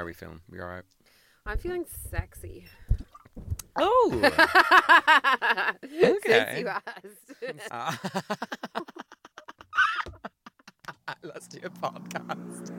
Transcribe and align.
How 0.00 0.04
are 0.04 0.06
we 0.06 0.14
feeling? 0.14 0.40
We 0.50 0.58
all 0.60 0.66
right? 0.66 0.82
I'm 1.44 1.58
feeling 1.58 1.84
sexy. 2.10 2.64
Oh. 3.76 4.10
Since 5.90 6.24
Okay. 6.24 6.60
you 6.60 6.68
asked. 6.68 7.34
Uh, 7.70 7.92
Let's 11.22 11.46
do 11.48 11.58
a 11.62 11.68
podcast. 11.68 12.70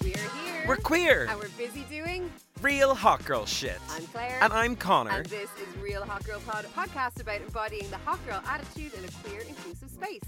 We're 0.00 0.06
here. 0.06 0.64
We're 0.68 0.76
queer. 0.76 1.26
And 1.28 1.40
we're 1.40 1.48
busy 1.58 1.84
doing. 1.90 2.30
Real 2.62 2.92
hot 2.92 3.24
girl 3.24 3.46
shit. 3.46 3.78
I'm 3.90 4.04
Claire. 4.06 4.38
And 4.42 4.52
I'm 4.52 4.74
Conor. 4.74 5.18
And 5.18 5.26
this 5.26 5.48
is 5.60 5.76
Real 5.80 6.02
Hot 6.02 6.24
Girl 6.24 6.40
Pod, 6.40 6.64
a 6.64 6.68
podcast 6.68 7.20
about 7.20 7.40
embodying 7.40 7.88
the 7.88 7.98
hot 7.98 8.18
girl 8.26 8.42
attitude 8.48 8.94
in 8.94 9.04
a 9.04 9.08
queer, 9.22 9.42
inclusive 9.48 9.88
space. 9.88 10.20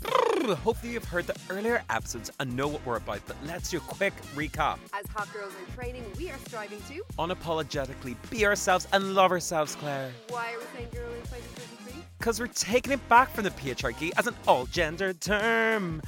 Hopefully, 0.59 0.93
you've 0.93 1.05
heard 1.05 1.27
the 1.27 1.35
earlier 1.49 1.83
episodes 1.91 2.31
and 2.39 2.55
know 2.55 2.69
what 2.69 2.87
we're 2.87 2.99
about, 2.99 3.21
but 3.27 3.37
let's 3.47 3.71
do 3.71 3.79
a 3.79 3.81
quick 3.81 4.13
recap. 4.37 4.79
As 4.93 5.09
hot 5.09 5.33
girls 5.33 5.53
in 5.67 5.75
training, 5.75 6.05
we 6.17 6.31
are 6.31 6.39
striving 6.47 6.81
to. 6.83 7.03
Unapologetically 7.19 8.15
be 8.31 8.47
ourselves 8.47 8.87
and 8.93 9.15
love 9.17 9.33
ourselves, 9.33 9.75
Claire. 9.75 10.13
Why 10.29 10.53
are 10.53 10.59
we 10.59 10.65
saying 10.77 10.89
girl 10.93 11.09
in 11.09 11.23
2023? 11.23 12.03
Because 12.19 12.39
we're 12.39 12.47
taking 12.49 12.93
it 12.93 13.09
back 13.09 13.31
from 13.31 13.43
the 13.43 13.51
patriarchy 13.51 14.13
as 14.17 14.29
an 14.29 14.37
all 14.47 14.67
gender 14.67 15.13
term. 15.15 16.01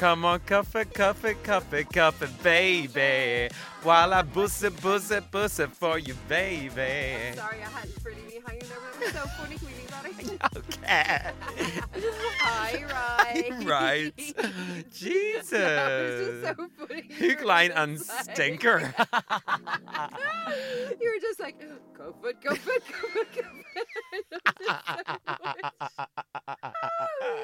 Come 0.00 0.24
on, 0.24 0.40
cuff 0.40 0.74
it, 0.76 0.94
cuff 0.94 1.26
it, 1.26 1.42
cuff 1.44 1.74
it, 1.74 1.92
cuff 1.92 2.22
it, 2.22 2.42
baby. 2.42 3.54
While 3.82 4.14
I 4.14 4.22
boost 4.22 4.64
it, 4.64 4.80
boost 4.80 5.10
it, 5.10 5.30
boost 5.30 5.60
it 5.60 5.68
for 5.72 5.98
you, 5.98 6.14
baby. 6.26 6.70
Sorry, 7.36 7.58
I 7.60 7.68
had 7.68 7.94
pretty 8.02 8.22
me 8.22 8.40
hanging 8.46 8.62
over. 8.64 8.88
It 8.94 9.00
was 9.04 9.12
so 9.12 9.26
funny. 9.36 9.56
Can 9.56 9.66
we 9.68 9.74
leave 9.74 9.90
that 9.90 10.06
in? 10.06 10.38
Okay. 10.56 11.32
Hi, 12.40 12.84
right. 12.90 13.64
right. 13.66 14.14
Jesus. 14.90 15.50
Just 15.50 16.58
so 16.58 16.68
funny. 16.78 17.02
You 17.18 17.30
Hook, 17.32 17.44
line, 17.44 17.70
and 17.72 17.98
like- 17.98 18.22
stinker. 18.32 18.78
you 20.98 21.12
were 21.12 21.20
just 21.20 21.40
like, 21.40 21.60
go 21.92 22.14
for 22.22 22.30
it, 22.30 22.40
go 22.40 22.54
for 22.54 22.72
it, 22.72 22.82
go 22.88 22.94
for 23.08 23.18
it, 23.20 23.32
go 23.34 23.42
for 23.42 23.58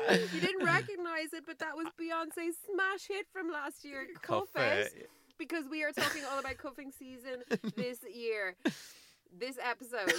it. 0.08 0.32
you 0.32 0.40
didn't 0.40 0.64
recognize 0.64 0.95
it, 1.32 1.44
but 1.46 1.58
that 1.58 1.76
was 1.76 1.86
Beyonce's 2.00 2.56
smash 2.70 3.08
hit 3.08 3.26
from 3.32 3.50
last 3.50 3.84
year, 3.84 4.06
Cuff. 4.22 4.48
It. 4.56 5.10
Because 5.38 5.64
we 5.70 5.84
are 5.84 5.92
talking 5.92 6.22
all 6.30 6.38
about 6.38 6.56
cuffing 6.56 6.90
season 6.90 7.42
this 7.76 7.98
year. 8.12 8.56
This 9.38 9.58
episode, 9.62 10.12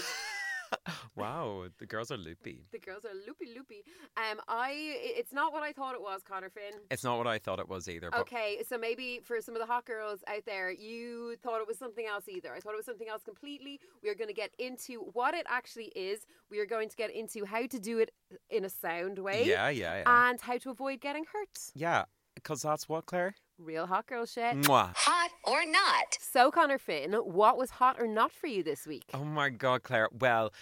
wow, 1.16 1.66
the 1.78 1.86
girls 1.86 2.12
are 2.12 2.18
loopy. 2.18 2.66
the 2.72 2.80
girls 2.80 3.06
are 3.06 3.14
loopy 3.26 3.48
loopy. 3.56 3.84
Um, 4.18 4.40
I 4.48 4.72
it's 4.74 5.34
not 5.34 5.54
what 5.54 5.64
I 5.64 5.72
thought 5.72 5.96
it 5.96 6.02
was, 6.02 6.22
Conor 6.24 6.50
Finn. 6.50 6.80
It's 6.92 7.04
not 7.04 7.18
what 7.18 7.28
I 7.28 7.38
thought 7.38 7.60
it 7.60 7.68
was 7.68 7.88
either. 7.90 8.14
Okay, 8.16 8.64
so 8.68 8.78
maybe 8.78 9.20
for 9.24 9.42
some 9.42 9.56
of 9.56 9.62
the 9.62 9.66
hot 9.66 9.86
girls 9.86 10.20
out 10.28 10.46
there, 10.46 10.72
you 10.72 11.36
thought 11.44 11.62
it 11.62 11.68
was 11.68 11.78
something 11.78 12.06
else 12.06 12.26
either. 12.28 12.54
I 12.54 12.60
thought 12.60 12.74
it 12.74 12.78
was 12.78 12.86
something 12.86 13.10
else 13.10 13.24
completely. 13.24 13.80
We 14.04 14.10
are 14.10 14.16
going 14.16 14.30
to 14.30 14.34
get 14.34 14.52
into 14.60 15.02
what 15.14 15.34
it 15.34 15.46
actually 15.50 15.92
is. 15.96 16.26
We 16.50 16.60
are 16.60 16.66
going 16.66 16.90
to 16.90 16.96
get 16.96 17.14
into 17.14 17.46
how 17.46 17.68
to 17.68 17.80
do 17.80 18.00
it 18.00 18.12
in 18.50 18.66
a 18.66 18.70
sound 18.70 19.20
way 19.20 19.46
yeah, 19.46 19.70
yeah, 19.70 19.98
yeah. 19.98 20.30
and 20.30 20.40
how 20.42 20.58
to 20.58 20.70
avoid 20.70 21.02
getting 21.02 21.26
hurt. 21.32 21.58
yeah, 21.76 22.06
because 22.36 22.62
that's 22.62 22.88
what, 22.88 23.06
Claire? 23.06 23.34
Real 23.60 23.88
hot 23.88 24.06
girl 24.06 24.26
shit. 24.28 24.56
Mwah. 24.56 24.94
Hot 24.96 25.32
or 25.44 25.66
not? 25.66 26.18
So, 26.20 26.52
Conor 26.52 26.78
Finn, 26.78 27.14
what 27.14 27.58
was 27.58 27.72
hot 27.72 27.98
or 28.00 28.08
not 28.08 28.32
for 28.32 28.46
you 28.46 28.62
this 28.62 28.86
week? 28.86 29.06
Oh 29.16 29.24
my 29.24 29.50
God, 29.50 29.82
Claire. 29.82 30.10
Well, 30.12 30.54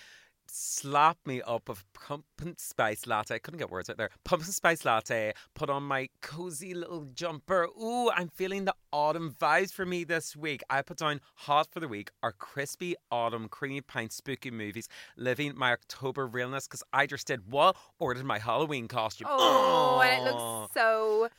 slap 0.47 1.17
me 1.25 1.41
up 1.41 1.67
of 1.67 1.83
pumpkin 1.93 2.57
spice 2.57 3.05
latte. 3.05 3.35
I 3.35 3.39
couldn't 3.39 3.57
get 3.57 3.69
words 3.69 3.89
out 3.89 3.97
there. 3.97 4.11
Pumpkin 4.23 4.51
spice 4.51 4.85
latte. 4.85 5.33
Put 5.55 5.69
on 5.69 5.83
my 5.83 6.07
cozy 6.21 6.73
little 6.73 7.05
jumper. 7.13 7.67
Ooh, 7.81 8.09
I'm 8.11 8.29
feeling 8.29 8.63
the 8.63 8.75
autumn 8.93 9.35
vibes 9.41 9.73
for 9.73 9.85
me 9.85 10.05
this 10.05 10.33
week. 10.33 10.63
I 10.69 10.81
put 10.81 10.97
down 10.97 11.19
hot 11.35 11.67
for 11.71 11.81
the 11.81 11.89
week 11.89 12.11
are 12.23 12.31
crispy 12.31 12.95
autumn 13.11 13.49
creamy 13.49 13.81
pint 13.81 14.13
spooky 14.13 14.51
movies. 14.51 14.87
Living 15.17 15.53
my 15.57 15.73
October 15.73 16.27
realness 16.27 16.65
because 16.65 16.83
I 16.93 17.07
just 17.07 17.27
did 17.27 17.51
what? 17.51 17.75
Ordered 17.99 18.25
my 18.25 18.39
Halloween 18.39 18.87
costume. 18.87 19.27
Oh, 19.29 20.01
and 20.01 20.27
it 20.27 20.31
looks 20.31 20.73
so 20.73 21.29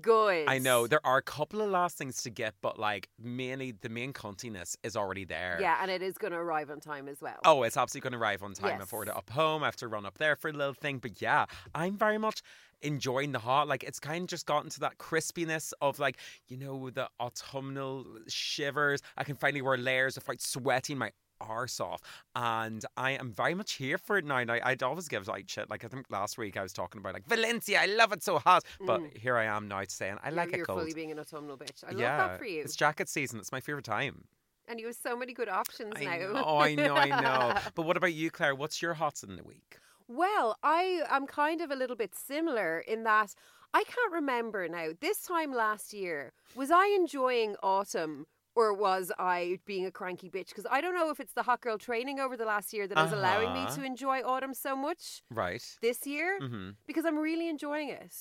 good. 0.00 0.48
I 0.48 0.58
know 0.58 0.86
there 0.86 1.04
are 1.04 1.18
a 1.18 1.22
couple 1.22 1.60
of 1.60 1.70
last 1.70 1.98
things 1.98 2.22
to 2.22 2.30
get, 2.30 2.54
but 2.62 2.78
like 2.78 3.08
mainly 3.20 3.72
the 3.72 3.88
main 3.88 4.12
cuntiness 4.12 4.76
is 4.82 4.96
already 4.96 5.24
there. 5.24 5.58
Yeah, 5.60 5.78
and 5.80 5.90
it 5.90 6.02
is 6.02 6.18
going 6.18 6.32
to 6.32 6.38
arrive 6.38 6.70
on 6.70 6.80
time 6.80 7.08
as 7.08 7.20
well. 7.20 7.38
Oh, 7.44 7.62
it's 7.62 7.76
absolutely 7.76 8.08
going 8.08 8.18
to 8.18 8.24
arrive 8.24 8.42
on 8.42 8.54
time. 8.54 8.70
Yes. 8.70 8.82
I've 8.82 8.92
ordered 8.92 9.10
it 9.10 9.16
up 9.16 9.30
home. 9.30 9.62
I 9.62 9.66
have 9.66 9.76
to 9.76 9.88
run 9.88 10.06
up 10.06 10.18
there 10.18 10.36
for 10.36 10.48
a 10.48 10.52
little 10.52 10.74
thing. 10.74 10.98
But 10.98 11.20
yeah, 11.20 11.46
I'm 11.74 11.96
very 11.96 12.18
much 12.18 12.42
enjoying 12.80 13.32
the 13.32 13.38
hot. 13.38 13.68
Like 13.68 13.84
it's 13.84 14.00
kind 14.00 14.22
of 14.22 14.28
just 14.28 14.46
gotten 14.46 14.70
to 14.70 14.80
that 14.80 14.98
crispiness 14.98 15.72
of 15.80 15.98
like, 15.98 16.16
you 16.48 16.56
know, 16.56 16.90
the 16.90 17.08
autumnal 17.20 18.04
shivers. 18.28 19.02
I 19.16 19.24
can 19.24 19.36
finally 19.36 19.62
wear 19.62 19.76
layers 19.76 20.16
without 20.16 20.40
sweating 20.40 20.98
my 20.98 21.12
arse 21.48 21.80
off. 21.80 22.00
And 22.34 22.84
I 22.96 23.12
am 23.12 23.32
very 23.32 23.54
much 23.54 23.74
here 23.74 23.98
for 23.98 24.18
it 24.18 24.24
now. 24.24 24.36
I, 24.36 24.60
I'd 24.64 24.82
always 24.82 25.08
give 25.08 25.26
like 25.28 25.48
shit. 25.48 25.70
Like 25.70 25.84
I 25.84 25.88
think 25.88 26.06
last 26.10 26.38
week 26.38 26.56
I 26.56 26.62
was 26.62 26.72
talking 26.72 27.00
about 27.00 27.14
like 27.14 27.26
Valencia, 27.26 27.80
I 27.80 27.86
love 27.86 28.12
it 28.12 28.22
so 28.22 28.38
hot. 28.38 28.64
But 28.80 29.00
mm. 29.00 29.16
here 29.16 29.36
I 29.36 29.44
am 29.44 29.68
now 29.68 29.82
saying 29.86 30.18
I 30.22 30.28
You're- 30.28 30.36
like 30.36 30.52
you're 30.52 30.62
it 30.62 30.66
cold. 30.66 30.80
fully 30.80 30.94
being 30.94 31.12
an 31.12 31.18
autumnal 31.18 31.56
bitch. 31.56 31.84
I 31.86 31.90
love 31.90 32.00
yeah, 32.00 32.16
that 32.16 32.38
for 32.38 32.44
you. 32.44 32.62
It's 32.62 32.76
jacket 32.76 33.08
season. 33.08 33.38
It's 33.38 33.52
my 33.52 33.60
favorite 33.60 33.84
time. 33.84 34.24
And 34.68 34.78
you 34.78 34.86
have 34.86 34.96
so 34.96 35.16
many 35.16 35.32
good 35.32 35.48
options 35.48 35.94
I 35.96 36.04
now. 36.04 36.32
know, 36.32 36.58
I 36.58 36.74
know, 36.74 36.94
I 36.94 37.20
know. 37.20 37.60
But 37.74 37.84
what 37.84 37.96
about 37.96 38.14
you, 38.14 38.30
Claire? 38.30 38.54
What's 38.54 38.80
your 38.80 38.94
hots 38.94 39.22
in 39.22 39.36
the 39.36 39.42
week? 39.42 39.78
Well, 40.08 40.56
I 40.62 41.02
am 41.10 41.26
kind 41.26 41.60
of 41.60 41.70
a 41.70 41.74
little 41.74 41.96
bit 41.96 42.14
similar 42.14 42.80
in 42.80 43.02
that 43.04 43.34
I 43.74 43.84
can't 43.84 44.12
remember 44.12 44.68
now. 44.68 44.88
This 45.00 45.22
time 45.22 45.52
last 45.52 45.94
year, 45.94 46.32
was 46.54 46.70
I 46.70 46.88
enjoying 46.88 47.56
autumn 47.62 48.26
or 48.54 48.72
was 48.74 49.10
I 49.18 49.58
being 49.66 49.86
a 49.86 49.90
cranky 49.90 50.30
bitch? 50.30 50.48
Because 50.48 50.66
I 50.70 50.80
don't 50.80 50.94
know 50.94 51.10
if 51.10 51.20
it's 51.20 51.32
the 51.34 51.42
hot 51.42 51.60
girl 51.60 51.78
training 51.78 52.20
over 52.20 52.36
the 52.36 52.44
last 52.44 52.72
year 52.72 52.86
that 52.86 52.98
is 52.98 53.12
allowing 53.12 53.52
me 53.52 53.64
Uh-huh. 53.64 53.76
to 53.76 53.84
enjoy 53.84 54.22
autumn 54.22 54.54
so 54.54 54.76
much 54.76 55.22
Right. 55.30 55.62
this 55.80 56.06
year 56.06 56.38
hmm 56.40 56.70
because 56.86 57.04
I'm 57.04 57.16
really 57.18 57.48
enjoying 57.48 57.88
it. 57.88 58.12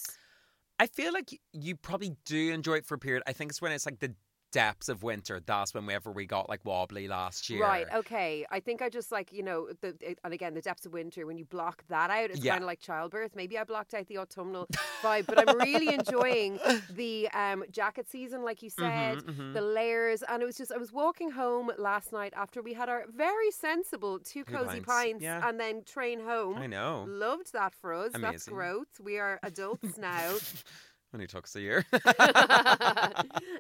I 0.79 0.87
feel 0.87 1.13
like 1.13 1.39
you 1.53 1.75
probably 1.75 2.15
do 2.25 2.51
enjoy 2.51 2.75
it 2.77 2.85
for 2.85 2.95
a 2.95 2.99
period. 2.99 3.23
I 3.27 3.33
think 3.33 3.51
it's 3.51 3.61
when 3.61 3.71
it's 3.71 3.85
like 3.85 3.99
the 3.99 4.15
depths 4.51 4.89
of 4.89 5.03
winter. 5.03 5.41
That's 5.45 5.73
whenever 5.73 6.11
we 6.11 6.25
got 6.25 6.49
like 6.49 6.63
wobbly 6.65 7.07
last 7.07 7.49
year. 7.49 7.61
Right, 7.61 7.87
okay. 7.93 8.45
I 8.51 8.59
think 8.59 8.81
I 8.81 8.89
just 8.89 9.11
like, 9.11 9.31
you 9.31 9.43
know, 9.43 9.67
the 9.81 9.95
it- 10.01 10.19
and 10.23 10.33
again, 10.33 10.53
the 10.53 10.61
depths 10.61 10.85
of 10.85 10.93
winter, 10.93 11.25
when 11.25 11.37
you 11.37 11.45
block 11.45 11.83
that 11.89 12.09
out, 12.09 12.29
it's 12.31 12.43
Yeah. 12.43 12.53
kind 12.53 12.63
of 12.63 12.67
like 12.67 12.79
childbirth. 12.79 13.35
Maybe 13.35 13.57
I 13.57 13.63
blocked 13.63 13.93
out 13.93 14.07
the 14.07 14.17
autumnal 14.17 14.67
vibe, 15.01 15.25
but 15.25 15.37
I'm 15.47 15.57
really 15.59 15.93
enjoying 15.93 16.59
the 16.91 17.29
um, 17.29 17.63
jacket 17.71 18.09
season, 18.09 18.43
like 18.43 18.61
you 18.61 18.69
said, 18.69 19.19
Mhm, 19.19 19.35
mhm. 19.35 19.53
the 19.53 19.61
layers. 19.61 20.23
And 20.23 20.43
it 20.43 20.45
was 20.45 20.57
just, 20.57 20.71
I 20.71 20.77
was 20.77 20.91
walking 20.91 21.31
home 21.31 21.71
last 21.77 22.11
night 22.11 22.33
after 22.35 22.61
we 22.61 22.73
had 22.73 22.89
our 22.89 23.05
very 23.15 23.51
sensible 23.51 24.19
two 24.19 24.43
cozy 24.43 24.81
pints, 24.81 24.85
pints 24.85 25.23
yeah. 25.23 25.47
and 25.47 25.59
then 25.59 25.83
train 25.83 26.19
home. 26.19 26.57
I 26.57 26.67
know. 26.67 27.05
Loved 27.07 27.53
that 27.53 27.73
for 27.73 27.93
us. 27.93 28.11
That's 28.13 28.47
Amazing. 28.47 28.53
growth. 28.53 28.99
We 29.01 29.17
are 29.17 29.39
adults 29.43 29.97
now. 29.97 30.35
Only 31.13 31.27
took 31.27 31.45
us 31.45 31.55
a 31.55 31.61
year. 31.61 31.85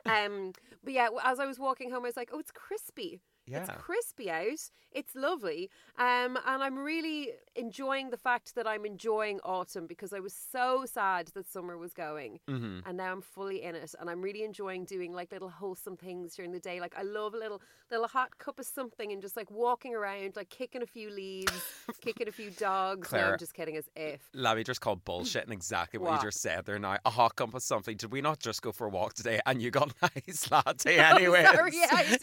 um, 0.05 0.53
but 0.83 0.93
yeah, 0.93 1.09
as 1.23 1.39
I 1.39 1.45
was 1.45 1.59
walking 1.59 1.91
home, 1.91 2.03
I 2.05 2.07
was 2.09 2.17
like, 2.17 2.29
"Oh, 2.33 2.39
it's 2.39 2.51
crispy. 2.51 3.19
Yeah. 3.51 3.61
It's 3.63 3.71
crispy 3.81 4.29
out. 4.31 4.69
It's 4.91 5.15
lovely. 5.15 5.69
Um, 5.97 6.37
and 6.45 6.61
I'm 6.63 6.77
really 6.77 7.29
enjoying 7.55 8.09
the 8.09 8.17
fact 8.17 8.55
that 8.55 8.67
I'm 8.67 8.85
enjoying 8.85 9.39
autumn 9.45 9.87
because 9.87 10.11
I 10.13 10.19
was 10.19 10.33
so 10.33 10.85
sad 10.85 11.27
that 11.33 11.49
summer 11.49 11.77
was 11.77 11.93
going. 11.93 12.39
hmm 12.47 12.79
And 12.85 12.97
now 12.97 13.11
I'm 13.11 13.21
fully 13.21 13.63
in 13.63 13.75
it, 13.75 13.93
and 13.99 14.09
I'm 14.09 14.21
really 14.21 14.43
enjoying 14.43 14.85
doing 14.85 15.13
like 15.13 15.31
little 15.31 15.49
wholesome 15.49 15.95
things 15.97 16.35
during 16.35 16.51
the 16.51 16.59
day. 16.59 16.79
Like 16.81 16.95
I 16.97 17.03
love 17.03 17.33
a 17.33 17.37
little 17.37 17.61
little 17.89 18.07
hot 18.07 18.37
cup 18.37 18.57
of 18.59 18.65
something 18.65 19.11
and 19.11 19.21
just 19.21 19.35
like 19.37 19.51
walking 19.51 19.93
around, 19.95 20.35
like 20.35 20.49
kicking 20.49 20.81
a 20.81 20.85
few 20.85 21.09
leaves, 21.09 21.51
kicking 22.01 22.27
a 22.27 22.31
few 22.31 22.49
dogs. 22.51 23.11
No, 23.11 23.17
Claire. 23.17 23.31
I'm 23.33 23.37
just 23.39 23.53
kidding. 23.53 23.77
As 23.77 23.89
if 23.95 24.21
Labby 24.33 24.63
just 24.63 24.81
called 24.81 25.03
bullshit 25.05 25.43
and 25.43 25.53
exactly 25.53 25.99
what, 25.99 26.11
What? 26.11 26.21
you 26.23 26.27
just 26.29 26.41
said 26.41 26.65
there 26.65 26.79
now. 26.79 26.97
A 27.05 27.09
hot 27.09 27.35
cup 27.35 27.53
of 27.53 27.61
something. 27.63 27.95
Did 27.97 28.11
we 28.11 28.21
not 28.21 28.39
just 28.39 28.61
go 28.61 28.71
for 28.71 28.87
a 28.87 28.89
walk 28.89 29.13
today 29.13 29.39
and 29.45 29.61
you 29.61 29.71
got 29.71 29.93
nice 30.01 30.49
latte 30.51 30.97
anyway? 30.97 31.45
Yeah. 31.71 32.17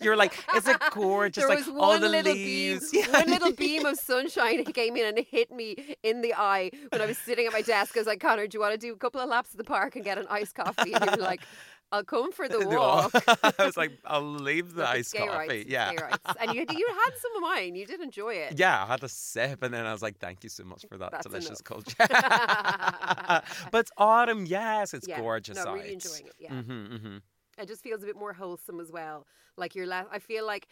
You're 0.00 0.16
like, 0.16 0.32
is 0.56 0.66
it 0.70 0.80
gorgeous? 0.92 1.44
There 1.46 1.48
like 1.48 1.58
was 1.58 1.68
all 1.68 1.88
one 1.90 2.00
the 2.00 2.08
little 2.08 2.32
leaves. 2.32 2.90
beam, 2.90 3.02
Yeah. 3.06 3.12
one 3.12 3.26
little 3.28 3.52
beam 3.64 3.84
of 3.86 3.98
sunshine 3.98 4.64
came 4.72 4.96
in 4.96 5.06
and 5.06 5.26
hit 5.26 5.50
me 5.50 5.96
in 6.02 6.20
the 6.22 6.34
eye 6.34 6.70
when 6.90 7.00
I 7.00 7.06
was 7.06 7.18
sitting 7.18 7.46
at 7.46 7.52
my 7.52 7.62
desk. 7.62 7.96
I 7.96 8.00
was 8.00 8.06
like, 8.06 8.20
Conor, 8.20 8.46
do 8.46 8.56
you 8.56 8.60
want 8.60 8.72
to 8.72 8.78
do 8.78 8.92
a 8.92 8.96
couple 8.96 9.20
of 9.20 9.28
laps 9.28 9.50
at 9.52 9.58
the 9.58 9.64
park 9.64 9.96
and 9.96 10.04
get 10.04 10.18
an 10.18 10.26
iced 10.30 10.54
coffee? 10.54 10.92
And 10.92 11.04
you 11.04 11.10
were 11.12 11.22
like, 11.22 11.40
I'll 11.92 12.04
come 12.04 12.30
for 12.30 12.48
the 12.48 12.64
walk. 12.68 13.10
I 13.58 13.64
was 13.64 13.76
like, 13.76 13.90
I'll 14.04 14.22
leave 14.22 14.74
the 14.74 14.88
iced 14.88 15.12
coffee. 15.12 15.28
rights, 15.28 15.64
yeah. 15.68 15.90
and 16.40 16.54
you 16.54 16.64
you 16.70 16.86
had 16.88 17.10
some 17.20 17.34
of 17.36 17.42
mine. 17.42 17.74
You 17.74 17.84
did 17.84 18.00
enjoy 18.00 18.34
it. 18.34 18.56
Yeah, 18.58 18.84
I 18.84 18.86
had 18.86 19.02
a 19.02 19.08
sip 19.08 19.62
and 19.64 19.74
then 19.74 19.84
I 19.86 19.92
was 19.92 20.00
like, 20.00 20.18
thank 20.18 20.44
you 20.44 20.50
so 20.50 20.62
much 20.62 20.84
for 20.88 20.96
that 20.98 21.10
That's 21.10 21.26
delicious 21.26 21.48
enough. 21.60 21.64
culture. 21.64 21.96
but 23.72 23.80
it's 23.80 23.90
autumn, 23.96 24.46
yes, 24.46 24.94
it's 24.94 25.08
Yeah, 25.08 25.20
gorgeous 25.20 25.56
no, 25.56 25.74
really 25.74 25.94
enjoying 25.94 26.26
it, 26.26 26.34
yeah. 26.38 26.50
hmm 26.52 26.96
hmm 26.96 27.16
It 27.60 27.68
just 27.68 27.82
feels 27.82 28.02
a 28.02 28.06
bit 28.06 28.16
more 28.16 28.32
wholesome 28.32 28.80
as 28.80 28.90
well. 28.90 29.26
Like 29.56 29.74
you're 29.74 29.86
less. 29.86 30.06
I 30.10 30.18
feel 30.18 30.46
like 30.46 30.66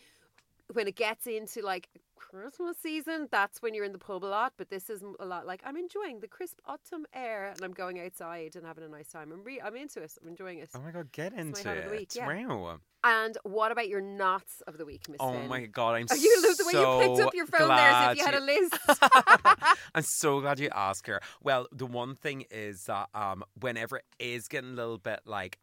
when 0.73 0.87
it 0.87 0.97
gets 0.97 1.27
into 1.27 1.63
like 1.63 1.89
Christmas 2.17 2.77
season, 2.83 3.29
that's 3.31 3.63
when 3.63 3.75
you're 3.75 3.85
in 3.85 3.93
the 3.93 3.99
pub 3.99 4.25
a 4.25 4.27
lot. 4.27 4.53
But 4.59 4.69
this 4.69 4.91
is 4.91 5.03
a 5.21 5.25
lot 5.25 5.47
like 5.47 5.63
I'm 5.65 5.77
enjoying 5.77 6.21
the 6.21 6.29
crisp 6.29 6.59
autumn 6.67 7.07
air, 7.15 7.47
and 7.51 7.63
I'm 7.63 7.73
going 7.73 8.01
outside 8.01 8.55
and 8.57 8.67
having 8.67 8.85
a 8.85 8.89
nice 8.89 9.09
time. 9.09 9.33
I'm 9.33 9.43
re- 9.45 9.61
I'm 9.65 9.77
into 9.77 10.03
it. 10.03 10.13
I'm 10.21 10.29
enjoying 10.29 10.59
it. 10.59 10.71
Oh 10.75 10.81
my 10.81 10.91
god, 10.91 11.11
get 11.13 11.33
into 11.33 11.61
it. 11.71 11.79
of 11.79 11.85
the 11.91 11.97
week, 11.97 12.11
yeah. 12.15 12.27
Wow. 12.27 12.81
And 13.05 13.39
what 13.45 13.71
about 13.71 13.89
your 13.89 14.01
knots 14.01 14.61
of 14.67 14.77
the 14.77 14.85
week, 14.85 15.09
Miss 15.09 15.19
Oh 15.21 15.33
Finn? 15.33 15.49
my 15.49 15.67
god, 15.67 15.95
I'm 15.95 16.07
Oh, 16.11 16.15
you 16.21 16.43
love 16.47 16.57
the 16.57 16.65
way 16.65 16.73
you 16.73 17.17
picked 17.17 17.27
up 17.29 17.35
your 17.35 17.47
phone 17.47 17.69
there 17.69 17.91
as 17.91 18.13
if 18.13 18.19
you 18.19 18.25
had 18.25 18.35
a 18.35 18.41
list. 18.41 18.77
I'm 19.95 20.03
so 20.03 20.41
glad 20.41 20.59
you 20.59 20.69
asked 20.75 21.07
her. 21.07 21.21
Well, 21.43 21.69
the 21.73 21.87
one 21.87 22.17
thing 22.17 22.45
is 22.51 22.83
that 22.89 23.09
um, 23.15 23.45
whenever 23.61 23.99
it 23.99 24.05
is 24.19 24.49
getting 24.49 24.71
a 24.71 24.75
little 24.75 24.99
bit 24.99 25.21
like 25.27 25.59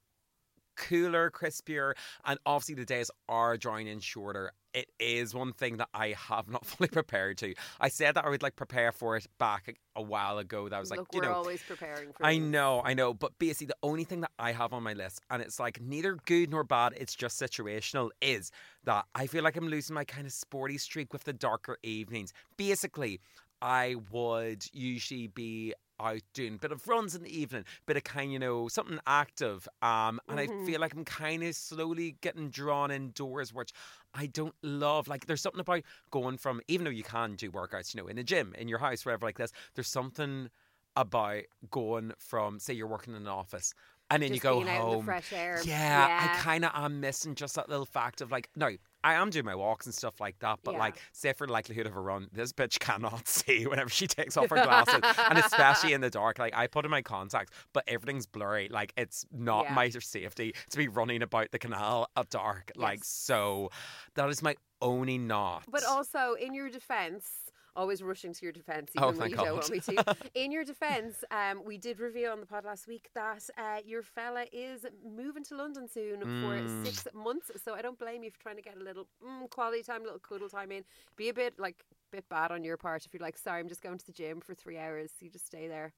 cooler, 0.76 1.32
crispier, 1.32 1.94
and 2.26 2.40
obviously 2.46 2.76
the 2.76 2.86
days 2.86 3.12
are 3.30 3.58
drawing 3.58 3.88
in 3.88 4.00
shorter, 4.00 4.52
it 4.76 4.90
is 5.00 5.34
one 5.34 5.54
thing 5.54 5.78
that 5.78 5.88
I 5.94 6.16
have 6.28 6.50
not 6.50 6.66
fully 6.66 6.90
prepared 6.90 7.38
to. 7.40 7.56
I 7.80 7.88
said 7.88 8.16
that 8.16 8.26
I 8.26 8.30
would 8.30 8.44
like 8.44 8.56
prepare 8.56 8.92
for 8.92 9.16
it 9.16 9.26
back 9.40 9.74
a, 9.96 10.02
while 10.02 10.38
ago. 10.38 10.68
That 10.68 10.76
I 10.76 10.80
was 10.80 10.90
like, 10.90 11.00
Look, 11.00 11.08
you 11.14 11.22
we're 11.22 11.28
know, 11.28 11.34
always 11.34 11.64
preparing 11.64 12.12
for. 12.12 12.26
I 12.26 12.38
know, 12.38 12.82
I 12.84 12.94
know, 12.94 13.14
but 13.14 13.32
basically 13.40 13.68
the 13.68 13.78
only 13.82 14.04
thing 14.04 14.22
that 14.22 14.32
I 14.38 14.52
have 14.52 14.74
on 14.74 14.84
my 14.84 14.94
list, 14.94 15.22
and 15.30 15.42
it's 15.42 15.60
like 15.60 15.82
neither 15.82 16.18
good 16.26 16.52
nor 16.52 16.64
bad, 16.64 16.94
it's 16.98 17.16
just 17.16 17.42
situational, 17.42 18.10
is 18.22 18.52
that 18.84 19.06
I 19.16 19.28
feel 19.28 19.44
like 19.44 19.56
I'm 19.56 19.70
losing 19.70 19.94
my 19.94 20.04
kind 20.04 20.28
of 20.28 20.34
sporty 20.34 20.78
streak 20.78 21.14
with 21.14 21.24
the 21.24 21.34
darker 21.34 21.78
evenings. 21.82 22.34
Basically, 22.58 23.22
I 23.62 23.96
would 24.12 24.66
usually 24.74 25.28
be 25.28 25.74
out 26.00 26.22
doing 26.34 26.56
a 26.56 26.58
bit 26.58 26.72
of 26.72 26.88
runs 26.88 27.16
in 27.16 27.24
the 27.24 27.38
evening, 27.38 27.66
bit 27.86 27.98
of 27.98 28.04
kind, 28.04 28.32
you 28.32 28.40
know, 28.40 28.68
something 28.68 29.00
active. 29.08 29.68
Um, 29.82 30.20
and 30.30 30.40
I 30.40 30.48
Mhm. 30.48 30.56
feel 30.60 30.80
like 30.82 30.94
I'm 30.94 31.06
kind 31.06 31.44
of 31.44 31.56
slowly 31.56 32.14
getting 32.22 32.50
drawn 32.50 32.92
indoors, 32.92 33.54
which 33.54 33.72
I 34.14 34.28
don't 34.28 34.56
love. 34.62 35.08
Like, 35.08 35.26
there's 35.26 35.42
something 35.42 35.62
about 35.62 35.84
going 36.12 36.38
from, 36.38 36.62
even 36.68 36.86
though 36.86 36.90
you 36.92 37.04
can 37.04 37.36
do 37.36 37.52
workouts, 37.52 37.94
you 37.94 38.02
know, 38.02 38.08
in 38.08 38.16
the 38.18 38.24
gym, 38.24 38.54
in 38.56 38.68
your 38.68 38.80
house, 38.80 39.06
whatever 39.06 39.26
like 39.26 39.38
this, 39.38 39.52
there's 39.76 39.88
something 39.90 40.50
about 40.96 41.44
going 41.70 42.14
from, 42.20 42.60
say, 42.60 42.74
you're 42.74 42.88
working 42.88 43.16
in 43.16 43.22
an 43.24 43.28
office 43.28 43.74
and 44.12 44.22
then 44.22 44.30
Just 44.30 44.44
you 44.44 44.50
go 44.50 44.58
being 44.60 44.70
out 44.70 44.82
in 44.82 44.86
the 44.90 44.96
home. 44.96 45.06
fresh 45.06 45.34
air. 45.34 45.62
Yeah, 45.64 46.08
Yeah. 46.08 46.30
I 46.36 46.42
kind 46.42 46.64
of 46.66 46.72
am 46.76 47.00
missing 47.00 47.36
just 47.36 47.56
that 47.56 47.70
little 47.70 47.86
fact 47.86 48.22
of 48.22 48.32
like, 48.32 48.50
no, 48.56 48.70
I 49.04 49.14
am 49.16 49.30
doing 49.30 49.46
my 49.46 49.54
walks 49.56 49.86
and 49.86 49.94
stuff 49.94 50.20
like 50.20 50.40
that, 50.40 50.60
but 50.64 50.74
Yeah. 50.74 50.80
like, 50.80 50.98
say 51.12 51.34
for 51.34 51.46
the 51.48 51.54
likelihood 51.54 51.86
of 51.86 51.96
a 51.96 52.00
run, 52.00 52.28
this 52.32 52.52
bitch 52.54 52.80
cannot 52.80 53.28
see 53.28 53.66
whenever 53.68 53.90
she 53.90 54.08
takes 54.08 54.36
off 54.38 54.50
her 54.50 54.56
glasses, 54.56 55.02
and 55.30 55.38
especially 55.38 55.94
in 55.94 56.02
the 56.02 56.10
dark. 56.10 56.40
Like, 56.40 56.56
I 56.56 56.66
put 56.68 56.86
in 56.86 56.92
my 56.92 57.02
contacts, 57.04 57.52
but 57.74 57.84
everything's 57.88 58.26
blurry. 58.26 58.68
Like, 58.70 58.94
it's 58.98 59.26
not 59.32 59.66
Yeah. 59.66 59.74
my 59.74 59.90
safety 59.90 60.54
to 60.72 60.78
be 60.78 60.88
running 60.88 61.22
about 61.22 61.52
the 61.52 61.60
canal 61.60 62.08
at 62.16 62.30
dark. 62.30 62.72
Like, 62.76 63.04
so 63.04 63.70
that 64.16 64.28
is 64.30 64.42
my 64.42 64.56
only 64.82 65.18
not. 65.18 65.64
But 65.70 65.84
also, 65.84 66.34
in 66.34 66.54
your 66.54 66.70
defence, 66.70 67.30
always 67.76 68.02
rushing 68.02 68.34
to 68.34 68.44
your 68.46 68.52
defence, 68.52 68.92
even 68.96 69.04
Oh, 69.10 69.12
when 69.12 69.30
you 69.30 69.36
don't 69.36 69.54
want 69.54 69.70
me 69.70 69.80
to. 69.80 70.16
in 70.36 70.52
your 70.52 70.64
defence, 70.64 71.24
um, 71.32 71.64
we 71.66 71.78
did 71.78 72.00
reveal 72.00 72.32
on 72.32 72.40
the 72.40 72.46
pod 72.46 72.66
last 72.66 72.88
week 72.88 73.10
that 73.16 73.44
uh, 73.58 73.80
your 73.86 74.02
fella 74.02 74.46
is 74.52 74.86
moving 75.06 75.44
to 75.46 75.56
London 75.56 75.88
soon 75.88 76.22
Mm. 76.22 76.42
for 76.42 76.86
six 76.86 77.08
months. 77.14 77.52
So 77.64 77.74
I 77.74 77.82
don't 77.82 78.00
blame 78.00 78.24
you 78.24 78.32
for 78.32 78.40
trying 78.40 78.56
to 78.58 78.62
get 78.62 78.78
a 78.78 78.84
little 78.84 79.08
mm, 79.24 79.50
quality 79.50 79.84
time, 79.84 80.04
little 80.04 80.20
cuddle 80.20 80.50
time 80.50 80.72
in. 80.72 80.84
Be 81.18 81.30
a 81.30 81.34
bit 81.34 81.56
like 81.60 81.84
bit 82.12 82.28
bad 82.30 82.52
on 82.52 82.64
your 82.64 82.78
part 82.78 83.06
if 83.06 83.14
you're 83.14 83.22
like, 83.22 83.38
sorry, 83.38 83.60
I'm 83.60 83.68
just 83.68 83.82
going 83.82 83.98
to 83.98 84.06
the 84.06 84.12
gym 84.14 84.40
for 84.40 84.54
three 84.56 84.78
hours. 84.78 85.12
You 85.20 85.30
just 85.30 85.46
stay 85.46 85.68
there. 85.68 85.94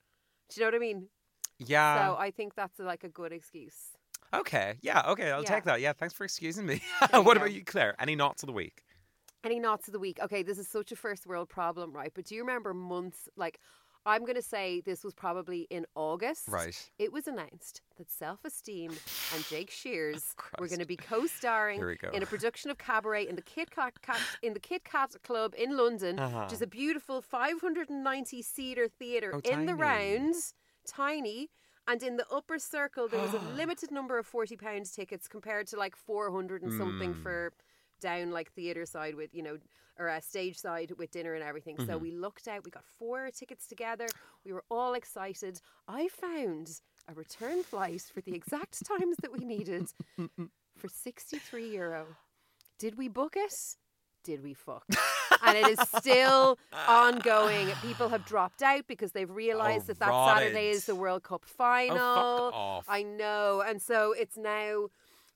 Do 0.49 0.59
you 0.59 0.65
know 0.65 0.67
what 0.71 0.75
I 0.75 0.79
mean? 0.79 1.07
yeah. 1.59 2.07
so 2.07 2.15
I 2.17 2.31
think 2.31 2.55
that's 2.55 2.79
like 2.79 3.03
a 3.03 3.09
good 3.09 3.31
excuse. 3.33 3.75
okay. 4.33 4.75
Yeah. 4.81 5.03
Okay. 5.09 5.31
I'll 5.31 5.43
Yeah. 5.43 5.49
take 5.55 5.63
that. 5.65 5.81
Yeah. 5.81 5.93
Thanks 5.93 6.13
for 6.13 6.23
excusing 6.23 6.65
me. 6.65 6.81
what 7.11 7.23
go. 7.23 7.31
about 7.31 7.51
you, 7.53 7.63
Claire? 7.63 7.95
Any 7.99 8.15
knots 8.15 8.43
of 8.43 8.47
the 8.47 8.53
week? 8.53 8.83
Any 9.47 9.59
knots 9.61 9.87
of 9.87 9.93
the 9.93 9.99
week? 9.99 10.19
Okay, 10.21 10.43
this 10.43 10.57
is 10.57 10.67
such 10.67 10.91
a 10.91 10.95
first 10.97 11.25
world 11.25 11.47
problem, 11.47 11.93
right? 11.93 12.11
But 12.13 12.25
do 12.25 12.35
you 12.35 12.41
remember 12.41 12.73
months 12.73 13.29
like 13.37 13.61
I'm 14.05 14.23
going 14.23 14.35
to 14.35 14.41
say 14.41 14.81
this 14.81 15.05
was 15.05 15.13
probably 15.13 15.67
in 15.69 15.85
August. 15.95 16.49
Right. 16.49 16.77
It 16.99 17.13
was 17.13 17.27
announced 17.27 17.81
that 17.97 18.11
Self 18.11 18.43
Esteem 18.43 18.91
and 19.33 19.45
Jake 19.49 19.69
Shears 19.71 20.35
were 20.59 20.67
going 20.67 20.81
to 20.81 20.85
be 20.85 20.97
co-starring 20.97 21.79
Here 21.79 21.87
we 21.87 21.95
go. 21.95 22.09
in 22.09 22.23
a 22.23 22.25
production 22.25 22.69
of 22.71 22.77
Cabaret 22.77 23.25
in 23.25 23.37
the 23.37 23.41
Kit 23.41 23.71
Kat, 23.71 23.93
Kat 24.01 24.19
in 24.43 24.53
the 24.53 24.59
Kit 24.59 24.83
Kat 24.83 25.15
Club 25.23 25.53
in 25.57 25.77
London, 25.77 26.17
which 26.17 26.51
is 26.51 26.61
Uh-huh. 26.61 26.63
a 26.63 26.67
beautiful 26.67 27.21
590 27.21 28.41
seater 28.41 28.89
theater 28.89 29.31
Oh, 29.33 29.39
in 29.49 29.65
the 29.65 29.71
tiny. 29.77 29.81
rounds, 29.81 30.53
tiny. 30.85 31.49
And 31.89 32.03
in 32.03 32.17
the 32.17 32.27
upper 32.29 32.59
circle, 32.59 33.07
there 33.07 33.21
was 33.21 33.33
a 33.33 33.39
limited 33.61 33.91
number 33.91 34.17
of 34.17 34.25
forty 34.27 34.57
pounds 34.57 34.91
tickets 34.91 35.25
compared 35.29 35.67
to 35.67 35.77
like 35.77 35.95
four 35.95 36.31
hundred 36.33 36.61
and 36.63 36.73
something 36.77 37.13
Mm. 37.13 37.23
for 37.23 37.53
down 37.99 38.31
like 38.31 38.51
theater 38.51 38.85
side 38.85 39.15
with 39.15 39.33
you 39.33 39.43
know 39.43 39.57
or 39.99 40.09
uh, 40.09 40.19
stage 40.19 40.57
side 40.57 40.91
with 40.97 41.09
dinner 41.11 41.33
and 41.33 41.43
everything. 41.43 41.75
So 41.79 41.97
Mhm. 41.97 42.01
we 42.01 42.11
looked 42.11 42.47
out. 42.47 42.63
We 42.63 42.69
got 42.71 42.85
four 42.99 43.31
tickets 43.31 43.65
together. 43.67 44.05
We 44.45 44.53
were 44.53 44.63
all 44.69 44.93
excited. 44.93 45.59
I 45.87 46.07
found 46.07 46.81
a 47.07 47.13
return 47.15 47.63
flight 47.63 48.03
for 48.13 48.21
the 48.21 48.35
exact 48.35 48.85
times 48.87 49.17
that 49.21 49.31
we 49.31 49.43
needed 49.45 49.87
for 50.77 50.87
sixty 50.87 51.39
three 51.39 51.69
euro. 51.69 52.05
Did 52.77 52.95
we 52.97 53.07
book 53.07 53.35
it? 53.35 53.75
Did 54.23 54.43
we 54.43 54.53
fuck? 54.53 54.85
and 55.41 55.57
it 55.57 55.67
is 55.67 55.79
still 55.97 56.59
ongoing. 56.87 57.69
People 57.81 58.09
have 58.09 58.25
dropped 58.25 58.61
out 58.61 58.85
because 58.87 59.13
they've 59.13 59.29
realised 59.29 59.85
Oh, 59.85 59.93
that 59.93 59.99
that 59.99 60.35
Saturday 60.35 60.69
is 60.69 60.85
the 60.85 60.95
World 60.95 61.23
Cup 61.23 61.41
Oh, 61.45 61.47
final. 61.55 62.51
off. 62.53 62.85
I 62.87 63.03
know. 63.03 63.61
And 63.65 63.81
so 63.81 64.11
it's 64.11 64.37
now, 64.37 64.89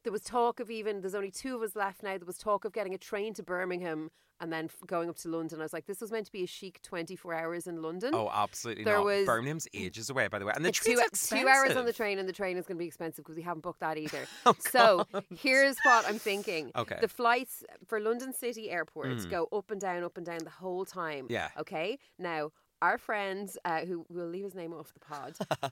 there 0.04 0.12
was 0.14 0.22
talk 0.24 0.60
of 0.60 0.70
even, 0.72 1.02
there's 1.02 1.16
only 1.16 1.32
two 1.32 1.56
of 1.56 1.62
us 1.62 1.76
left 1.76 2.04
now. 2.04 2.18
There 2.18 2.26
was 2.26 2.38
talk 2.38 2.66
of 2.66 2.74
getting 2.74 2.94
a 2.94 2.98
train 2.98 3.34
to 3.36 3.44
Birmingham 3.44 4.10
and 4.40 4.52
then 4.52 4.66
f- 4.66 4.78
going 4.88 5.08
up 5.08 5.18
to 5.18 5.30
London. 5.30 5.60
I 5.60 5.64
was 5.64 5.74
like, 5.74 5.86
this 5.86 6.02
was 6.02 6.12
meant 6.12 6.26
to 6.26 6.32
be 6.32 6.44
a 6.44 6.48
chic 6.48 6.82
24 6.82 7.34
hours 7.36 7.68
in 7.68 7.84
London. 7.84 8.16
Oh, 8.16 8.28
absolutely 8.34 8.84
There 8.84 8.96
not. 8.98 9.06
was- 9.06 9.26
Birmingham's 9.28 9.68
ages 9.76 10.10
away, 10.10 10.28
by 10.30 10.40
the 10.40 10.46
way, 10.46 10.54
and 10.56 10.66
the 10.66 10.72
two, 10.72 10.96
two 11.14 11.48
hours 11.48 11.76
on 11.76 11.86
the 11.86 11.94
train, 11.94 12.18
and 12.18 12.28
the 12.28 12.34
train 12.34 12.58
is 12.58 12.66
going 12.66 12.78
to 12.78 12.80
be 12.80 12.88
expensive 12.88 13.24
because 13.24 13.36
we 13.36 13.44
haven't 13.44 13.62
booked 13.62 13.82
that 13.82 13.98
either. 14.00 14.26
Oh, 14.48 14.56
so 14.60 15.06
God. 15.12 15.24
here's 15.38 15.76
what 15.84 16.08
I'm 16.08 16.18
thinking. 16.18 16.72
Okay. 16.76 16.98
The 17.00 17.08
flights 17.08 17.64
for 17.86 18.00
London 18.00 18.34
City 18.34 18.72
Airport 18.72 19.10
Mm. 19.10 19.30
go 19.30 19.48
up 19.52 19.70
and 19.70 19.80
down, 19.80 20.04
up 20.04 20.18
and 20.18 20.26
down 20.26 20.40
the 20.44 20.50
whole 20.50 20.86
time. 20.86 21.28
Yeah. 21.30 21.50
Okay. 21.60 22.00
Now, 22.18 22.52
our 22.82 22.98
friend, 22.98 23.48
uh, 23.64 23.82
who 23.82 24.06
will 24.10 24.26
leave 24.28 24.44
his 24.46 24.56
name 24.56 24.74
off 24.74 24.92
the 24.94 25.00
pod, 25.00 25.36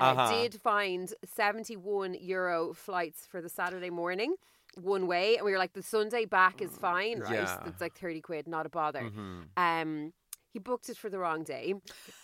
uh, 0.00 0.04
Uh-huh. 0.04 0.30
did 0.42 0.60
find 0.60 1.12
71 1.24 2.14
euro 2.20 2.72
flights 2.74 3.26
for 3.26 3.40
the 3.40 3.48
Saturday 3.48 3.90
morning. 3.90 4.34
One 4.80 5.06
way, 5.06 5.36
and 5.36 5.44
we 5.46 5.52
were 5.52 5.58
like, 5.58 5.72
the 5.72 5.82
Sunday 5.82 6.26
back 6.26 6.60
is 6.60 6.76
fine, 6.76 7.20
right? 7.20 7.32
Yeah. 7.32 7.66
It's 7.66 7.80
like 7.80 7.94
30 7.94 8.20
quid, 8.20 8.46
not 8.46 8.66
a 8.66 8.68
bother. 8.68 9.00
Mhm. 9.00 9.48
Um, 9.56 10.12
he 10.52 10.58
booked 10.58 10.88
it 10.88 10.96
for 10.98 11.10
the 11.10 11.18
wrong 11.18 11.44
day. 11.44 11.74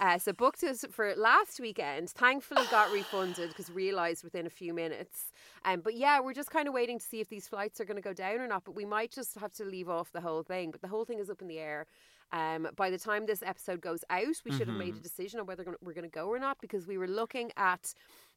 Uh, 0.00 0.18
so 0.18 0.32
booked 0.32 0.62
it 0.62 0.76
for 0.90 1.14
last 1.16 1.60
weekend. 1.60 2.10
Thankfully 2.10 2.66
got 2.70 2.90
refunded 2.90 3.48
because 3.50 3.70
realised 3.70 4.22
within 4.24 4.46
a 4.46 4.50
few 4.50 4.72
minutes. 4.74 5.32
Um, 5.64 5.80
but 5.80 5.94
yeah, 5.94 6.20
we're 6.20 6.32
just 6.34 6.50
kind 6.50 6.66
of 6.68 6.72
waiting 6.74 6.98
to 6.98 7.04
see 7.04 7.20
if 7.20 7.28
these 7.28 7.46
flights 7.48 7.78
are 7.80 7.84
going 7.86 7.96
to 7.96 8.02
go 8.02 8.14
down 8.14 8.40
or 8.40 8.46
not. 8.46 8.64
But 8.64 8.74
we 8.74 8.84
might 8.86 9.10
just 9.12 9.34
have 9.38 9.52
to 9.54 9.64
leave 9.64 9.88
off 9.88 10.12
the 10.12 10.20
whole 10.22 10.42
thing. 10.42 10.70
But 10.70 10.80
the 10.82 10.88
whole 10.88 11.04
thing 11.04 11.18
is 11.20 11.28
up 11.30 11.42
in 11.42 11.48
the 11.48 11.58
air. 11.58 11.86
Um, 12.32 12.68
by 12.76 12.88
the 12.88 12.98
time 12.98 13.26
this 13.26 13.42
episode 13.42 13.80
goes 13.82 14.04
out, 14.08 14.40
we 14.44 14.52
should 14.52 14.68
have 14.68 14.76
made 14.76 14.96
a 14.96 15.00
decision 15.00 15.38
on 15.38 15.46
whether 15.46 15.64
we're 15.82 15.92
going 15.92 16.08
to 16.08 16.10
go 16.10 16.28
or 16.28 16.38
not 16.38 16.58
because 16.60 16.86
we 16.86 16.96
were 16.96 17.08
looking 17.08 17.52
at 17.58 17.92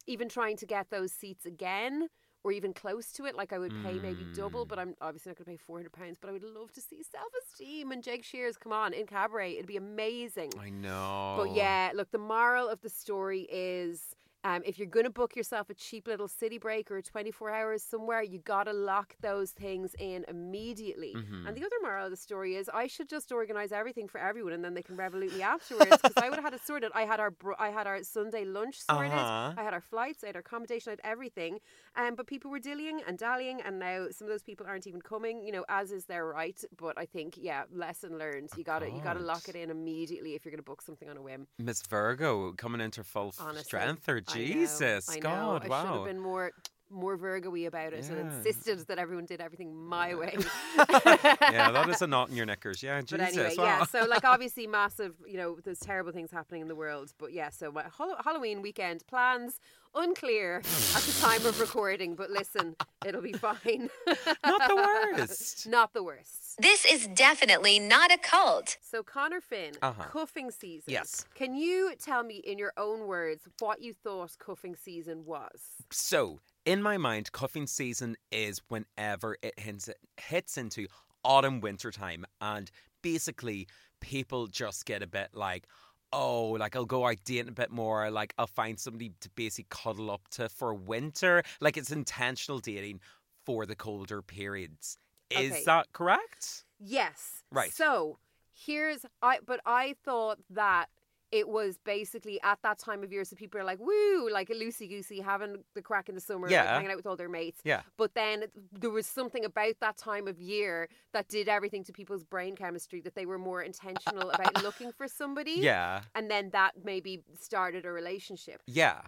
even 0.05 0.27
trying 0.27 0.57
to 0.57 0.65
get 0.65 0.89
those 0.89 1.13
seats 1.13 1.45
again 1.45 2.09
or 2.43 2.51
even 2.51 2.73
close 2.73 3.11
to 3.13 3.25
it. 3.25 3.35
Like 3.35 3.53
I 3.53 3.57
would 3.57 3.73
pay 3.83 3.93
maybe 3.93 4.25
double, 4.35 4.65
but 4.65 4.77
I'm 4.77 4.95
obviously 4.99 5.29
not 5.29 5.37
going 5.37 5.45
to 5.45 5.51
pay 5.51 5.57
four 5.65 5.77
hundred 5.77 5.93
pounds. 5.93 6.17
But 6.19 6.29
I 6.29 6.33
would 6.33 6.43
love 6.43 6.73
to 6.73 6.81
see 6.81 7.03
Self 7.09 7.31
Esteem 7.43 7.91
and 7.91 8.03
Jake 8.03 8.23
Shears 8.25 8.57
come 8.57 8.73
on 8.73 8.93
in 8.93 9.05
Cabaret. 9.05 9.53
It'd 9.53 9.65
be 9.65 9.77
amazing. 9.77 10.51
I 10.59 10.69
know. 10.69 11.35
But 11.37 11.55
yeah, 11.55 11.91
look, 11.95 12.11
the 12.11 12.17
moral 12.17 12.67
of 12.67 12.81
the 12.81 12.89
story 12.89 13.47
is. 13.51 14.15
Um, 14.45 14.61
if 14.63 14.77
you're 14.77 14.87
going 14.87 15.05
to 15.05 15.09
book 15.09 15.35
yourself 15.35 15.71
a 15.71 15.73
cheap 15.73 16.07
little 16.07 16.27
city 16.27 16.59
break 16.59 16.91
or 16.91 17.01
24 17.01 17.49
hours 17.49 17.81
somewhere, 17.81 18.21
you 18.21 18.37
got 18.37 18.65
to 18.65 18.73
lock 18.73 19.15
those 19.19 19.49
things 19.49 19.95
in 19.97 20.23
immediately. 20.27 21.15
Mhm. 21.15 21.47
And 21.47 21.57
the 21.57 21.65
other 21.65 21.75
moral 21.81 22.05
of 22.05 22.11
the 22.11 22.17
story 22.17 22.55
is 22.55 22.69
I 22.69 22.85
should 22.85 23.09
just 23.09 23.31
organise 23.31 23.71
everything 23.71 24.07
for 24.07 24.19
everyone 24.19 24.53
and 24.53 24.63
then 24.63 24.75
they 24.75 24.83
can 24.83 24.95
revolut 24.97 25.33
me 25.33 25.41
afterwards 25.41 25.97
because 25.99 26.13
I 26.17 26.29
would 26.29 26.35
have 26.35 26.43
had 26.45 26.53
it 26.53 26.61
sorted. 26.65 26.91
I 26.93 27.05
had 27.05 27.19
our 27.19 27.31
br- 27.31 27.53
I 27.57 27.69
had 27.69 27.87
our 27.87 28.03
Sunday 28.03 28.45
lunch 28.45 28.81
sorted. 28.81 29.13
Uh-huh. 29.13 29.53
I 29.57 29.63
had 29.63 29.73
our 29.73 29.81
flights, 29.81 30.23
I 30.23 30.27
had 30.27 30.35
our 30.35 30.41
accommodation, 30.41 30.91
I 30.91 30.93
had 30.93 31.01
everything. 31.03 31.59
Um, 31.95 32.13
but 32.13 32.27
people 32.27 32.51
were 32.51 32.59
dillying 32.59 32.99
and 33.07 33.17
dallying, 33.17 33.61
and 33.61 33.79
now 33.79 34.07
some 34.11 34.27
of 34.27 34.31
those 34.31 34.43
people 34.43 34.67
aren't 34.67 34.85
even 34.85 35.01
coming. 35.01 35.41
You 35.43 35.53
know, 35.53 35.65
as 35.69 35.91
is 35.91 36.05
their 36.05 36.25
right. 36.27 36.63
But 36.77 36.99
I 36.99 37.05
think, 37.05 37.35
yeah, 37.41 37.63
lesson 37.73 38.19
learned. 38.19 38.49
You 38.55 38.63
got 38.63 38.79
to 38.79 38.89
you 38.91 39.01
got 39.01 39.13
to 39.13 39.23
lock 39.23 39.47
it 39.47 39.55
in 39.55 39.71
immediately 39.71 40.35
if 40.35 40.45
you're 40.45 40.51
going 40.51 40.59
to 40.59 40.63
book 40.63 40.83
something 40.83 41.09
on 41.09 41.17
a 41.17 41.21
whim. 41.21 41.47
Miss 41.57 41.81
Virgo 41.81 42.51
coming 42.53 42.81
into 42.81 43.03
full 43.03 43.33
Honestly, 43.39 43.63
strength 43.63 44.07
there. 44.35 44.43
I 44.43 44.47
know, 44.47 44.53
Jesus, 44.61 45.09
I 45.09 45.15
know. 45.15 45.19
God, 45.21 45.61
I 45.61 45.63
should 45.63 45.69
wow. 45.69 45.93
have 45.93 46.05
been 46.05 46.19
more. 46.19 46.51
More 46.89 47.17
Virgo-y 47.17 47.61
about 47.61 47.93
it 47.93 48.07
and 48.09 48.31
insisted 48.31 48.79
that 48.87 48.97
everyone 48.99 49.25
did 49.25 49.41
everything 49.41 49.75
my 49.75 50.13
way. 50.15 50.37
yeah, 50.77 51.71
that 51.71 51.89
is 51.89 52.01
a 52.01 52.07
knot 52.07 52.29
in 52.29 52.35
your 52.35 52.45
knickers. 52.45 52.83
Yeah, 52.83 53.01
But 53.01 53.07
Jesus. 53.19 53.37
anyway, 53.37 53.55
wow. 53.57 53.63
yeah. 53.65 53.83
So 53.85 54.05
like, 54.05 54.23
obviously, 54.35 54.67
massive. 54.67 55.15
You 55.27 55.37
know, 55.37 55.57
there's 55.63 55.79
terrible 55.79 56.11
things 56.11 56.31
happening 56.31 56.61
in 56.61 56.67
the 56.67 56.75
world. 56.75 57.11
But 57.17 57.33
yeah, 57.33 57.49
so 57.49 57.71
my 57.71 57.83
Hall- 57.83 58.15
Halloween 58.23 58.61
weekend 58.61 59.05
plans 59.07 59.59
unclear 59.95 60.57
at 60.57 60.63
the 61.03 61.17
time 61.21 61.45
of 61.45 61.59
recording. 61.59 62.15
But 62.15 62.29
listen, 62.29 62.75
it'll 63.05 63.21
be 63.21 63.33
fine. 63.33 63.89
Not 64.45 64.67
the 64.67 64.75
worst. 65.17 65.67
Not 65.67 65.93
the 65.93 66.03
worst. 66.03 66.57
This 66.59 66.85
is 66.85 67.07
definitely 67.07 67.79
not 67.79 68.13
a 68.13 68.17
cult. 68.17 68.77
So 68.81 69.03
Conor 69.03 69.41
Finn, 69.41 69.73
Uh-huh. 69.81 70.03
cuffing 70.11 70.51
season. 70.51 70.93
Yes. 70.93 71.25
Can 71.35 71.53
you 71.55 71.93
tell 72.01 72.23
me 72.23 72.35
in 72.37 72.57
your 72.57 72.71
own 72.77 73.07
words 73.07 73.43
what 73.59 73.81
you 73.81 73.93
thought 73.93 74.37
cuffing 74.39 74.75
season 74.75 75.25
was? 75.25 75.59
So, 75.91 76.39
in 76.65 76.81
my 76.81 76.97
mind, 76.97 77.31
cuffing 77.31 77.67
season 77.67 78.15
is 78.31 78.61
whenever 78.67 79.37
it 79.41 79.59
hits, 79.59 79.89
hits 80.17 80.57
into 80.57 80.87
autumn, 81.23 81.61
winter 81.61 81.91
time. 81.91 82.25
And 82.41 82.69
basically, 83.01 83.67
people 84.01 84.47
just 84.47 84.85
get 84.85 85.01
a 85.03 85.07
bit 85.07 85.29
like, 85.33 85.65
oh, 86.11 86.51
like 86.51 86.75
I'll 86.75 86.85
go 86.85 87.05
out 87.07 87.17
dating 87.25 87.49
a 87.49 87.53
bit 87.53 87.71
more. 87.71 88.09
Like 88.09 88.33
I'll 88.37 88.47
find 88.47 88.79
somebody 88.79 89.11
to 89.21 89.29
basically 89.35 89.67
cuddle 89.69 90.11
up 90.11 90.27
to 90.31 90.49
for 90.49 90.73
winter. 90.73 91.43
Like 91.59 91.77
it's 91.77 91.91
intentional 91.91 92.59
dating 92.59 93.01
for 93.45 93.65
the 93.65 93.75
colder 93.75 94.21
periods. 94.21 94.97
Is 95.29 95.51
Okay. 95.51 95.63
that 95.65 95.91
correct? 95.93 96.63
Yes. 96.79 97.43
Right. 97.51 97.71
So 97.71 98.19
here's 98.53 99.05
I 99.21 99.39
but 99.45 99.59
I 99.65 99.95
thought 100.05 100.39
that 100.51 100.87
it 101.35 101.49
was 101.49 101.77
basically 101.83 102.39
at 102.43 102.59
that 102.63 102.79
time 102.79 103.03
of 103.03 103.11
year, 103.11 103.25
so 103.25 103.35
people 103.35 103.59
are 103.59 103.65
like, 103.65 103.79
woo, 103.79 104.29
like 104.31 104.49
a 104.49 104.53
loosey 104.53 104.87
goosey, 104.87 105.19
having 105.19 105.57
the 105.73 105.81
crack 105.81 106.07
in 106.07 106.15
the 106.15 106.21
summer, 106.21 106.47
like, 106.47 106.67
hanging 106.69 106.91
out 106.91 106.95
with 106.95 107.05
all 107.05 107.17
their 107.17 107.27
mates. 107.27 107.59
Yeah. 107.65 107.81
But 107.97 108.13
then 108.13 108.45
there 108.71 108.89
was 108.89 109.05
something 109.05 109.43
about 109.43 109.75
that 109.81 109.97
time 109.97 110.29
of 110.29 110.39
year 110.39 110.87
that 111.11 111.27
did 111.27 111.49
everything 111.49 111.83
to 111.83 111.91
people's 111.91 112.23
brain 112.23 112.55
chemistry 112.55 113.01
that 113.01 113.15
they 113.15 113.25
were 113.25 113.37
more 113.37 113.61
intentional 113.61 114.31
about 114.31 114.63
looking 114.63 114.93
for 114.93 115.09
somebody. 115.09 115.57
Yeah. 115.59 116.03
And 116.15 116.31
then 116.31 116.51
that 116.53 116.71
maybe 116.85 117.21
started 117.37 117.85
a 117.85 117.91
relationship. 117.91 118.61
Yeah. 118.65 119.01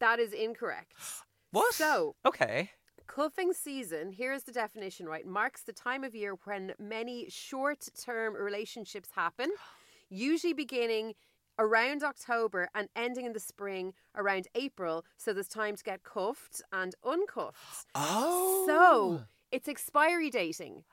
That 0.00 0.20
is 0.20 0.34
incorrect. 0.34 0.92
What? 1.50 1.72
So, 1.72 2.14
Okay. 2.26 2.72
Cuffing 3.06 3.52
season, 3.54 4.12
here's 4.12 4.42
the 4.44 4.52
definition, 4.52 5.06
right? 5.06 5.26
Marks 5.26 5.62
the 5.62 5.72
time 5.72 6.04
of 6.04 6.14
year 6.14 6.34
when 6.44 6.72
many 6.78 7.26
short 7.30 7.88
term 8.02 8.34
relationships 8.34 9.10
happen, 9.14 9.50
usually 10.08 10.52
beginning 10.52 11.14
around 11.58 12.02
October 12.02 12.68
and 12.74 12.88
ending 12.96 13.26
in 13.26 13.32
the 13.32 13.40
spring 13.40 13.94
around 14.16 14.48
April. 14.54 15.04
So 15.16 15.32
there's 15.32 15.48
time 15.48 15.76
to 15.76 15.84
get 15.84 16.02
cuffed 16.02 16.62
and 16.72 16.94
uncuffed. 17.04 17.86
Oh. 17.94 18.64
So 18.66 19.24
it's 19.50 19.68
expiry 19.68 20.30
dating. 20.30 20.84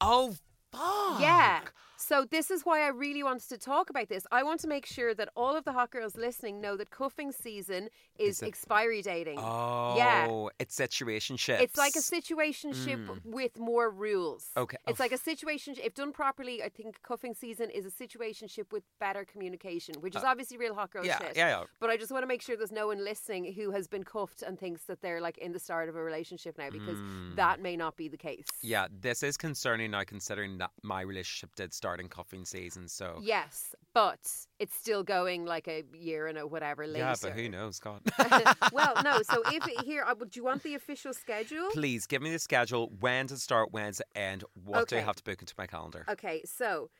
Oh, 0.00 0.34
fuck. 0.72 1.20
Yeah. 1.20 1.60
So 2.00 2.24
this 2.30 2.48
is 2.52 2.62
why 2.62 2.82
I 2.82 2.88
really 2.88 3.24
wanted 3.24 3.48
to 3.48 3.58
talk 3.58 3.90
about 3.90 4.08
this. 4.08 4.24
I 4.30 4.44
want 4.44 4.60
to 4.60 4.68
make 4.68 4.86
sure 4.86 5.14
that 5.14 5.30
all 5.36 5.56
of 5.56 5.64
the 5.64 5.72
hot 5.72 5.90
girls 5.90 6.16
listening 6.16 6.60
know 6.60 6.76
that 6.76 6.90
cuffing 6.90 7.32
season 7.32 7.88
is, 8.20 8.40
Is 8.40 8.42
expiry 8.48 9.02
dating. 9.02 9.38
Oh. 9.40 9.94
Yeah. 9.96 10.46
It's 10.60 10.76
situationship. 10.78 11.60
It's 11.60 11.76
like 11.76 11.96
a 11.96 11.98
situationship 11.98 13.04
Mm. 13.04 13.24
with 13.24 13.58
more 13.58 13.90
rules. 13.90 14.50
Okay. 14.56 14.76
It's 14.86 15.00
Oh, 15.00 15.02
like 15.02 15.10
a 15.10 15.18
situation, 15.18 15.74
if 15.82 15.94
done 15.94 16.12
properly, 16.12 16.62
I 16.62 16.68
think 16.68 17.02
cuffing 17.02 17.34
season 17.34 17.68
is 17.70 17.84
a 17.84 17.90
situationship 17.90 18.70
with 18.72 18.84
better 19.00 19.24
communication, 19.24 19.96
which 20.00 20.14
is 20.14 20.22
obviously 20.22 20.56
real 20.56 20.74
hot 20.76 20.92
girl 20.92 21.02
Uh, 21.02 21.06
yeah, 21.06 21.18
shit. 21.18 21.36
yeah, 21.36 21.48
yeah. 21.60 21.64
But 21.80 21.90
I 21.90 21.96
just 21.96 22.12
want 22.12 22.22
to 22.22 22.28
make 22.28 22.42
sure 22.42 22.56
there's 22.56 22.70
no 22.70 22.86
one 22.86 23.04
listening 23.04 23.52
who 23.54 23.72
has 23.72 23.88
been 23.88 24.04
cuffed 24.04 24.42
and 24.42 24.56
thinks 24.58 24.84
that 24.84 25.00
they're 25.00 25.20
like 25.20 25.38
in 25.38 25.50
the 25.52 25.58
start 25.58 25.88
of 25.88 25.96
a 25.96 26.02
relationship 26.02 26.58
now 26.58 26.70
because 26.70 26.96
Mm. 26.96 27.34
that 27.34 27.60
may 27.60 27.76
not 27.76 27.96
be 27.96 28.06
the 28.08 28.16
case. 28.16 28.46
Yeah, 28.62 28.86
this 28.88 29.24
is 29.24 29.36
concerning 29.36 29.90
now, 29.90 30.04
considering 30.04 30.58
that 30.58 30.70
my 30.82 31.00
relationship 31.00 31.54
did 31.56 31.72
start 31.74 31.87
in 31.96 32.08
cuffing 32.08 32.44
season. 32.44 32.88
So 32.88 33.18
Yes, 33.22 33.74
but 33.94 34.18
it's 34.58 34.74
still 34.74 35.02
going 35.02 35.44
like 35.44 35.68
a 35.68 35.84
year 35.92 36.26
and 36.26 36.38
a 36.38 36.46
whatever 36.46 36.86
later. 36.86 36.98
yeah, 36.98 37.14
but 37.20 37.32
who 37.32 37.48
knows, 37.48 37.78
God. 37.78 38.00
well, 38.72 38.94
no. 39.02 39.22
So 39.22 39.42
if 39.46 39.64
here, 39.84 40.04
uh, 40.06 40.14
do 40.14 40.26
you 40.34 40.44
want 40.44 40.62
the 40.62 40.74
official 40.74 41.12
schedule? 41.12 41.68
Please 41.72 42.06
give 42.06 42.22
me 42.22 42.30
the 42.30 42.38
schedule. 42.38 42.92
When 43.00 43.26
to 43.28 43.36
start? 43.36 43.72
When 43.72 43.92
to 43.92 44.04
end? 44.14 44.44
What 44.64 44.88
do 44.88 44.96
I 44.96 45.00
have 45.00 45.16
to 45.16 45.24
book 45.24 45.40
into 45.40 45.54
my 45.58 45.66
calendar? 45.66 46.04
Okay, 46.08 46.42
so 46.44 46.90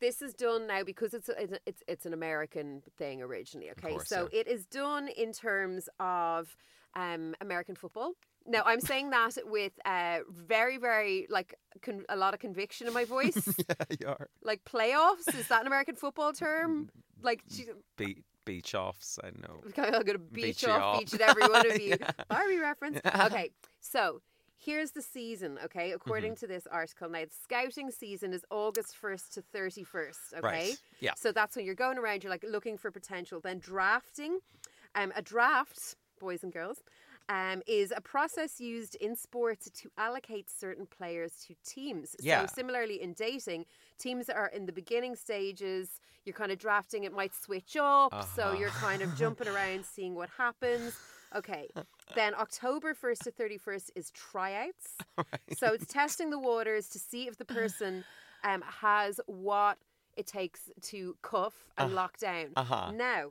this 0.00 0.20
is 0.20 0.34
done 0.34 0.66
now 0.66 0.82
because 0.82 1.14
it's 1.14 1.28
a, 1.28 1.40
it's 1.40 1.52
a- 1.52 1.60
it's 1.66 1.82
it's 1.86 2.06
an 2.06 2.12
American 2.12 2.82
thing 2.98 3.22
originally. 3.22 3.70
Okay, 3.70 3.92
course, 3.92 4.08
so 4.08 4.28
yeah. 4.32 4.40
it 4.40 4.48
is 4.48 4.66
done 4.66 5.08
in 5.08 5.32
terms 5.32 5.88
of 6.00 6.56
um, 6.94 7.34
American 7.40 7.74
football. 7.74 8.12
Now 8.46 8.62
I'm 8.64 8.80
saying 8.80 9.10
that 9.10 9.36
with 9.44 9.72
uh, 9.84 10.18
very 10.30 10.76
very 10.78 11.26
like 11.30 11.54
con- 11.80 12.04
a 12.08 12.16
lot 12.16 12.34
of 12.34 12.40
conviction 12.40 12.86
in 12.86 12.92
my 12.92 13.04
voice. 13.04 13.36
yeah, 13.68 13.84
you 14.00 14.06
are. 14.08 14.28
like 14.42 14.64
playoffs 14.64 15.28
is 15.38 15.48
that 15.48 15.60
an 15.60 15.66
American 15.66 15.94
football 15.94 16.32
term? 16.32 16.90
Like 17.22 17.42
gee, 17.48 17.66
Be- 17.96 18.24
beach 18.44 18.74
offs. 18.74 19.18
I 19.22 19.28
know. 19.40 19.60
I'm 19.76 20.02
going 20.02 20.04
to 20.14 20.18
beach, 20.18 20.44
Beat 20.44 20.62
you 20.62 20.70
off 20.70 20.96
up. 20.96 21.02
each 21.02 21.12
and 21.12 21.20
every 21.22 21.46
one 21.46 21.64
of 21.70 21.80
you. 21.86 21.96
Yeah. 22.00 22.10
Barbie 22.28 22.58
reference. 22.58 23.00
Okay, 23.26 23.50
so 23.80 24.20
here's 24.56 24.90
the 24.90 25.02
season. 25.02 25.58
Okay, 25.64 25.92
according 25.92 26.32
Mm-hmm. 26.32 26.40
to 26.40 26.46
this 26.48 26.66
article, 26.66 27.08
now 27.08 27.20
the 27.24 27.30
scouting 27.44 27.90
season 27.92 28.32
is 28.32 28.44
August 28.50 28.96
first 28.96 29.32
to 29.34 29.42
thirty 29.42 29.84
first. 29.84 30.18
Okay, 30.36 30.40
Right. 30.46 30.76
Yeah. 31.00 31.12
so 31.16 31.30
that's 31.30 31.54
when 31.54 31.64
you're 31.64 31.76
going 31.76 31.98
around. 31.98 32.24
You're 32.24 32.30
like 32.32 32.44
looking 32.48 32.76
for 32.76 32.90
potential. 32.90 33.38
Then 33.40 33.58
drafting, 33.60 34.40
um, 34.96 35.12
a 35.14 35.22
draft, 35.22 35.94
boys 36.18 36.42
and 36.42 36.52
girls. 36.52 36.78
Um, 37.36 37.62
is 37.66 37.88
a 37.96 38.00
process 38.14 38.60
used 38.60 38.94
in 38.96 39.12
sports 39.16 39.64
to 39.80 39.86
allocate 39.96 40.46
certain 40.50 40.86
players 40.98 41.32
to 41.46 41.54
teams. 41.74 42.08
Yeah. 42.20 42.40
So 42.46 42.52
similarly 42.60 42.96
in 43.00 43.14
dating, 43.14 43.64
teams 43.98 44.28
are 44.28 44.48
in 44.48 44.66
the 44.66 44.72
beginning 44.72 45.14
stages. 45.16 45.86
You're 46.24 46.34
kind 46.42 46.52
of 46.52 46.58
drafting. 46.58 47.04
It 47.04 47.12
might 47.20 47.34
switch 47.34 47.74
up, 47.76 48.12
so 48.36 48.42
Uh-huh. 48.42 48.58
you're 48.58 48.76
kind 48.88 49.00
of 49.02 49.08
jumping 49.16 49.48
around, 49.54 49.80
seeing 49.94 50.14
what 50.14 50.28
happens. 50.44 50.90
Okay. 51.34 51.64
Then 52.14 52.34
October 52.34 52.90
1st 52.94 53.20
to 53.26 53.30
31st 53.32 53.88
is 54.00 54.10
tryouts. 54.10 54.88
So 55.60 55.66
it's 55.76 55.86
testing 56.00 56.28
the 56.30 56.38
waters 56.50 56.84
to 56.94 56.98
see 56.98 57.22
if 57.28 57.36
the 57.38 57.44
person 57.60 58.04
um, 58.44 58.62
has 58.84 59.20
what 59.26 59.78
it 60.16 60.26
takes 60.26 60.60
to 60.90 61.16
cuff 61.22 61.54
and 61.78 61.94
lock 61.94 62.18
down. 62.18 62.48
Uh-huh. 62.56 62.90
Now, 62.92 63.22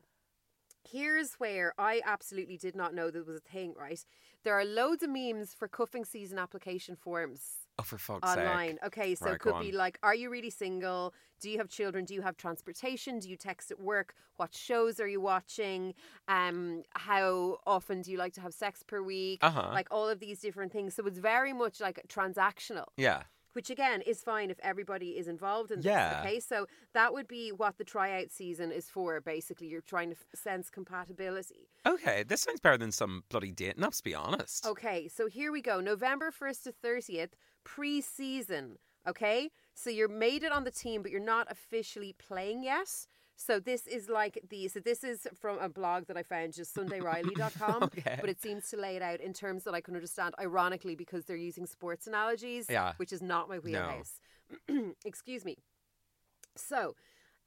here's 0.83 1.33
where 1.35 1.73
I 1.77 2.01
absolutely 2.05 2.57
did 2.57 2.75
not 2.75 2.93
know 2.93 3.11
there 3.11 3.23
was 3.23 3.37
a 3.37 3.39
thing, 3.39 3.73
right? 3.77 4.03
There 4.43 4.53
are 4.53 4.65
loads 4.65 5.03
of 5.03 5.09
memes 5.09 5.53
for 5.53 5.67
cuffing 5.67 6.05
season 6.05 6.39
application 6.39 6.95
forms 6.95 7.67
Oh, 7.79 7.83
for 7.83 7.97
fuck's 7.97 8.29
online. 8.29 8.71
sake. 8.73 8.85
Okay, 8.87 9.15
so 9.15 9.25
Right, 9.25 9.35
it 9.35 9.39
could 9.39 9.59
be 9.59 9.71
on. 9.71 9.77
like, 9.77 9.97
are 10.03 10.13
you 10.15 10.29
really 10.29 10.49
single? 10.49 11.13
Do 11.39 11.49
you 11.49 11.57
have 11.57 11.69
children? 11.69 12.05
Do 12.05 12.13
you 12.13 12.21
have 12.21 12.37
transportation? 12.37 13.19
Do 13.19 13.29
you 13.29 13.37
text 13.37 13.71
at 13.71 13.79
work? 13.79 14.13
What 14.37 14.53
shows 14.53 14.99
are 14.99 15.07
you 15.07 15.21
watching? 15.21 15.93
Um, 16.27 16.83
how 16.91 17.57
often 17.65 18.01
do 18.01 18.11
you 18.11 18.17
like 18.17 18.33
to 18.33 18.41
have 18.41 18.53
sex 18.53 18.83
per 18.83 19.01
week? 19.01 19.39
Uh-huh. 19.41 19.69
Like 19.71 19.87
all 19.89 20.09
of 20.09 20.19
these 20.19 20.39
different 20.41 20.71
things. 20.71 20.93
So 20.95 21.05
it's 21.07 21.17
very 21.19 21.53
much 21.53 21.79
like 21.79 21.99
transactional, 22.07 22.85
Yeah. 22.97 23.23
Which 23.53 23.69
again 23.69 24.01
is 24.01 24.21
fine 24.23 24.49
if 24.49 24.59
everybody 24.61 25.17
is 25.17 25.27
involved 25.27 25.71
in 25.71 25.79
this. 25.79 25.85
Yeah. 25.85 26.21
Okay, 26.23 26.39
so 26.39 26.67
that 26.93 27.13
would 27.13 27.27
be 27.27 27.51
what 27.51 27.77
the 27.77 27.83
tryout 27.83 28.31
season 28.31 28.71
is 28.71 28.89
for. 28.89 29.19
Basically, 29.21 29.67
you're 29.67 29.81
trying 29.81 30.09
to 30.09 30.15
f- 30.15 30.39
sense 30.39 30.69
compatibility. 30.69 31.69
Okay, 31.85 32.23
this 32.23 32.41
sounds 32.41 32.59
better 32.59 32.77
than 32.77 32.91
some 32.91 33.23
bloody 33.29 33.51
dating 33.51 33.83
apps, 33.83 33.97
to 33.97 34.03
be 34.03 34.15
honest. 34.15 34.65
Okay, 34.65 35.07
so 35.07 35.27
here 35.27 35.51
we 35.51 35.61
go. 35.61 35.79
November 35.81 36.31
1st 36.31 36.63
to 36.63 36.71
30th, 36.71 37.31
pre 37.63 38.01
season. 38.01 38.77
Okay, 39.07 39.49
so 39.73 39.89
you're 39.89 40.07
made 40.07 40.43
it 40.43 40.51
on 40.51 40.63
the 40.63 40.71
team, 40.71 41.01
but 41.01 41.09
you're 41.11 41.19
not 41.19 41.47
officially 41.49 42.13
playing 42.19 42.63
yet. 42.63 43.07
So 43.47 43.59
this 43.59 43.87
is 43.87 44.07
like 44.07 44.39
the 44.49 44.67
so 44.67 44.79
this 44.79 45.03
is 45.03 45.27
from 45.41 45.57
a 45.59 45.67
blog 45.69 46.05
that 46.07 46.17
I 46.17 46.23
found 46.23 46.53
just 46.53 46.75
sundayriley.com 46.77 47.83
Okay. 47.83 48.17
but 48.21 48.29
it 48.29 48.39
seems 48.41 48.69
to 48.69 48.77
lay 48.77 48.95
it 48.95 49.01
out 49.01 49.19
in 49.19 49.33
terms 49.33 49.63
that 49.63 49.73
I 49.73 49.81
can 49.81 49.95
understand 49.95 50.35
ironically 50.39 50.95
because 50.95 51.25
they're 51.25 51.35
using 51.49 51.65
sports 51.65 52.05
analogies 52.07 52.67
Yeah. 52.69 52.93
which 52.97 53.11
is 53.11 53.21
not 53.21 53.49
my 53.49 53.57
wheelhouse. 53.59 54.19
Excuse 55.05 55.43
me. 55.45 55.57
So, 56.55 56.95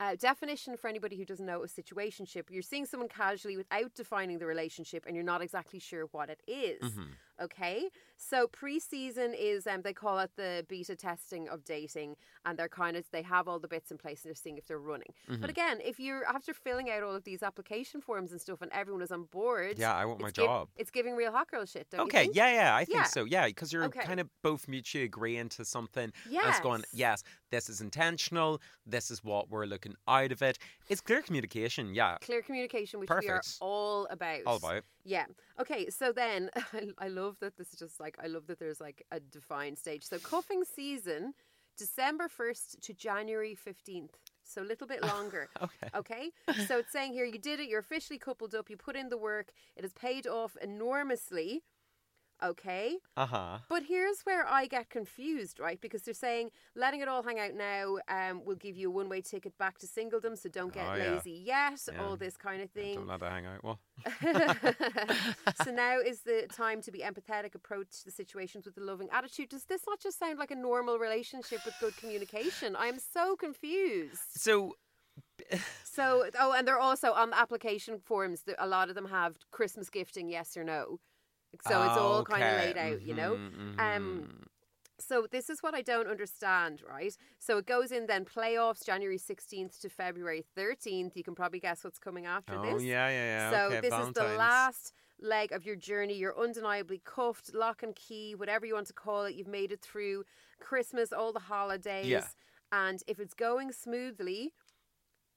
uh, 0.00 0.16
definition 0.16 0.76
for 0.76 0.88
anybody 0.88 1.16
who 1.16 1.24
doesn't 1.24 1.46
know 1.46 1.62
a 1.62 1.68
situationship: 1.68 2.44
you're 2.50 2.62
seeing 2.62 2.86
someone 2.86 3.08
casually 3.08 3.56
without 3.56 3.94
defining 3.94 4.38
the 4.38 4.46
relationship, 4.46 5.04
and 5.06 5.14
you're 5.14 5.24
not 5.24 5.40
exactly 5.42 5.78
sure 5.78 6.06
what 6.10 6.28
it 6.30 6.40
is. 6.48 6.80
Mm-hmm. 6.82 7.02
Okay, 7.42 7.88
so 8.16 8.46
preseason 8.46 9.34
is 9.38 9.66
um 9.66 9.82
they 9.82 9.92
call 9.92 10.18
it 10.20 10.30
the 10.36 10.64
beta 10.68 10.94
testing 10.94 11.48
of 11.48 11.64
dating, 11.64 12.14
and 12.44 12.56
they're 12.58 12.68
kind 12.68 12.96
of 12.96 13.04
they 13.10 13.22
have 13.22 13.48
all 13.48 13.58
the 13.58 13.66
bits 13.68 13.90
in 13.90 13.98
place 13.98 14.22
and 14.22 14.28
they're 14.30 14.34
seeing 14.36 14.56
if 14.56 14.66
they're 14.66 14.78
running. 14.78 15.12
Mm-hmm. 15.28 15.40
But 15.40 15.50
again, 15.50 15.78
if 15.82 15.98
you're 15.98 16.24
after 16.26 16.54
filling 16.54 16.90
out 16.90 17.02
all 17.02 17.14
of 17.14 17.24
these 17.24 17.42
application 17.42 18.00
forms 18.00 18.30
and 18.30 18.40
stuff, 18.40 18.62
and 18.62 18.70
everyone 18.72 19.02
is 19.02 19.10
on 19.10 19.24
board, 19.24 19.78
Yeah, 19.78 19.94
I 19.94 20.04
want 20.04 20.20
my 20.20 20.28
it's 20.28 20.38
giv- 20.38 20.46
job. 20.46 20.68
it's 20.76 20.90
giving 20.90 21.16
real 21.16 21.32
hot 21.32 21.50
girl 21.50 21.64
shit. 21.66 21.90
Don't 21.90 22.00
you 22.00 22.04
Okay, 22.06 22.30
yeah, 22.32 22.52
yeah, 22.52 22.76
I 22.76 22.84
think 22.84 22.98
Yeah. 22.98 23.02
so. 23.04 23.24
Yeah, 23.24 23.46
because 23.46 23.72
you're 23.72 23.84
Okay. 23.84 24.02
kind 24.04 24.20
of 24.20 24.28
both 24.42 24.68
mutually 24.68 25.04
agreeing 25.04 25.48
to 25.50 25.64
something. 25.64 26.12
And 26.26 26.48
it's 26.48 26.60
going, 26.60 26.84
Yes. 26.92 27.22
yes, 27.22 27.22
this 27.50 27.68
is 27.68 27.80
intentional. 27.80 28.60
This 28.86 29.10
is 29.10 29.24
what 29.24 29.50
we're 29.50 29.66
looking 29.66 29.94
out 30.06 30.30
of 30.32 30.40
it. 30.42 30.58
It's 30.88 31.00
clear 31.00 31.20
communication. 31.22 31.94
Yeah, 31.94 32.18
Clear 32.20 32.42
communication, 32.42 33.00
which 33.00 33.10
we 33.10 33.28
are 33.28 33.42
all 33.60 34.06
about. 34.10 34.40
all 34.46 34.56
about. 34.56 34.84
Yeah. 35.04 35.26
Okay. 35.60 35.90
So 35.90 36.12
then, 36.12 36.50
I, 36.72 36.88
I 36.98 37.08
love 37.25 37.37
that 37.40 37.57
this 37.57 37.73
is 37.73 37.78
just 37.78 38.00
like 38.00 38.16
I 38.23 38.26
love 38.26 38.47
that 38.49 38.59
there's 38.59 38.81
like 38.81 39.04
a 39.11 39.21
defined 39.21 39.78
stage. 39.78 40.04
So 40.04 40.19
cuffing 40.19 40.64
season, 40.64 41.35
December 41.76 42.28
first 42.28 42.81
to 42.83 42.95
January 42.95 43.54
fifteenth. 43.54 44.16
So 44.45 44.62
a 44.62 44.69
little 44.73 44.87
bit 44.87 45.02
longer. 45.14 45.49
Okay. 45.62 45.88
Okay. 45.97 46.31
So 46.66 46.78
it's 46.78 46.93
saying 46.93 47.12
here 47.12 47.25
you 47.25 47.38
did 47.38 47.61
it. 47.61 47.69
You're 47.69 47.81
officially 47.81 48.19
coupled 48.19 48.54
up. 48.54 48.71
You 48.71 48.76
put 48.76 48.97
in 48.97 49.09
the 49.09 49.19
work. 49.19 49.49
It 49.76 49.83
has 49.85 49.93
paid 49.93 50.26
off 50.26 50.57
enormously. 50.61 51.62
Okay. 52.44 52.98
Uh 53.16 53.26
huh. 53.26 53.58
But 53.68 53.84
here's 53.84 54.20
where 54.22 54.46
I 54.46 54.66
get 54.66 54.90
confused, 54.90 55.58
right? 55.60 55.80
Because 55.80 56.02
they're 56.02 56.14
saying 56.14 56.50
letting 56.76 57.00
it 57.00 57.08
all 57.08 57.22
hang 57.22 57.40
out 57.40 57.54
now 57.54 57.96
um, 58.08 58.44
will 58.44 58.56
give 58.56 58.76
you 58.76 58.88
a 58.88 58.92
one 58.92 59.08
way 59.08 59.20
ticket 59.22 59.56
back 59.58 59.78
to 59.78 59.86
singledom, 59.86 60.36
so 60.36 60.48
don't 60.48 60.72
get 60.72 60.86
Oh, 60.88 60.94
yeah. 60.94 61.14
lazy 61.14 61.42
yet, 61.44 61.80
Yeah. 61.90 62.02
all 62.02 62.16
this 62.16 62.36
kind 62.36 62.60
of 62.62 62.70
thing. 62.70 62.96
Don't 62.96 63.06
let 63.06 63.20
that 63.20 63.32
hang 63.32 63.46
out. 63.46 63.64
Well, 63.64 63.80
so 65.64 65.70
now 65.72 65.98
is 65.98 66.20
the 66.22 66.46
time 66.52 66.80
to 66.82 66.90
be 66.92 67.00
empathetic, 67.00 67.54
approach 67.54 68.04
the 68.04 68.10
situations 68.10 68.66
with 68.66 68.76
a 68.78 68.80
loving 68.84 69.08
attitude. 69.12 69.48
Does 69.48 69.64
this 69.64 69.82
not 69.86 70.00
just 70.00 70.18
sound 70.18 70.38
like 70.38 70.50
a 70.50 70.56
normal 70.56 70.98
relationship 70.98 71.60
with 71.64 71.74
good 71.80 71.96
communication? 71.96 72.76
I'm 72.76 72.98
so 72.98 73.36
confused. 73.36 74.18
so 74.34 74.74
So, 75.84 76.26
oh, 76.38 76.52
and 76.52 76.66
they're 76.66 76.78
also 76.78 77.12
on 77.12 77.30
the 77.30 77.38
application 77.38 77.98
forms. 77.98 78.42
th- 78.42 78.56
A 78.60 78.66
lot 78.66 78.88
of 78.88 78.94
them 78.94 79.06
have 79.08 79.36
Christmas 79.50 79.88
gifting, 79.90 80.28
yes 80.28 80.56
or 80.56 80.64
no. 80.64 80.98
So 81.62 81.82
it's 81.82 81.96
all 81.99 82.25
kind 82.25 82.42
of 82.42 82.56
laid 82.56 82.76
out, 82.78 83.02
you 83.02 83.14
know. 83.14 83.37
Mhm, 83.37 83.78
Um, 83.78 84.28
mhm. 84.28 84.46
So 84.99 85.26
this 85.30 85.50
is 85.50 85.62
what 85.62 85.75
I 85.75 85.82
don't 85.82 86.06
understand, 86.06 86.82
right? 86.88 87.14
So 87.38 87.58
it 87.58 87.66
goes 87.66 87.90
in 87.90 88.06
then 88.06 88.25
playoffs 88.25 88.84
January 88.84 89.18
16th 89.18 89.80
to 89.80 89.88
February 89.90 90.44
13th. 90.56 91.16
You 91.16 91.25
can 91.25 91.34
probably 91.34 91.61
guess 91.61 91.82
what's 91.84 91.99
coming 91.99 92.26
after 92.26 92.54
this. 92.62 92.75
Oh 92.75 92.75
this. 92.75 92.84
yeah, 92.84 93.08
yeah, 93.08 93.25
yeah. 93.25 93.50
So 93.50 93.76
okay, 93.76 93.80
this 93.80 93.92
is 93.92 94.12
the 94.12 94.25
last 94.38 94.92
leg 95.20 95.52
of 95.52 95.66
your 95.66 95.76
journey. 95.76 96.14
You're 96.14 96.38
undeniably 96.38 97.02
cuffed, 97.04 97.54
lock 97.54 97.82
and 97.82 97.94
key, 97.94 98.34
whatever 98.34 98.66
you 98.66 98.75
want 98.75 98.87
to 98.87 98.92
call 98.94 99.25
it. 99.25 99.34
You've 99.34 99.49
made 99.49 99.73
it 99.73 99.82
through 99.82 100.25
Christmas, 100.61 101.12
all 101.12 101.32
the 101.32 101.40
holidays. 101.40 102.06
Yeah. 102.06 102.26
And 102.73 103.02
if 103.06 103.18
it's 103.20 103.34
going 103.34 103.73
smoothly, 103.73 104.52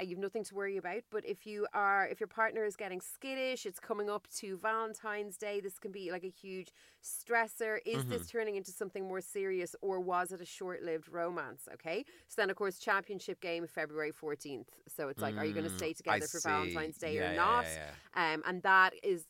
you've 0.02 0.20
nothing 0.20 0.44
to 0.46 0.56
worry 0.56 0.78
about. 0.78 1.02
But 1.12 1.26
if 1.26 1.46
you 1.46 1.68
are, 1.74 2.08
if 2.08 2.20
your 2.20 2.28
partner 2.28 2.64
is 2.64 2.76
getting 2.76 3.02
skittish, 3.02 3.66
it's 3.66 3.80
coming 3.80 4.10
up 4.10 4.28
to 4.38 4.58
Valentine's 4.58 5.38
Day. 5.38 5.60
This 5.60 5.80
can 5.80 5.92
be 5.92 6.12
like 6.12 6.24
a 6.24 6.30
huge 6.30 6.72
stressor. 7.04 7.80
Is 7.86 8.06
Mm-hmm. 8.06 8.12
this 8.12 8.28
turning 8.28 8.56
into 8.56 8.72
something 8.72 9.08
more 9.08 9.22
serious, 9.22 9.76
or 9.82 10.00
was 10.00 10.32
it 10.32 10.42
a 10.42 10.46
short-lived 10.46 11.10
romance? 11.10 11.68
Okay. 11.74 12.06
So 12.28 12.42
then, 12.42 12.50
of 12.50 12.56
course, 12.56 12.80
championship 12.80 13.42
game 13.42 13.66
February 13.68 14.12
fourteenth. 14.12 14.70
So 14.88 15.10
it's 15.10 15.22
like, 15.22 15.38
are 15.38 15.46
you 15.46 15.54
going 15.54 15.64
to 15.64 15.70
Mm, 15.70 15.78
stay 15.78 15.94
I 16.08 16.20
together 16.20 16.28
for 16.28 16.40
see. 16.40 16.50
Valentine's 16.50 16.98
Day 16.98 17.18
Yeah, 17.18 17.32
or 17.32 17.36
not? 17.36 17.66
yeah, 17.66 17.92
yeah. 18.16 18.34
Um, 18.34 18.44
and 18.46 18.62
that 18.64 18.94
is 19.04 19.26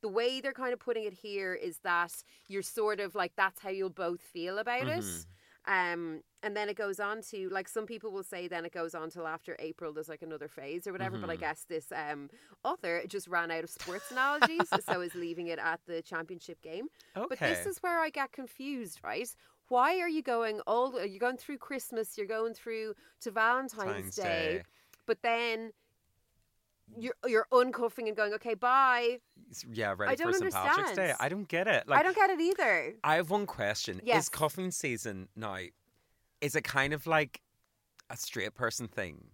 the 0.00 0.08
way 0.08 0.40
they're 0.40 0.52
kind 0.52 0.72
of 0.72 0.78
putting 0.78 1.04
it 1.04 1.12
here 1.12 1.54
is 1.54 1.78
that 1.78 2.12
you're 2.48 2.62
sort 2.62 3.00
of 3.00 3.14
like 3.14 3.32
that's 3.36 3.60
how 3.60 3.70
you'll 3.70 3.90
both 3.90 4.20
feel 4.20 4.58
about 4.58 4.82
Mm-hmm. 4.82 4.98
it. 4.98 5.26
Um, 5.68 6.22
and 6.42 6.56
then 6.56 6.68
it 6.70 6.76
goes 6.76 7.00
on 7.00 7.22
to 7.30 7.48
like 7.50 7.68
some 7.68 7.86
people 7.86 8.10
will 8.12 8.24
say 8.24 8.48
then 8.48 8.64
it 8.66 8.72
goes 8.72 8.94
on 8.94 9.10
till 9.10 9.26
after 9.28 9.56
April 9.60 9.92
there's 9.92 10.08
like 10.08 10.22
another 10.22 10.48
phase 10.48 10.86
or 10.86 10.92
whatever. 10.92 11.18
But 11.18 11.30
I 11.30 11.36
Mm-hmm. 11.36 11.42
guess 11.42 11.64
this 11.68 11.92
um, 11.92 12.30
author 12.64 13.02
just 13.08 13.28
ran 13.28 13.50
out 13.50 13.64
of 13.64 13.70
sports 13.70 14.10
analogies, 14.10 14.72
so 14.80 15.00
is 15.02 15.14
leaving 15.14 15.48
it 15.48 15.58
at 15.58 15.80
the 15.86 16.02
championship 16.02 16.62
game. 16.62 16.88
Okay. 17.16 17.26
But 17.28 17.40
this 17.42 17.66
is 17.66 17.78
where 17.82 18.00
I 18.00 18.10
get 18.10 18.32
confused, 18.32 19.00
right? 19.04 19.28
Why 19.68 19.98
are 20.00 20.08
you 20.08 20.22
going 20.22 20.60
all? 20.66 20.92
You're 20.94 21.06
you 21.06 21.18
going 21.20 21.36
through 21.38 21.58
Christmas? 21.58 22.16
You're 22.16 22.26
going 22.26 22.54
through 22.54 22.94
to 23.22 23.30
Valentine's 23.30 23.84
Valentine's 23.84 24.16
Day, 24.16 24.58
Day. 24.58 24.62
but 25.06 25.22
then 25.22 25.72
you're 26.96 27.14
you're 27.26 27.46
uncuffing 27.52 28.06
and 28.08 28.16
going, 28.16 28.32
okay, 28.34 28.54
bye. 28.54 29.18
Yeah, 29.72 29.94
ready 29.96 30.16
don't 30.16 30.32
for 30.32 30.38
St. 30.38 30.52
Patrick's 30.52 30.76
Day. 30.92 31.10
understand. 31.10 31.16
I 31.20 31.28
don't 31.28 31.48
get 31.48 31.66
it. 31.66 31.88
Like, 31.88 32.00
I 32.00 32.02
don't 32.02 32.16
get 32.16 32.30
it 32.30 32.40
either. 32.40 32.94
I 33.02 33.16
have 33.16 33.30
one 33.30 33.46
question. 33.46 34.00
Yes. 34.04 34.24
Is 34.24 34.28
cuffing 34.28 34.70
season 34.70 35.28
now? 35.36 35.58
Is 36.40 36.54
it 36.54 36.64
kind 36.64 36.92
of 36.92 37.06
like 37.06 37.40
a 38.10 38.16
straight 38.16 38.54
person 38.54 38.88
thing? 38.88 39.30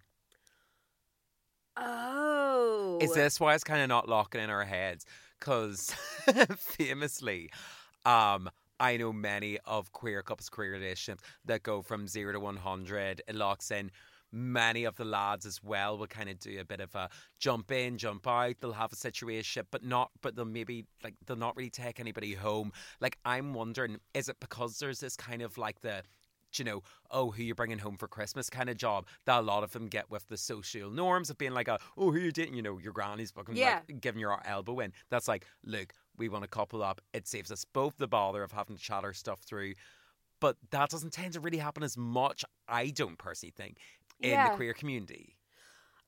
Oh, 1.77 2.99
Is 3.01 3.13
this 3.13 3.39
why 3.39 3.53
it's 3.53 3.63
kind 3.63 3.81
of 3.81 3.89
not 3.89 4.07
locking 4.07 4.41
in 4.41 4.49
our 4.49 4.63
heads? 4.63 5.05
Because 5.39 5.93
famously, 6.57 7.51
um, 8.05 8.49
I 8.79 8.95
know 8.97 9.11
many 9.11 9.59
of 9.65 9.91
queer 9.91 10.21
couples, 10.21 10.49
queer 10.49 10.71
relationships 10.71 11.23
that 11.45 11.63
go 11.63 11.81
from 11.81 12.07
zero 12.07 12.31
to 12.31 12.39
one 12.39 12.57
hundred. 12.57 13.21
It 13.27 13.35
locks 13.35 13.71
in. 13.71 13.91
Many 14.37 14.83
of 14.83 14.97
the 14.97 15.05
lads 15.05 15.45
as 15.45 15.63
well 15.63 15.97
will 15.97 16.07
kind 16.07 16.29
of 16.29 16.39
do 16.39 16.59
a 16.59 16.65
bit 16.65 16.81
of 16.81 16.93
a 16.93 17.09
jump 17.39 17.71
in, 17.71 17.97
jump 17.97 18.27
out. 18.27 18.55
They'll 18.59 18.73
have 18.73 18.91
a 18.91 18.97
situation, 18.97 19.65
but 19.71 19.83
not. 19.83 20.11
But 20.21 20.35
they'll 20.35 20.43
maybe 20.43 20.85
like 21.03 21.13
they'll 21.25 21.37
not 21.37 21.55
really 21.55 21.69
take 21.69 22.01
anybody 22.01 22.33
home. 22.33 22.73
Like 22.99 23.17
I'm 23.23 23.53
wondering, 23.53 23.97
is 24.13 24.27
it 24.27 24.35
because 24.41 24.77
there's 24.77 24.99
this 24.99 25.15
kind 25.15 25.41
of 25.41 25.57
like 25.57 25.79
the 25.81 26.03
you 26.59 26.65
know, 26.65 26.83
oh, 27.11 27.31
who 27.31 27.43
you're 27.43 27.55
bringing 27.55 27.79
home 27.79 27.97
for 27.97 28.07
Christmas 28.07 28.49
kind 28.49 28.69
of 28.69 28.77
job 28.77 29.05
that 29.25 29.39
a 29.39 29.41
lot 29.41 29.63
of 29.63 29.71
them 29.73 29.87
get 29.87 30.09
with 30.09 30.27
the 30.27 30.37
social 30.37 30.89
norms 30.89 31.29
of 31.29 31.37
being 31.37 31.51
like, 31.51 31.67
a, 31.67 31.77
oh, 31.97 32.11
who 32.11 32.19
you 32.19 32.31
dating? 32.31 32.53
You 32.53 32.61
know, 32.61 32.77
your 32.77 32.93
granny's 32.93 33.31
booking, 33.31 33.57
Yeah. 33.57 33.81
like, 33.87 33.99
giving 33.99 34.21
your 34.21 34.39
elbow 34.45 34.79
in. 34.79 34.93
That's 35.09 35.27
like, 35.27 35.45
look, 35.63 35.93
we 36.17 36.29
want 36.29 36.43
to 36.43 36.49
couple 36.49 36.81
up. 36.83 37.01
It 37.13 37.27
saves 37.27 37.51
us 37.51 37.65
both 37.65 37.97
the 37.97 38.07
bother 38.07 38.43
of 38.43 38.51
having 38.51 38.77
to 38.77 38.81
chat 38.81 39.03
our 39.03 39.13
stuff 39.13 39.41
through. 39.41 39.73
But 40.39 40.57
that 40.71 40.89
doesn't 40.89 41.13
tend 41.13 41.33
to 41.33 41.39
really 41.39 41.57
happen 41.57 41.83
as 41.83 41.97
much, 41.97 42.43
I 42.67 42.87
don't 42.89 43.17
personally 43.17 43.53
think, 43.55 43.77
in 44.19 44.29
Yeah. 44.31 44.49
the 44.49 44.55
queer 44.55 44.73
community. 44.73 45.31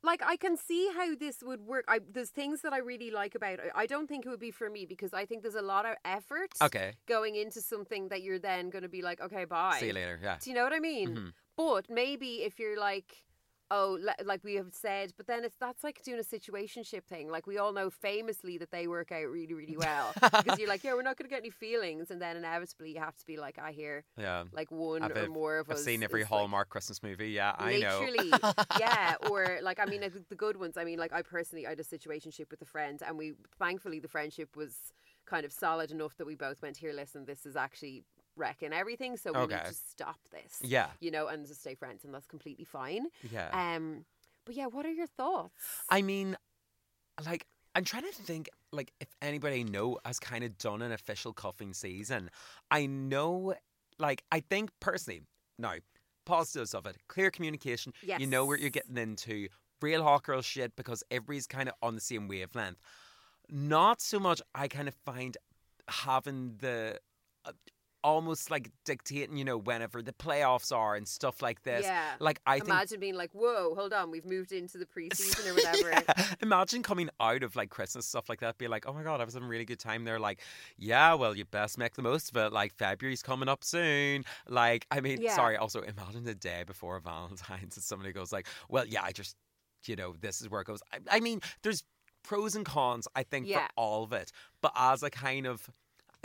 like 0.04 0.22
I 0.24 0.38
can 0.38 0.56
see 0.56 0.90
how 0.96 1.16
this 1.16 1.42
would 1.44 1.62
work. 1.62 1.84
I 1.88 2.00
there's 2.00 2.30
things 2.30 2.62
that 2.62 2.72
I 2.72 2.78
really 2.78 3.10
like 3.12 3.34
about 3.36 3.60
it. 3.60 3.72
I 3.76 3.88
don't 3.88 4.08
think 4.08 4.26
it 4.26 4.30
would 4.30 4.40
be 4.40 4.52
for 4.52 4.70
me 4.70 4.86
because 4.86 5.12
I 5.12 5.26
think 5.26 5.42
there's 5.42 5.56
a 5.56 5.62
lot 5.62 5.86
of 5.86 5.96
effort 6.06 6.52
Okay. 6.62 6.94
going 7.08 7.36
into 7.36 7.60
something 7.62 8.08
that 8.10 8.22
you're 8.22 8.40
then 8.40 8.70
going 8.70 8.84
to 8.84 8.90
be 8.90 9.02
like, 9.02 9.20
okay, 9.20 9.44
bye. 9.46 9.78
See 9.80 9.88
you 9.88 9.94
later. 9.94 10.18
Yeah. 10.22 10.38
Do 10.40 10.50
you 10.50 10.56
know 10.56 10.64
what 10.64 10.72
I 10.74 10.80
mean? 10.80 11.16
Mhm. 11.16 11.34
But 11.58 11.90
maybe 11.90 12.44
if 12.44 12.60
you're 12.60 12.80
like, 12.80 13.26
oh, 13.72 14.00
like 14.24 14.44
we 14.44 14.56
have 14.56 14.68
said, 14.72 15.14
but 15.18 15.28
then 15.28 15.44
it's 15.44 15.56
that's 15.60 15.84
like 15.84 16.02
doing 16.04 16.20
a 16.20 16.24
situationship 16.24 17.04
thing. 17.06 17.30
Like 17.30 17.48
we 17.48 17.58
all 17.58 17.74
know 17.74 17.90
famously 17.90 18.58
that 18.60 18.72
they 18.72 18.88
work 18.88 19.12
out 19.12 19.26
really, 19.28 19.54
really 19.54 19.78
well 19.78 20.14
because 20.22 20.58
you're 20.60 20.68
like, 20.70 20.84
yeah, 20.86 20.94
we're 20.94 21.02
not 21.02 21.18
going 21.18 21.30
to 21.30 21.34
get 21.34 21.40
any 21.42 21.50
feelings, 21.50 22.12
and 22.12 22.22
then 22.22 22.38
inevitably 22.38 22.92
you 22.94 23.00
have 23.00 23.16
to 23.18 23.26
be 23.26 23.38
like, 23.38 23.60
I 23.60 23.72
hear 23.72 24.04
Yeah. 24.18 24.46
like 24.52 24.72
one 24.72 25.04
I've, 25.04 25.16
or 25.18 25.28
more 25.28 25.58
of 25.60 25.70
I've 25.70 25.78
us. 25.78 25.84
seen 25.84 26.04
every 26.04 26.22
is, 26.22 26.26
like, 26.32 26.40
Hallmark 26.40 26.70
Christmas 26.70 27.02
movie. 27.04 27.30
Yeah, 27.30 27.54
I 27.58 27.80
know. 27.80 28.00
Literally, 28.00 28.32
yeah. 28.80 29.16
Or 29.30 29.60
like, 29.62 29.80
I 29.80 29.86
mean, 29.86 30.04
I 30.04 30.10
the 30.30 30.36
good 30.36 30.58
ones. 30.58 30.78
I 30.78 30.84
mean, 30.84 31.00
like, 31.00 31.14
I 31.14 31.22
personally, 31.22 31.66
I 31.66 31.70
had 31.70 31.80
a 31.80 31.84
situationship 31.84 32.50
with 32.52 32.62
a 32.62 32.66
friend, 32.66 33.02
and 33.06 33.18
we, 33.18 33.34
thankfully, 33.60 34.00
the 34.00 34.08
friendship 34.08 34.56
was 34.56 34.94
kind 35.26 35.46
of 35.46 35.52
solid 35.52 35.92
enough 35.92 36.16
that 36.18 36.26
we 36.26 36.36
both 36.36 36.62
went 36.62 36.78
here. 36.78 36.94
Listen, 36.94 37.26
this 37.26 37.46
is 37.46 37.56
actually 37.58 38.04
wrecking 38.38 38.74
everything, 38.74 39.18
so 39.18 39.34
we 39.34 39.42
need 39.42 39.50
to 39.50 39.74
stop 39.74 40.20
this. 40.32 40.60
Yeah. 40.62 40.88
you 41.00 41.12
know, 41.12 41.28
and 41.28 41.46
just 41.46 41.62
stay 41.62 41.76
friends, 41.76 42.06
and 42.06 42.14
that's 42.14 42.28
completely 42.28 42.66
fine. 42.66 43.08
Yeah. 43.32 43.50
Um, 43.52 44.06
but 44.46 44.56
yeah, 44.56 44.68
what 44.68 44.86
are 44.86 44.92
your 44.92 45.08
thoughts? 45.08 45.54
I 45.90 46.02
mean, 46.02 46.38
like, 47.26 47.46
I'm 47.76 47.84
trying 47.84 48.04
to 48.04 48.14
think, 48.14 48.50
like, 48.72 48.94
if 49.00 49.08
anybody 49.22 49.60
I 49.60 49.64
know 49.64 50.00
has 50.06 50.20
kind 50.20 50.44
of 50.44 50.58
done 50.58 50.82
an 50.82 50.92
official 50.92 51.34
cuffing 51.34 51.74
season. 51.74 52.30
I 52.72 52.86
know, 52.86 53.54
like, 54.00 54.24
I 54.32 54.40
think 54.40 54.72
personally, 54.80 55.22
now, 55.60 55.74
positives 56.26 56.74
of 56.74 56.86
it, 56.86 56.98
clear 57.08 57.30
communication. 57.32 57.94
You 58.02 58.28
know 58.28 58.46
what 58.46 58.60
you're 58.60 58.70
getting 58.70 58.98
into. 58.98 59.48
Real 59.82 60.04
hot 60.04 60.24
girl 60.24 60.42
shit 60.42 60.76
because 60.76 61.04
everybody's 61.12 61.46
kind 61.46 61.70
of 61.70 61.76
on 61.84 61.94
the 61.94 62.02
same 62.02 62.28
wavelength. 62.28 62.80
Not 63.50 64.02
so 64.02 64.20
much, 64.20 64.42
I 64.56 64.68
kind 64.68 64.88
of 64.88 64.96
find 65.06 65.38
having 65.88 66.56
the. 66.60 67.00
Almost 68.04 68.52
like 68.52 68.70
dictating, 68.86 69.38
you 69.38 69.44
know, 69.44 69.58
whenever 69.58 70.02
the 70.02 70.14
playoffs 70.14 70.76
are 70.76 70.96
and 70.96 71.08
stuff 71.08 71.42
like 71.42 71.64
this. 71.64 71.84
Yeah. 71.86 72.04
Like 72.20 72.40
I 72.46 72.60
think 72.60 72.70
Imagine 72.70 73.00
being 73.00 73.16
like, 73.16 73.32
"Whoa, 73.34 73.74
hold 73.76 73.92
on, 73.92 74.12
we've 74.12 74.26
moved 74.26 74.52
into 74.52 74.78
the 74.78 74.86
preseason 74.86 75.50
or 75.50 75.54
whatever." 75.56 75.90
Yeah. 75.90 76.26
Imagine 76.42 76.84
coming 76.84 77.10
out 77.20 77.44
of 77.44 77.56
like 77.56 77.70
Christmas 77.70 78.06
stuff 78.06 78.30
like 78.30 78.40
that, 78.42 78.58
be 78.58 78.68
like, 78.68 78.86
oh 78.88 78.94
my 78.94 79.04
god, 79.04 79.20
I 79.20 79.26
was 79.26 79.34
having 79.34 79.48
a 79.48 79.50
really 79.50 79.66
good 79.66 79.80
time 79.80 80.06
there. 80.06 80.20
Like, 80.20 80.40
yeah, 80.78 81.16
well, 81.16 81.36
you 81.36 81.44
best 81.46 81.78
make 81.78 81.96
the 81.96 82.02
most 82.02 82.30
of 82.30 82.38
it. 82.38 82.54
Like 82.54 82.74
February's 82.76 83.24
coming 83.24 83.50
up 83.50 83.64
soon. 83.64 84.24
Like, 84.48 84.86
I 84.92 85.02
mean, 85.02 85.20
Yeah. 85.22 85.36
sorry. 85.36 85.58
Also, 85.58 85.82
imagine 85.82 86.24
the 86.24 86.36
day 86.36 86.64
before 86.66 87.00
Valentine's 87.00 87.76
and 87.76 87.84
somebody 87.84 88.14
goes 88.14 88.32
like, 88.32 88.48
well, 88.70 88.86
yeah, 88.86 89.02
I 89.04 89.12
just, 89.12 89.36
you 89.86 89.96
know, 89.96 90.16
this 90.22 90.40
is 90.42 90.50
where 90.50 90.62
it 90.62 90.68
goes. 90.68 90.82
I, 90.94 91.18
I 91.18 91.20
mean, 91.20 91.42
there's 91.64 91.84
pros 92.24 92.56
and 92.56 92.66
cons. 92.66 93.08
I 93.16 93.24
think 93.24 93.48
Yeah. 93.48 93.66
for 93.66 93.72
all 93.76 94.04
of 94.04 94.14
it, 94.14 94.32
but 94.62 94.72
as 94.76 95.02
a 95.04 95.10
kind 95.10 95.46
of 95.48 95.68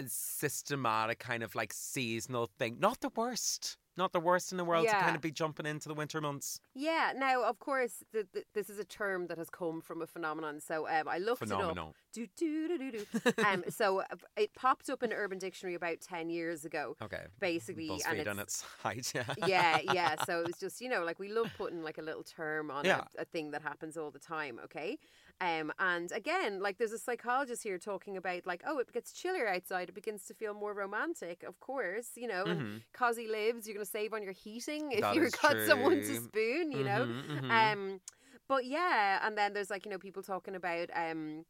systematic 0.06 1.18
kind 1.18 1.42
of 1.42 1.54
like 1.54 1.72
seasonal 1.72 2.50
thing. 2.58 2.76
Not 2.80 3.00
the 3.00 3.10
worst. 3.14 3.76
Not 3.94 4.12
the 4.12 4.20
worst 4.20 4.52
in 4.52 4.56
the 4.56 4.64
world 4.64 4.86
to 4.88 4.94
kind 4.94 5.14
of 5.14 5.20
be 5.20 5.30
jumping 5.30 5.66
into 5.66 5.86
the 5.86 5.92
winter 5.94 6.18
months. 6.18 6.58
Yeah. 6.74 7.12
Now, 7.14 7.42
of 7.44 7.58
course, 7.58 8.02
th- 8.10 8.24
th- 8.32 8.46
this 8.54 8.70
is 8.70 8.78
a 8.78 8.84
term 8.84 9.26
that 9.26 9.36
has 9.36 9.50
come 9.50 9.82
from 9.82 10.00
a 10.00 10.06
phenomenon. 10.06 10.60
So 10.60 10.88
um, 10.88 11.08
I 11.08 11.18
looked 11.18 11.42
it 11.42 11.52
up. 11.52 11.58
Phenomenal. 11.60 11.94
Do 12.14 12.26
do 12.34 12.68
do 12.68 12.78
do 12.78 12.90
do. 12.90 13.32
um, 13.46 13.64
so 13.68 14.00
uh, 14.00 14.04
it 14.34 14.54
popped 14.54 14.88
up 14.88 15.02
in 15.02 15.12
Urban 15.12 15.38
Dictionary 15.38 15.74
about 15.74 16.00
ten 16.00 16.30
years 16.30 16.64
ago. 16.64 16.96
Okay. 17.02 17.24
Basically, 17.38 17.90
and 18.08 18.20
on 18.20 18.38
it's- 18.38 18.40
its 18.40 18.62
height. 18.82 19.12
Yeah. 19.14 19.34
yeah, 19.46 19.78
yeah. 19.92 20.14
So 20.24 20.40
it 20.40 20.46
was 20.46 20.56
just 20.58 20.80
you 20.80 20.88
know 20.88 21.04
like 21.04 21.18
we 21.18 21.28
love 21.28 21.50
putting 21.58 21.82
like 21.82 21.98
a 21.98 22.02
little 22.02 22.22
term 22.22 22.70
on 22.70 22.86
Yeah. 22.86 23.02
a, 23.18 23.22
a 23.22 23.24
thing 23.26 23.50
that 23.50 23.60
happens 23.60 23.98
all 23.98 24.10
the 24.10 24.18
time. 24.18 24.58
Okay. 24.64 24.98
Um, 25.40 25.72
and 25.78 26.12
again, 26.12 26.60
like 26.60 26.78
there's 26.78 26.92
a 26.92 26.98
psychologist 26.98 27.64
here 27.64 27.78
talking 27.78 28.16
about 28.16 28.46
like, 28.46 28.62
oh, 28.64 28.78
it 28.78 28.92
gets 28.92 29.12
chillier 29.12 29.48
outside. 29.48 29.88
It 29.88 29.94
begins 29.94 30.24
to 30.26 30.34
feel 30.34 30.54
more 30.54 30.72
romantic. 30.72 31.42
Of 31.42 31.58
course, 31.58 32.10
you 32.16 32.28
know, 32.28 32.48
and 32.48 32.62
Mhm. 32.62 32.82
cause 32.92 33.16
he 33.16 33.26
lives, 33.26 33.66
you're 33.66 33.74
going 33.74 33.84
to 33.84 33.90
save 33.90 34.12
on 34.14 34.22
your 34.22 34.32
heating 34.32 34.92
if 34.92 35.00
That 35.00 35.10
you've 35.10 35.32
got 35.42 35.60
someone 35.60 36.02
to 36.02 36.16
spoon. 36.16 36.70
You 36.70 36.84
know. 36.84 37.06
Mhm, 37.06 37.26
mhm. 37.26 37.72
Um, 37.72 38.00
but 38.48 38.64
yeah, 38.66 39.26
and 39.26 39.36
then 39.36 39.52
there's 39.52 39.70
like 39.70 39.84
you 39.84 39.90
know 39.90 39.98
people 39.98 40.22
talking 40.22 40.54
about 40.54 40.90
um, 40.94 41.44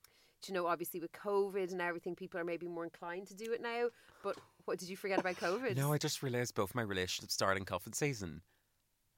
you 0.47 0.55
know 0.55 0.67
obviously 0.67 1.01
with 1.01 1.13
COVID 1.13 1.71
and 1.73 1.81
everything, 1.83 2.15
people 2.17 2.41
are 2.41 2.45
maybe 2.45 2.69
more 2.69 2.85
inclined 2.85 3.27
to 3.29 3.35
do 3.35 3.53
it 3.53 3.61
now. 3.61 3.89
But 4.23 4.39
what 4.65 4.79
did 4.79 4.89
you 4.89 4.97
forget 4.97 5.21
about 5.21 5.37
COVID? 5.37 5.77
no, 5.77 5.93
I 5.93 5.99
just 5.99 6.23
realised 6.23 6.55
both 6.55 6.75
my 6.75 6.83
relationships 6.83 7.35
starting 7.35 7.65
cuffing 7.65 7.93
season. 7.95 8.43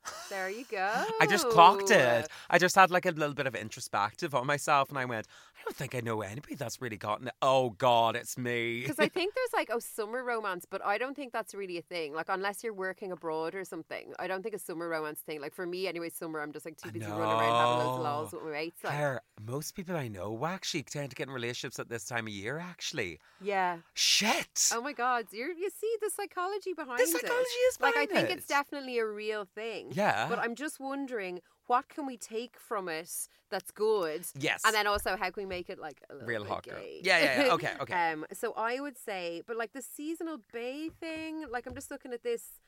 there 0.31 0.51
you 0.51 0.65
go. 0.71 1.05
I 1.21 1.27
just 1.27 1.49
clocked 1.49 1.91
it. 1.91 2.29
I 2.51 2.59
just 2.59 2.75
had 2.75 2.91
like 2.91 3.07
a 3.07 3.11
little 3.11 3.35
bit 3.35 3.47
of 3.47 3.55
introspective 3.55 4.35
on 4.35 4.47
myself, 4.47 4.89
and 4.89 4.99
I 4.99 5.05
went, 5.05 5.27
I 5.57 5.65
don't 5.65 5.77
think 5.77 5.95
I 5.95 6.01
know 6.01 6.21
anybody 6.23 6.55
that's 6.55 6.83
really 6.83 6.97
gotten 6.97 7.29
it. 7.29 7.35
Oh 7.41 7.71
God, 7.71 8.17
it's 8.17 8.37
me. 8.37 8.81
Because 8.81 8.99
I 8.99 9.09
think 9.09 9.35
there's 9.35 9.53
like 9.53 9.71
a 9.71 9.81
summer 9.81 10.23
romance, 10.23 10.67
but 10.69 10.85
I 10.85 10.99
don't 10.99 11.15
think 11.15 11.33
that's 11.33 11.55
really 11.55 11.79
a 11.79 11.83
thing. 11.83 12.13
Like 12.15 12.27
unless 12.29 12.63
you're 12.63 12.75
working 12.75 13.13
abroad 13.13 13.55
or 13.55 13.65
something, 13.65 14.13
I 14.19 14.27
don't 14.27 14.43
think 14.43 14.55
a 14.55 14.59
summer 14.59 14.89
romance 14.89 15.21
thing. 15.21 15.41
Like 15.41 15.55
for 15.55 15.67
me, 15.67 15.89
anyway, 15.89 16.11
summer 16.11 16.41
I'm 16.41 16.53
just 16.53 16.65
like 16.65 16.77
too 16.77 16.91
busy 16.91 17.07
running 17.07 17.23
around 17.23 17.79
having 17.79 17.93
of 17.93 18.01
lols 18.01 18.33
with 18.33 18.43
my 18.43 18.51
mates. 18.51 18.85
Like, 18.85 18.93
Claire, 18.93 19.21
most 19.47 19.75
people 19.75 19.97
I 19.97 20.09
know 20.09 20.45
actually 20.45 20.83
tend 20.83 21.11
to 21.11 21.17
get 21.17 21.29
in 21.29 21.35
relationships 21.35 21.79
at 21.79 21.89
this 21.89 22.05
time 22.05 22.27
of 22.27 22.33
year. 22.33 22.59
Actually, 22.59 23.21
yeah. 23.41 23.79
shit. 23.95 24.71
Oh 24.73 24.83
my 24.83 24.93
God, 24.93 25.27
you're, 25.33 25.53
you 25.53 25.71
see 25.71 25.95
the 26.01 26.11
psychology 26.11 26.73
behind 26.75 26.99
the 26.99 27.05
it. 27.05 27.09
psychology 27.09 27.61
is 27.69 27.81
Like 27.81 27.97
I 27.97 28.07
behind 28.07 28.29
think 28.29 28.39
it's 28.39 28.47
definitely 28.47 28.99
a 28.99 29.07
real 29.07 29.47
thing. 29.55 29.93
Yeah. 29.93 30.14
But 30.29 30.39
I'm 30.39 30.55
just 30.55 30.81
wondering 30.81 31.41
what 31.67 31.89
can 31.89 32.07
we 32.07 32.17
take 32.17 32.59
from 32.59 32.89
it 32.89 33.29
that's 33.51 33.71
good. 33.71 34.27
Yes. 34.39 34.63
And 34.65 34.75
then 34.75 34.87
also 34.87 35.17
how 35.17 35.31
can 35.31 35.43
we 35.45 35.47
make 35.47 35.71
it 35.71 35.79
like 35.79 36.03
a 36.11 36.15
little 36.15 36.29
Real 36.29 36.45
hot 36.45 36.65
girl. 36.65 36.83
Yeah, 37.03 37.19
yeah, 37.19 37.45
yeah. 37.47 37.53
Okay, 37.55 37.73
okay. 37.81 37.95
um 38.13 38.27
so 38.33 38.53
I 38.57 38.81
would 38.81 38.99
say 38.99 39.43
but 39.47 39.57
like 39.57 39.73
the 39.73 39.83
seasonal 39.83 40.39
bay 40.53 40.89
thing, 40.89 41.45
like 41.51 41.67
I'm 41.67 41.75
just 41.75 41.91
looking 41.91 42.13
at 42.13 42.23
this 42.23 42.61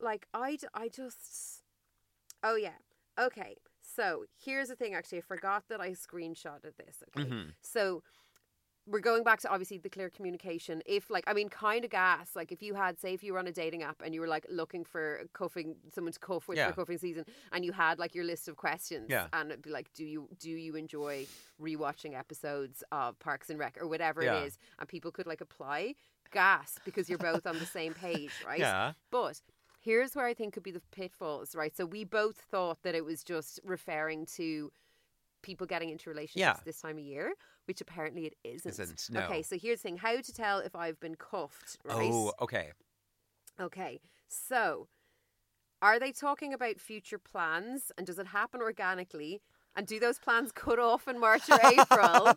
like 0.00 0.26
I, 0.32 0.58
I 0.74 0.88
just 0.88 1.62
Oh 2.42 2.56
yeah. 2.56 2.78
Okay. 3.18 3.56
So, 3.82 4.24
here's 4.44 4.68
the 4.68 4.76
thing 4.76 4.94
actually 4.94 5.18
I 5.18 5.22
forgot 5.22 5.64
that 5.68 5.80
I 5.80 5.90
screenshotted 5.90 6.76
this, 6.76 7.02
okay? 7.08 7.28
Mhm. 7.28 7.54
So 7.60 8.02
we're 8.86 9.00
going 9.00 9.22
back 9.22 9.40
to 9.40 9.48
obviously 9.50 9.78
the 9.78 9.90
clear 9.90 10.08
communication. 10.10 10.82
If 10.86 11.10
like 11.10 11.24
I 11.26 11.32
mean, 11.32 11.48
kind 11.48 11.84
of 11.84 11.90
gas. 11.90 12.30
Like 12.34 12.50
if 12.50 12.62
you 12.62 12.74
had, 12.74 12.98
say, 12.98 13.12
if 13.14 13.22
you 13.22 13.32
were 13.34 13.38
on 13.38 13.46
a 13.46 13.52
dating 13.52 13.82
app 13.82 14.02
and 14.04 14.14
you 14.14 14.20
were 14.20 14.26
like 14.28 14.46
looking 14.50 14.84
for 14.84 15.22
cuffing 15.32 15.76
someone 15.94 16.12
to 16.12 16.18
cuff 16.18 16.48
with 16.48 16.58
Yeah. 16.58 16.68
for 16.68 16.74
cuffing 16.76 16.98
season, 16.98 17.24
and 17.52 17.64
you 17.64 17.72
had 17.72 17.98
like 17.98 18.14
your 18.14 18.24
list 18.24 18.48
of 18.48 18.56
questions, 18.56 19.06
Yeah. 19.08 19.28
and 19.32 19.50
it'd 19.50 19.62
be 19.62 19.70
like, 19.70 19.92
do 19.94 20.04
you 20.04 20.28
do 20.38 20.50
you 20.50 20.74
enjoy 20.76 21.26
rewatching 21.60 22.18
episodes 22.18 22.82
of 22.90 23.18
Parks 23.18 23.50
and 23.50 23.58
Rec 23.58 23.76
or 23.80 23.86
whatever 23.86 24.22
Yeah. 24.22 24.40
it 24.40 24.46
is, 24.46 24.58
and 24.78 24.88
people 24.88 25.10
could 25.12 25.26
like 25.26 25.40
apply 25.40 25.94
gas 26.32 26.78
because 26.84 27.08
you're 27.08 27.18
both 27.18 27.46
on 27.46 27.58
the 27.58 27.66
same 27.66 27.92
page, 27.94 28.30
right? 28.46 28.60
Yeah. 28.60 28.92
But 29.10 29.40
here's 29.80 30.14
where 30.14 30.26
I 30.26 30.34
think 30.34 30.54
could 30.54 30.62
be 30.62 30.70
the 30.70 30.82
pitfalls, 30.92 31.54
right? 31.54 31.76
So 31.76 31.86
we 31.86 32.04
both 32.04 32.36
thought 32.36 32.82
that 32.82 32.94
it 32.94 33.04
was 33.04 33.22
just 33.24 33.60
referring 33.64 34.26
to 34.36 34.70
people 35.42 35.66
getting 35.66 35.90
into 35.90 36.10
relationships 36.10 36.40
Yeah. 36.40 36.56
this 36.64 36.80
time 36.80 36.98
of 36.98 37.04
year, 37.04 37.34
which 37.66 37.80
apparently 37.80 38.26
it 38.26 38.34
isn't. 38.44 38.78
Isn't, 38.78 39.08
no. 39.10 39.20
Okay, 39.22 39.42
so 39.42 39.56
here's 39.58 39.80
the 39.80 39.88
thing: 39.88 39.96
how 39.98 40.20
to 40.20 40.32
tell 40.32 40.58
if 40.58 40.74
I've 40.74 41.00
been 41.00 41.14
cuffed, 41.16 41.78
right? 41.84 42.10
Oh, 42.12 42.32
okay. 42.40 42.72
Okay, 43.60 44.00
so 44.28 44.88
are 45.82 45.98
they 45.98 46.12
talking 46.12 46.52
about 46.52 46.78
future 46.80 47.18
plans, 47.18 47.92
and 47.96 48.06
does 48.06 48.18
it 48.18 48.28
happen 48.28 48.60
organically? 48.60 49.40
And 49.76 49.86
do 49.86 50.00
those 50.00 50.18
plans 50.18 50.50
cut 50.50 50.80
off 50.80 51.06
in 51.06 51.20
March 51.20 51.48
or 51.48 51.58
April? 51.64 52.32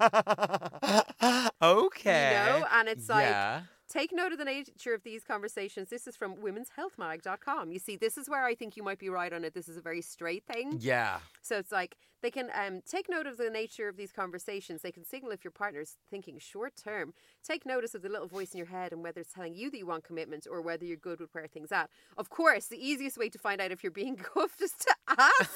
okay. 1.61 2.29
You 2.29 2.59
know, 2.59 2.67
and 2.71 2.87
it's 2.87 3.09
like 3.09 3.25
yeah. 3.25 3.61
Take 3.89 4.11
note 4.11 4.31
of 4.31 4.37
the 4.37 4.45
nature 4.45 4.93
of 4.93 5.03
these 5.03 5.23
conversations. 5.23 5.89
This 5.89 6.07
is 6.07 6.15
from 6.15 6.35
womenshealthmag.com. 6.37 7.71
You 7.71 7.79
see, 7.79 7.95
this 7.95 8.17
is 8.17 8.29
where 8.29 8.43
I 8.43 8.55
think 8.55 8.75
you 8.75 8.83
might 8.83 8.97
be 8.97 9.09
right 9.09 9.31
on 9.31 9.43
it. 9.43 9.53
This 9.53 9.67
is 9.67 9.77
a 9.77 9.81
very 9.81 10.01
straight 10.01 10.43
thing. 10.51 10.77
Yeah. 10.79 11.19
So 11.41 11.57
it's 11.57 11.71
like 11.71 11.97
they 12.21 12.31
can 12.31 12.49
um, 12.55 12.81
take 12.89 13.09
note 13.09 13.27
of 13.27 13.37
the 13.37 13.49
nature 13.49 13.87
of 13.89 13.97
these 13.97 14.11
conversations. 14.11 14.81
They 14.81 14.91
can 14.91 15.03
signal 15.03 15.31
if 15.31 15.43
your 15.43 15.51
partner's 15.51 15.97
thinking 16.09 16.39
short 16.39 16.73
term. 16.81 17.13
Take 17.43 17.65
notice 17.65 17.93
of 17.93 18.01
the 18.01 18.09
little 18.09 18.27
voice 18.27 18.51
in 18.53 18.57
your 18.57 18.67
head 18.67 18.93
and 18.93 19.03
whether 19.03 19.21
it's 19.21 19.33
telling 19.33 19.53
you 19.53 19.69
that 19.69 19.77
you 19.77 19.85
want 19.85 20.05
commitment 20.05 20.47
or 20.49 20.61
whether 20.61 20.85
you're 20.85 20.97
good 20.97 21.19
with 21.19 21.33
where 21.33 21.47
things 21.47 21.71
at. 21.71 21.89
Of 22.17 22.29
course, 22.29 22.67
the 22.67 22.83
easiest 22.83 23.17
way 23.17 23.29
to 23.29 23.37
find 23.37 23.59
out 23.61 23.71
if 23.71 23.83
you're 23.83 23.91
being 23.91 24.15
cuffed 24.33 24.61
is 24.61 24.71
to 24.71 24.95
ask. 25.09 25.51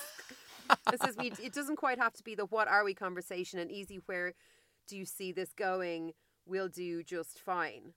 it 0.94 1.02
says 1.02 1.16
we, 1.18 1.32
it 1.42 1.54
doesn't 1.54 1.78
quite 1.78 1.98
have 1.98 2.13
to 2.13 2.24
be 2.24 2.36
the 2.36 2.46
what 2.46 2.68
are 2.68 2.84
we 2.84 2.94
conversation 2.94 3.58
and 3.58 3.72
easy 3.72 4.02
where 4.06 4.34
do 4.88 4.98
you 4.98 5.06
see 5.06 5.32
this 5.32 5.54
going? 5.54 6.13
We'll 6.46 6.70
do 6.70 7.04
just 7.04 7.40
fine. 7.40 7.94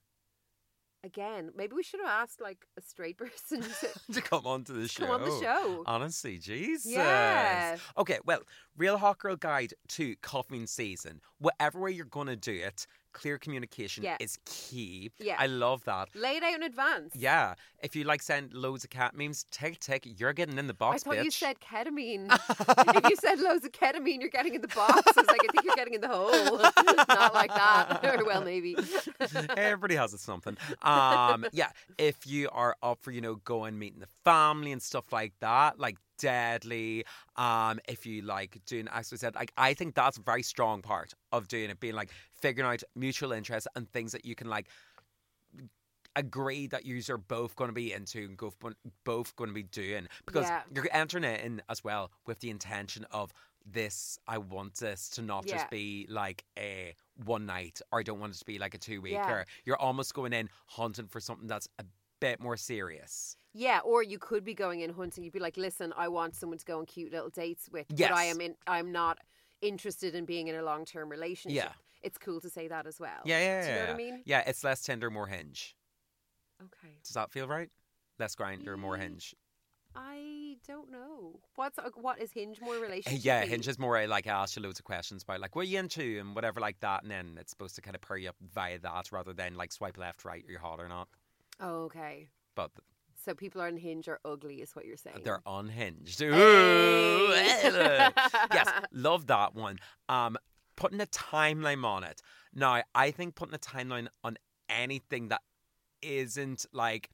Again, 1.03 1.51
maybe 1.57 1.75
we 1.75 1.83
should 1.83 2.01
have 2.01 2.09
asked 2.11 2.41
like 2.41 2.67
a 2.77 2.83
straight 2.83 3.17
person 3.19 3.63
to 3.63 3.89
to 4.13 4.21
come 4.21 4.47
onto 4.47 4.75
the 4.75 4.87
show. 4.89 5.07
come 5.07 5.23
on 5.23 5.29
the 5.29 5.41
show. 5.41 5.83
Honestly, 5.87 6.39
Jesus. 6.39 6.93
Yeah. 6.93 7.77
Okay, 7.97 8.19
well, 8.25 8.41
Real 8.77 8.99
Hot 8.99 9.19
Girl 9.19 9.37
Guide 9.37 9.73
to 9.89 10.15
Cuffing 10.17 10.67
Season. 10.67 11.21
Whatever 11.39 11.81
way 11.81 11.93
you're 11.93 12.05
going 12.05 12.27
to 12.27 12.37
do 12.37 12.53
it, 12.53 12.87
clear 13.13 13.39
communication 13.39 14.05
Yeah. 14.05 14.17
is 14.21 14.39
key. 14.45 15.11
Yeah. 15.19 15.37
I 15.39 15.47
love 15.47 15.85
that. 15.85 16.09
Lay 16.15 16.37
it 16.37 16.43
out 16.43 16.55
in 16.55 16.63
advance. 16.63 17.15
Yeah. 17.15 17.55
If 17.83 17.97
you 17.97 18.05
like 18.05 18.23
send 18.23 18.53
loads 18.53 18.85
of 18.85 18.91
cat 18.91 19.15
memes, 19.17 19.47
tick 19.51 19.79
tick, 19.81 20.07
you're 20.19 20.33
getting 20.33 20.59
in 20.59 20.67
the 20.67 20.75
box. 20.75 21.03
I 21.03 21.11
thought 21.11 21.19
bitch. 21.21 21.25
you 21.25 21.31
said 21.31 21.57
ketamine. 21.61 22.29
if 22.97 23.11
you 23.11 23.17
said 23.17 23.41
loads 23.41 23.65
of 23.65 23.73
ketamine, 23.73 24.21
you're 24.21 24.29
getting 24.29 24.55
in 24.55 24.61
the 24.61 24.69
box. 24.69 25.03
I 25.17 25.21
was 25.21 25.27
like, 25.29 25.41
I 25.43 25.53
think 25.53 25.65
you're 25.65 25.77
getting 25.77 25.95
in 25.95 26.01
the 26.01 26.09
hole. 26.09 26.59
Not 27.09 27.35
like 27.35 27.51
that. 27.55 28.01
or 28.19 28.25
well, 28.25 28.43
maybe. 28.43 28.77
Everybody 29.57 29.95
has 29.97 30.13
it 30.15 30.21
something. 30.21 30.57
Um, 30.83 31.47
yeah, 31.53 31.71
if 31.99 32.27
you 32.27 32.49
are 32.53 32.77
up 32.83 32.99
for, 33.03 33.11
you 33.11 33.21
know, 33.21 33.37
going 33.37 33.79
meeting 33.79 34.01
the 34.01 34.09
family 34.25 34.73
and 34.73 34.83
stuff 34.83 35.13
like 35.13 35.33
that, 35.41 35.79
like 35.79 35.97
deadly. 36.21 37.05
Um, 37.37 37.81
if 37.89 38.07
you 38.07 38.23
like 38.23 38.61
doing, 38.67 38.89
as 38.93 39.11
we 39.11 39.19
said, 39.19 39.35
like 39.35 39.53
I 39.57 39.75
think 39.75 39.95
that's 39.95 40.19
a 40.19 40.23
very 40.23 40.43
strong 40.43 40.83
part 40.83 41.15
of 41.33 41.49
doing 41.49 41.71
it, 41.71 41.81
being 41.81 41.95
like 41.95 42.11
figuring 42.33 42.71
out 42.71 42.83
mutual 42.95 43.33
interests 43.33 43.67
and 43.75 43.91
things 43.91 44.13
that 44.13 44.25
you 44.25 44.35
can 44.35 44.49
like 44.49 44.69
agree 46.17 46.67
that 46.67 46.85
you 46.85 47.01
are 47.09 47.17
both 47.19 47.55
going 47.57 47.69
to 47.69 47.75
be 47.75 47.93
into 47.93 48.25
and 48.25 48.37
go 48.37 48.53
both 49.05 49.35
going 49.37 49.49
to 49.49 49.55
be 49.55 49.63
doing 49.63 50.09
because 50.27 50.47
Yeah. 50.49 50.63
you're 50.75 50.89
entering 50.93 51.23
it 51.25 51.41
in 51.45 51.63
as 51.69 51.85
well 51.85 52.11
with 52.27 52.41
the 52.41 52.51
intention 52.51 53.07
of 53.13 53.33
this 53.65 54.19
I 54.27 54.39
want 54.39 54.75
this 54.75 55.09
to 55.11 55.23
not 55.23 55.47
Yeah. 55.47 55.59
just 55.59 55.71
be 55.71 56.07
like 56.11 56.45
a 56.59 56.95
one 57.25 57.47
night 57.47 57.81
or 57.93 58.01
I 58.01 58.03
don't 58.03 58.19
want 58.19 58.35
it 58.35 58.39
to 58.39 58.45
be 58.45 58.59
like 58.59 58.75
a 58.75 58.79
two 58.79 59.01
weeker. 59.01 59.17
Yeah. 59.17 59.45
You're 59.65 59.77
almost 59.79 60.13
going 60.15 60.33
in 60.33 60.49
hunting 60.67 61.07
for 61.07 61.21
something 61.21 61.47
that's 61.47 61.69
a 61.79 61.85
bit 62.21 62.41
more 62.41 62.57
serious. 62.57 63.37
Yeah, 63.53 63.81
or 63.85 64.03
you 64.03 64.19
could 64.19 64.45
be 64.45 64.55
going 64.55 64.81
in 64.81 64.93
hunting. 64.93 65.25
You'd 65.25 65.33
be 65.33 65.41
like, 65.41 65.57
listen, 65.57 65.93
I 65.97 66.09
want 66.09 66.37
someone 66.37 66.59
to 66.59 66.65
go 66.65 66.79
on 66.79 66.87
cute 66.87 67.13
little 67.13 67.31
dates 67.31 67.69
with, 67.73 67.87
but 67.91 68.13
I 68.13 68.25
am 68.25 68.41
in. 68.41 68.55
I'm 68.67 68.93
not 68.93 69.19
interested 69.61 70.15
in 70.15 70.25
being 70.25 70.49
in 70.49 70.55
a 70.55 70.63
long 70.63 70.85
term 70.85 71.09
relationship. 71.09 71.65
Yeah. 71.65 71.73
It's 72.03 72.17
cool 72.17 72.41
to 72.41 72.49
say 72.49 72.69
that 72.69 72.87
as 72.87 72.99
well. 72.99 73.21
Yeah, 73.25 73.41
yeah, 73.41 73.61
Do 73.61 73.67
you 73.67 73.73
know 73.73 73.79
yeah. 73.79 73.87
what 73.87 73.95
I 73.95 73.97
mean? 73.97 74.23
Yeah, 74.25 74.43
it's 74.47 74.65
less 74.65 74.81
Tinder, 74.83 75.11
more 75.11 75.27
Hinge. 75.27 75.77
Okay. 76.63 76.95
Does 77.05 77.15
that 77.15 77.31
feel 77.31 77.47
right? 77.47 77.69
Less 78.19 78.35
Grindr, 78.35 78.79
more 78.79 78.97
Hinge. 78.97 79.35
I 79.95 80.57
don't 80.67 80.91
know. 80.91 81.41
What's 81.57 81.79
uh, 81.79 81.91
what 81.97 82.21
is 82.21 82.33
Hinge 82.33 82.61
more 82.61 82.77
relationship? 82.77 83.25
Yeah, 83.25 83.45
Hinge 83.45 83.67
is 83.67 83.79
more 83.79 83.99
uh, 83.99 84.07
like 84.07 84.27
I 84.27 84.31
ask 84.31 84.57
you 84.57 84.63
loads 84.63 84.79
of 84.79 84.85
questions 84.85 85.23
about 85.23 85.41
like 85.41 85.57
what 85.57 85.63
are 85.63 85.69
you 85.69 85.79
into 85.79 86.19
and 86.21 86.35
whatever 86.35 86.61
like 86.61 86.79
that, 86.81 87.03
and 87.03 87.11
then 87.11 87.37
it's 87.41 87.51
supposed 87.51 87.75
to 87.75 87.83
kind 87.83 87.97
of 87.97 88.03
pair 88.03 88.17
you 88.17 88.29
up 88.29 88.37
via 88.55 88.79
that 88.79 89.11
rather 89.11 89.33
than 89.33 89.57
like 89.57 89.73
swipe 89.73 89.99
left, 89.99 90.25
right, 90.25 90.45
or 90.47 90.51
you're 90.51 90.61
hot 90.61 90.81
or 90.81 90.89
not. 90.89 91.09
Oh, 91.61 91.85
okay. 91.85 92.29
But 92.55 92.71
So 93.25 93.35
people 93.35 93.61
on 93.61 93.77
Hinge 93.77 94.09
are 94.09 94.19
ugly, 94.25 94.57
is 94.63 94.75
what 94.75 94.85
you're 94.87 94.97
saying. 94.97 95.21
they're 95.25 95.43
unhinged. 95.47 96.21
Hey. 96.21 96.31
Yes, 98.53 98.69
love 98.93 99.27
that 99.29 99.55
one. 99.55 99.79
Um, 100.09 100.37
putting 100.77 101.01
a 101.01 101.07
timeline 101.07 101.85
on 101.85 102.05
it. 102.05 102.23
Now, 102.55 102.83
I 102.95 103.11
think 103.11 103.35
putting 103.35 103.55
a 103.55 103.59
timeline 103.59 104.09
on 104.25 104.37
anything 104.69 105.29
that 105.29 105.43
isn't 106.03 106.65
like 106.73 107.11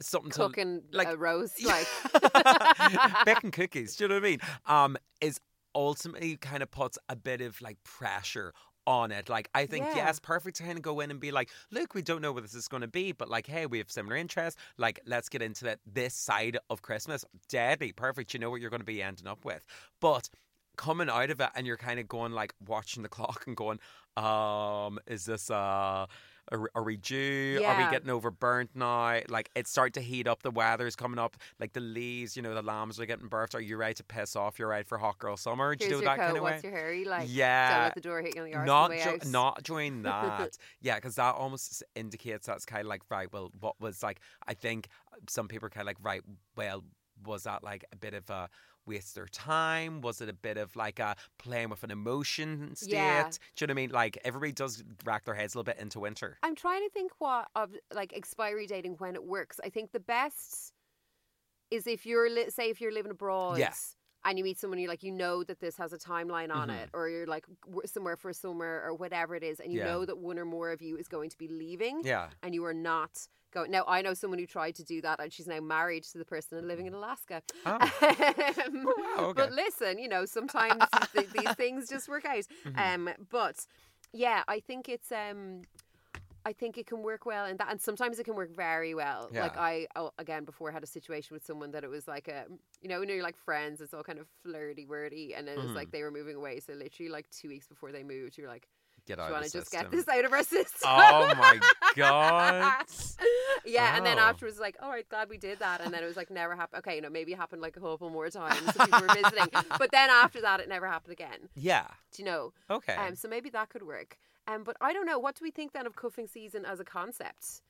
something 0.00 0.30
to 0.32 0.82
like- 0.96 1.08
a 1.08 1.16
roast, 1.16 1.62
like 1.64 1.86
baking 3.26 3.50
cookies. 3.52 3.96
Do 3.96 4.04
you 4.04 4.08
know 4.08 4.14
what 4.16 4.24
I 4.24 4.28
mean? 4.28 4.40
Um, 4.66 4.96
is 5.20 5.40
ultimately 5.74 6.36
kind 6.36 6.62
of 6.62 6.70
puts 6.70 6.98
a 7.08 7.16
bit 7.16 7.42
of 7.42 7.60
like 7.60 7.76
pressure 7.84 8.54
on 8.86 9.10
it. 9.12 9.28
Like, 9.28 9.48
I 9.54 9.66
think, 9.66 9.84
Yeah. 9.86 9.96
yes, 9.96 10.18
perfect 10.18 10.56
to 10.58 10.62
kind 10.62 10.76
of 10.78 10.82
go 10.82 11.00
in 11.00 11.10
and 11.10 11.20
be 11.20 11.30
like, 11.32 11.50
look, 11.70 11.94
we 11.94 12.02
don't 12.02 12.22
know 12.22 12.32
what 12.32 12.42
this 12.42 12.54
is 12.54 12.68
going 12.68 12.82
to 12.82 12.88
be, 12.88 13.12
but 13.12 13.28
like, 13.28 13.46
hey, 13.46 13.66
we 13.66 13.78
have 13.78 13.90
similar 13.90 14.16
interests. 14.16 14.60
Like, 14.78 15.00
let's 15.06 15.28
get 15.28 15.42
into 15.42 15.68
it. 15.68 15.80
This 15.86 16.14
side 16.14 16.58
of 16.70 16.82
Christmas, 16.82 17.24
deadly, 17.48 17.92
perfect. 17.92 18.32
You 18.34 18.40
know 18.40 18.50
what 18.50 18.60
you're 18.60 18.70
going 18.70 18.80
to 18.80 18.86
be 18.86 19.02
ending 19.02 19.26
up 19.26 19.44
with. 19.44 19.66
But 20.00 20.28
coming 20.76 21.08
out 21.08 21.30
of 21.30 21.40
it 21.40 21.48
and 21.54 21.66
you're 21.66 21.76
kind 21.78 21.98
of 21.98 22.06
going 22.06 22.32
like 22.32 22.54
watching 22.66 23.02
the 23.02 23.08
clock 23.08 23.44
and 23.46 23.56
going, 23.56 23.78
um, 24.16 24.98
is 25.06 25.24
this 25.24 25.50
uh 25.50 26.06
are, 26.52 26.70
are 26.74 26.82
we 26.82 26.96
due? 26.96 27.62
Are 27.64 27.76
we 27.84 27.90
getting 27.90 28.10
over 28.10 28.30
burnt 28.30 28.70
now? 28.74 29.20
Like 29.28 29.50
it's 29.54 29.70
starting 29.70 30.00
to 30.00 30.06
heat 30.06 30.26
up. 30.26 30.42
The 30.42 30.50
weather's 30.50 30.96
coming 30.96 31.18
up. 31.18 31.36
Like 31.58 31.72
the 31.72 31.80
leaves, 31.80 32.36
you 32.36 32.42
know, 32.42 32.54
the 32.54 32.62
lambs 32.62 33.00
are 33.00 33.06
getting 33.06 33.28
birthed. 33.28 33.54
Are 33.54 33.60
you 33.60 33.76
ready 33.76 33.94
to 33.94 34.04
piss 34.04 34.36
off? 34.36 34.58
You're 34.58 34.68
ready 34.68 34.84
for 34.84 34.98
hot 34.98 35.18
girl 35.18 35.36
summer? 35.36 35.74
Do 35.74 35.84
Here's 35.84 36.00
you 36.00 36.04
know 36.04 36.10
that 36.10 36.18
coat. 36.18 36.26
kind 36.26 36.36
of 36.36 36.42
way? 36.42 36.52
What's 36.52 36.64
your 36.64 36.72
hairy 36.72 37.04
like? 37.04 37.28
Yeah. 37.30 37.70
Don't 37.70 37.82
let 37.84 37.94
the 37.94 38.00
door 38.00 38.22
hit 38.22 38.36
you 38.36 38.42
on 38.42 38.48
the 38.48 38.52
arse 38.52 38.66
not 38.66 38.96
the 38.96 39.04
way 39.04 39.26
not 39.26 39.62
join 39.62 40.02
that 40.02 40.56
yeah 40.80 40.96
because 40.96 41.16
that 41.16 41.34
almost 41.34 41.82
indicates 41.94 42.46
that's 42.46 42.64
kind 42.64 42.82
of 42.82 42.86
like 42.86 43.02
right 43.10 43.32
well 43.32 43.50
what 43.60 43.74
was 43.80 44.02
like 44.02 44.20
i 44.46 44.54
think 44.54 44.88
some 45.28 45.48
people 45.48 45.66
are 45.66 45.70
kind 45.70 45.82
of 45.82 45.86
like 45.86 45.96
right 46.02 46.22
well 46.56 46.84
was 47.24 47.44
that 47.44 47.64
like 47.64 47.84
a 47.92 47.96
bit 47.96 48.14
of 48.14 48.28
a 48.30 48.48
waste 48.86 49.14
their 49.14 49.26
time 49.26 50.00
was 50.00 50.20
it 50.20 50.28
a 50.28 50.32
bit 50.32 50.56
of 50.56 50.74
like 50.76 50.98
a 50.98 51.16
playing 51.38 51.68
with 51.68 51.82
an 51.82 51.90
emotion 51.90 52.74
state 52.76 52.92
Yeah. 52.92 53.28
do 53.56 53.64
you 53.64 53.66
know 53.66 53.70
what 53.72 53.78
i 53.78 53.82
mean 53.82 53.90
like 53.90 54.18
everybody 54.24 54.52
does 54.52 54.82
rack 55.04 55.24
their 55.24 55.34
heads 55.34 55.54
a 55.54 55.58
little 55.58 55.72
bit 55.72 55.80
into 55.80 56.00
winter 56.00 56.38
I'm 56.42 56.54
trying 56.54 56.82
to 56.82 56.90
think 56.90 57.12
what 57.18 57.48
of 57.54 57.70
like 57.92 58.12
expiry 58.14 58.66
dating 58.66 58.94
when 58.98 59.14
it 59.14 59.24
works. 59.24 59.58
I 59.64 59.68
think 59.70 59.92
the 59.92 60.00
best 60.00 60.72
is 61.70 61.86
if 61.86 62.06
you're 62.06 62.30
li- 62.30 62.50
say 62.50 62.70
if 62.70 62.80
you're 62.80 62.92
living 62.92 63.10
abroad 63.10 63.58
Yeah. 63.58 63.72
And 64.26 64.36
you 64.38 64.44
meet 64.44 64.58
someone 64.58 64.78
you're 64.78 64.90
like 64.90 65.02
you 65.02 65.12
know 65.12 65.42
that 65.44 65.60
this 65.60 65.76
has 65.78 65.92
a 65.94 65.98
timeline 65.98 66.54
on 66.54 66.68
Mhm. 66.68 66.82
it 66.82 66.90
or 66.92 67.08
you're 67.08 67.26
like 67.26 67.46
somewhere 67.86 68.16
for 68.16 68.32
summer 68.34 68.82
or 68.84 68.92
whatever 68.94 69.34
it 69.34 69.42
is 69.42 69.60
and 69.60 69.72
you 69.72 69.78
Yeah. 69.78 69.86
know 69.86 70.04
that 70.04 70.18
one 70.18 70.38
or 70.38 70.44
more 70.44 70.70
of 70.72 70.82
you 70.82 70.96
is 70.98 71.08
going 71.08 71.30
to 71.30 71.38
be 71.38 71.48
leaving 71.48 72.02
yeah 72.04 72.28
and 72.42 72.54
you 72.54 72.64
are 72.66 72.74
not 72.74 73.12
going 73.52 73.70
now 73.70 73.84
I 73.86 74.02
know 74.02 74.12
someone 74.14 74.38
who 74.40 74.46
tried 74.46 74.74
to 74.74 74.84
do 74.84 75.00
that 75.02 75.20
and 75.20 75.32
she's 75.32 75.46
now 75.46 75.60
married 75.60 76.02
to 76.12 76.18
the 76.18 76.24
person 76.24 76.58
and 76.58 76.66
living 76.68 76.86
in 76.86 76.94
Alaska. 76.94 77.40
Oh. 77.64 77.78
Um, 77.80 78.84
wow, 78.84 79.26
okay. 79.28 79.32
But 79.40 79.52
listen, 79.52 79.98
you 79.98 80.08
know, 80.08 80.24
sometimes 80.38 80.82
th- 81.14 81.30
these 81.30 81.54
things 81.54 81.88
just 81.88 82.08
work 82.08 82.24
out. 82.24 82.44
Mhm. 82.66 82.94
Um, 82.94 83.02
but 83.30 83.64
yeah, 84.12 84.42
I 84.48 84.58
think 84.60 84.88
it's 84.88 85.10
um, 85.12 85.62
I 86.50 86.52
think 86.52 86.78
it 86.78 86.86
can 86.86 87.02
work 87.02 87.26
well 87.26 87.44
in 87.50 87.56
that, 87.58 87.68
and 87.72 87.80
sometimes 87.80 88.18
it 88.20 88.24
can 88.24 88.36
work 88.42 88.52
very 88.54 88.94
well. 88.94 89.22
Like 89.44 89.56
I 89.70 89.86
oh, 89.96 90.12
again 90.24 90.44
before 90.44 90.70
had 90.70 90.82
a 90.84 90.86
situation 90.98 91.34
with 91.34 91.44
someone 91.44 91.70
that 91.72 91.82
it 91.84 91.90
was 91.90 92.06
like 92.06 92.28
a 92.28 92.40
you 92.82 92.88
know 92.88 92.98
when 93.00 93.08
you're 93.08 93.22
like 93.30 93.36
friends, 93.48 93.80
it's 93.80 93.92
all 93.92 94.04
kind 94.10 94.18
of 94.18 94.26
flirty 94.42 94.86
wordy, 94.86 95.34
and 95.36 95.48
it 95.48 95.58
was 95.58 95.70
Mhm. 95.70 95.74
like 95.80 95.90
they 95.90 96.02
were 96.06 96.10
moving 96.18 96.36
away. 96.36 96.60
So 96.60 96.72
literally 96.72 97.10
like 97.10 97.28
two 97.30 97.48
weeks 97.48 97.66
before 97.66 97.90
they 97.92 98.04
moved, 98.04 98.38
you're 98.38 98.48
like, 98.56 98.68
get 99.06 99.18
out. 99.18 99.24
do 99.26 99.28
you 99.30 99.34
want 99.40 99.44
to 99.46 99.58
just 99.58 99.70
get 99.72 99.90
this 99.90 100.06
out 100.08 100.24
of 100.24 100.32
our 100.32 100.42
system? 100.58 100.88
oh 100.88 101.34
my 101.36 101.58
god 101.96 102.76
yeah, 103.64 103.96
and 103.96 104.06
then 104.06 104.18
Oh. 104.18 104.22
afterwards, 104.22 104.58
like, 104.60 104.76
all 104.80 104.90
right, 104.90 105.08
glad 105.08 105.28
we 105.28 105.38
did 105.38 105.58
that. 105.58 105.80
And 105.80 105.92
then 105.92 106.02
it 106.02 106.06
was 106.06 106.16
like, 106.16 106.30
never 106.30 106.54
happened. 106.54 106.78
Okay, 106.80 106.96
you 106.96 107.02
know, 107.02 107.10
maybe 107.10 107.32
it 107.32 107.36
happened 107.38 107.62
like 107.62 107.76
a 107.76 107.80
couple 107.80 108.10
more 108.10 108.30
times. 108.30 108.62
So 108.74 108.84
people 108.84 109.00
were 109.00 109.14
visiting. 109.22 109.48
But 109.78 109.90
then 109.90 110.08
after 110.10 110.40
that, 110.42 110.60
it 110.60 110.68
never 110.68 110.86
happened 110.86 111.12
again. 111.12 111.48
yeah 111.54 111.86
Do 112.12 112.22
you 112.22 112.26
know? 112.30 112.52
okay 112.70 112.94
Um, 112.94 113.16
so 113.16 113.28
maybe 113.28 113.50
that 113.50 113.68
could 113.70 113.82
work. 113.82 114.16
Um, 114.46 114.62
but 114.64 114.76
I 114.80 114.92
don't 114.92 115.06
know. 115.06 115.18
What 115.18 115.34
do 115.36 115.44
we 115.44 115.50
think 115.50 115.72
then 115.72 115.86
of 115.86 115.96
cuffing 115.96 116.26
season 116.28 116.64
as 116.64 116.80
a 116.80 116.84
concept? 116.84 117.62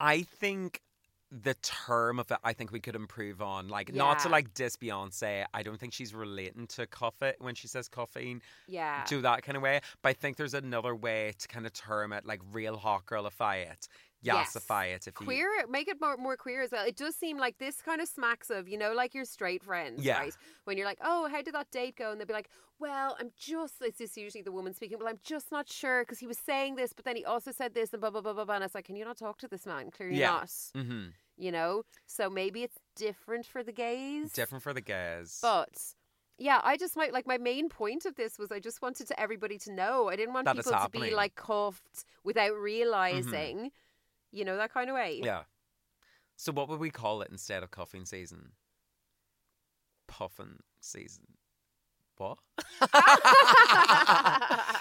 I 0.00 0.22
think 0.22 0.80
the 1.30 1.54
term 1.62 2.18
of 2.18 2.30
it, 2.30 2.36
I 2.44 2.52
think 2.52 2.72
we 2.72 2.80
could 2.80 2.94
improve 2.94 3.40
on. 3.40 3.68
Like, 3.68 3.94
not 3.94 4.18
to 4.20 4.28
like 4.28 4.52
diss 4.52 4.76
Beyonce. 4.76 5.44
I 5.54 5.62
don't 5.62 5.80
think 5.80 5.94
she's 5.94 6.14
relating 6.14 6.66
to 6.68 6.86
cuff 6.86 7.22
it 7.22 7.36
when 7.38 7.54
she 7.54 7.68
says 7.68 7.88
cuffing, 7.88 8.42
Yeah. 8.68 9.04
do 9.06 9.22
that 9.22 9.42
kind 9.42 9.56
of 9.56 9.62
way. 9.62 9.80
But 10.02 10.10
I 10.10 10.12
think 10.12 10.36
there's 10.36 10.52
another 10.54 10.94
way 10.94 11.32
to 11.38 11.48
kind 11.48 11.64
of 11.64 11.72
term 11.72 12.12
it, 12.12 12.26
like 12.26 12.40
real 12.52 12.76
hot 12.76 13.06
girlify 13.06 13.62
it, 13.70 13.88
Yes. 14.22 14.54
yassify 14.54 14.94
it. 14.94 15.06
If 15.06 15.14
you 15.20 15.26
Queer, 15.26 15.48
it- 15.60 15.70
make 15.70 15.88
it 15.88 16.00
more, 16.00 16.16
more 16.16 16.36
queer 16.36 16.62
as 16.62 16.70
well. 16.70 16.86
It 16.86 16.96
does 16.96 17.14
seem 17.16 17.38
like 17.38 17.58
this 17.58 17.82
kind 17.82 18.00
of 18.00 18.08
smacks 18.08 18.50
of, 18.50 18.68
you 18.68 18.78
know, 18.78 18.92
like 18.92 19.14
your 19.14 19.24
straight 19.24 19.62
friends, 19.62 20.04
Yeah. 20.04 20.18
right? 20.18 20.34
When 20.64 20.76
you're 20.76 20.86
like, 20.86 20.98
oh, 21.02 21.28
how 21.28 21.42
did 21.42 21.54
that 21.54 21.70
date 21.70 21.96
go? 21.96 22.10
And 22.12 22.20
they'll 22.20 22.26
be 22.26 22.32
like, 22.32 22.48
well, 22.78 23.16
I'm 23.20 23.30
just, 23.36 23.74
it's 23.80 23.98
just 23.98 24.16
usually 24.16 24.42
the 24.42 24.52
woman 24.52 24.74
speaking, 24.74 24.98
well, 24.98 25.08
I'm 25.08 25.20
just 25.24 25.50
not 25.52 25.68
sure 25.68 26.02
because 26.02 26.18
he 26.20 26.26
was 26.26 26.38
saying 26.38 26.76
this, 26.76 26.92
but 26.92 27.04
then 27.04 27.16
he 27.16 27.24
also 27.24 27.50
said 27.52 27.74
this 27.74 27.92
and 27.92 28.00
blah, 28.00 28.10
blah, 28.10 28.20
blah, 28.20 28.32
blah, 28.32 28.44
blah. 28.44 28.54
And 28.56 28.64
it's 28.64 28.74
like, 28.74 28.84
can 28.86 28.96
you 28.96 29.04
not 29.04 29.16
talk 29.18 29.38
to 29.38 29.48
this 29.48 29.66
man? 29.66 29.90
Clearly 29.90 30.18
Yeah. 30.18 30.30
not, 30.30 30.50
hmm 30.74 31.06
you 31.38 31.50
know? 31.50 31.82
So 32.06 32.28
maybe 32.28 32.62
it's 32.62 32.76
different 32.94 33.46
for 33.46 33.62
the 33.64 33.72
gays. 33.72 34.32
different 34.32 34.62
for 34.62 34.72
the 34.74 34.80
gays, 34.82 35.38
But 35.42 35.70
yeah, 36.38 36.60
I 36.62 36.76
just 36.76 36.94
might 36.96 37.12
like 37.12 37.26
my 37.26 37.38
main 37.38 37.68
point 37.68 38.04
of 38.04 38.14
this 38.16 38.38
was 38.38 38.52
I 38.52 38.58
just 38.60 38.82
wanted 38.82 39.06
to 39.08 39.18
everybody 39.18 39.58
to 39.58 39.72
know. 39.72 40.08
I 40.08 40.16
didn't 40.16 40.34
want 40.34 40.44
That 40.44 40.56
people 40.56 40.72
to 40.72 40.88
be 40.90 41.10
like 41.10 41.34
cuffed 41.34 42.04
without 42.22 42.54
realizing, 42.54 43.70
you 44.32 44.44
know, 44.44 44.56
that 44.56 44.72
kind 44.72 44.88
of 44.90 44.94
way. 44.94 45.20
yeah. 45.22 45.42
So 46.36 46.50
what 46.50 46.68
would 46.68 46.80
we 46.80 46.90
call 46.90 47.22
it 47.22 47.28
instead 47.30 47.62
of 47.62 47.70
cuffing 47.70 48.04
season? 48.04 48.52
Puffin 50.08 50.60
season. 50.80 51.24
What? 52.22 52.38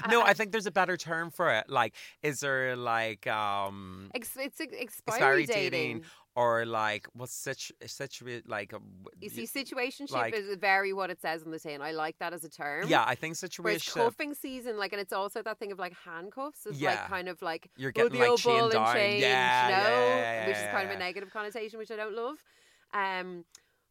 no, 0.10 0.22
I 0.22 0.34
think 0.36 0.52
there's 0.52 0.66
a 0.68 0.72
better 0.72 0.98
term 0.98 1.32
for 1.32 1.52
it. 1.54 1.70
Like, 1.70 1.96
is 2.24 2.40
there 2.40 2.76
like 2.76 3.28
um 3.28 4.10
Ex- 4.14 4.36
it's 4.38 4.60
ex- 4.62 4.74
expiry 4.78 5.44
expiry 5.44 5.46
dating. 5.46 6.04
or 6.36 6.66
like 6.66 7.08
what's 7.14 7.34
situ 7.34 7.74
situate 7.86 8.48
like 8.48 8.74
a, 8.74 8.80
You 9.20 9.30
see, 9.30 9.48
situationship 9.48 10.12
like- 10.12 10.34
is 10.36 10.56
very 10.58 10.94
what 10.94 11.10
it 11.10 11.22
says 11.22 11.44
on 11.44 11.52
the 11.52 11.60
tin. 11.60 11.82
I 11.82 11.92
like 11.92 12.18
that 12.20 12.34
as 12.34 12.44
a 12.44 12.50
term. 12.50 12.88
yeah, 12.88 13.04
I 13.06 13.16
think 13.16 13.32
Whereas 13.32 13.40
situation 13.40 13.94
cuffing 14.02 14.34
season, 14.34 14.78
like, 14.78 14.92
and 14.94 15.02
it's 15.02 15.14
also 15.14 15.42
that 15.42 15.60
thing 15.60 15.72
of 15.72 15.80
like 15.80 15.94
handcuffs, 16.06 16.66
is 16.66 16.80
Yeah. 16.80 16.92
like 16.92 17.08
kind 17.08 17.30
of 17.30 17.42
like 17.42 17.70
you're 17.78 17.92
getting 17.92 18.20
like 18.20 18.30
old 18.30 18.40
chained 18.40 18.72
down. 18.72 18.86
and 18.88 18.96
chained, 18.96 19.22
yeah, 19.22 19.68
you 19.68 19.76
know, 19.76 19.90
yeah, 19.90 20.22
yeah, 20.22 20.48
which 20.48 20.58
is 20.58 20.64
kind 20.72 20.90
of 20.90 20.96
a 20.96 21.00
negative 21.00 21.32
connotation, 21.32 21.80
which 21.80 21.92
I 21.92 21.96
don't 21.96 22.16
love. 22.16 22.38
Um, 22.94 23.46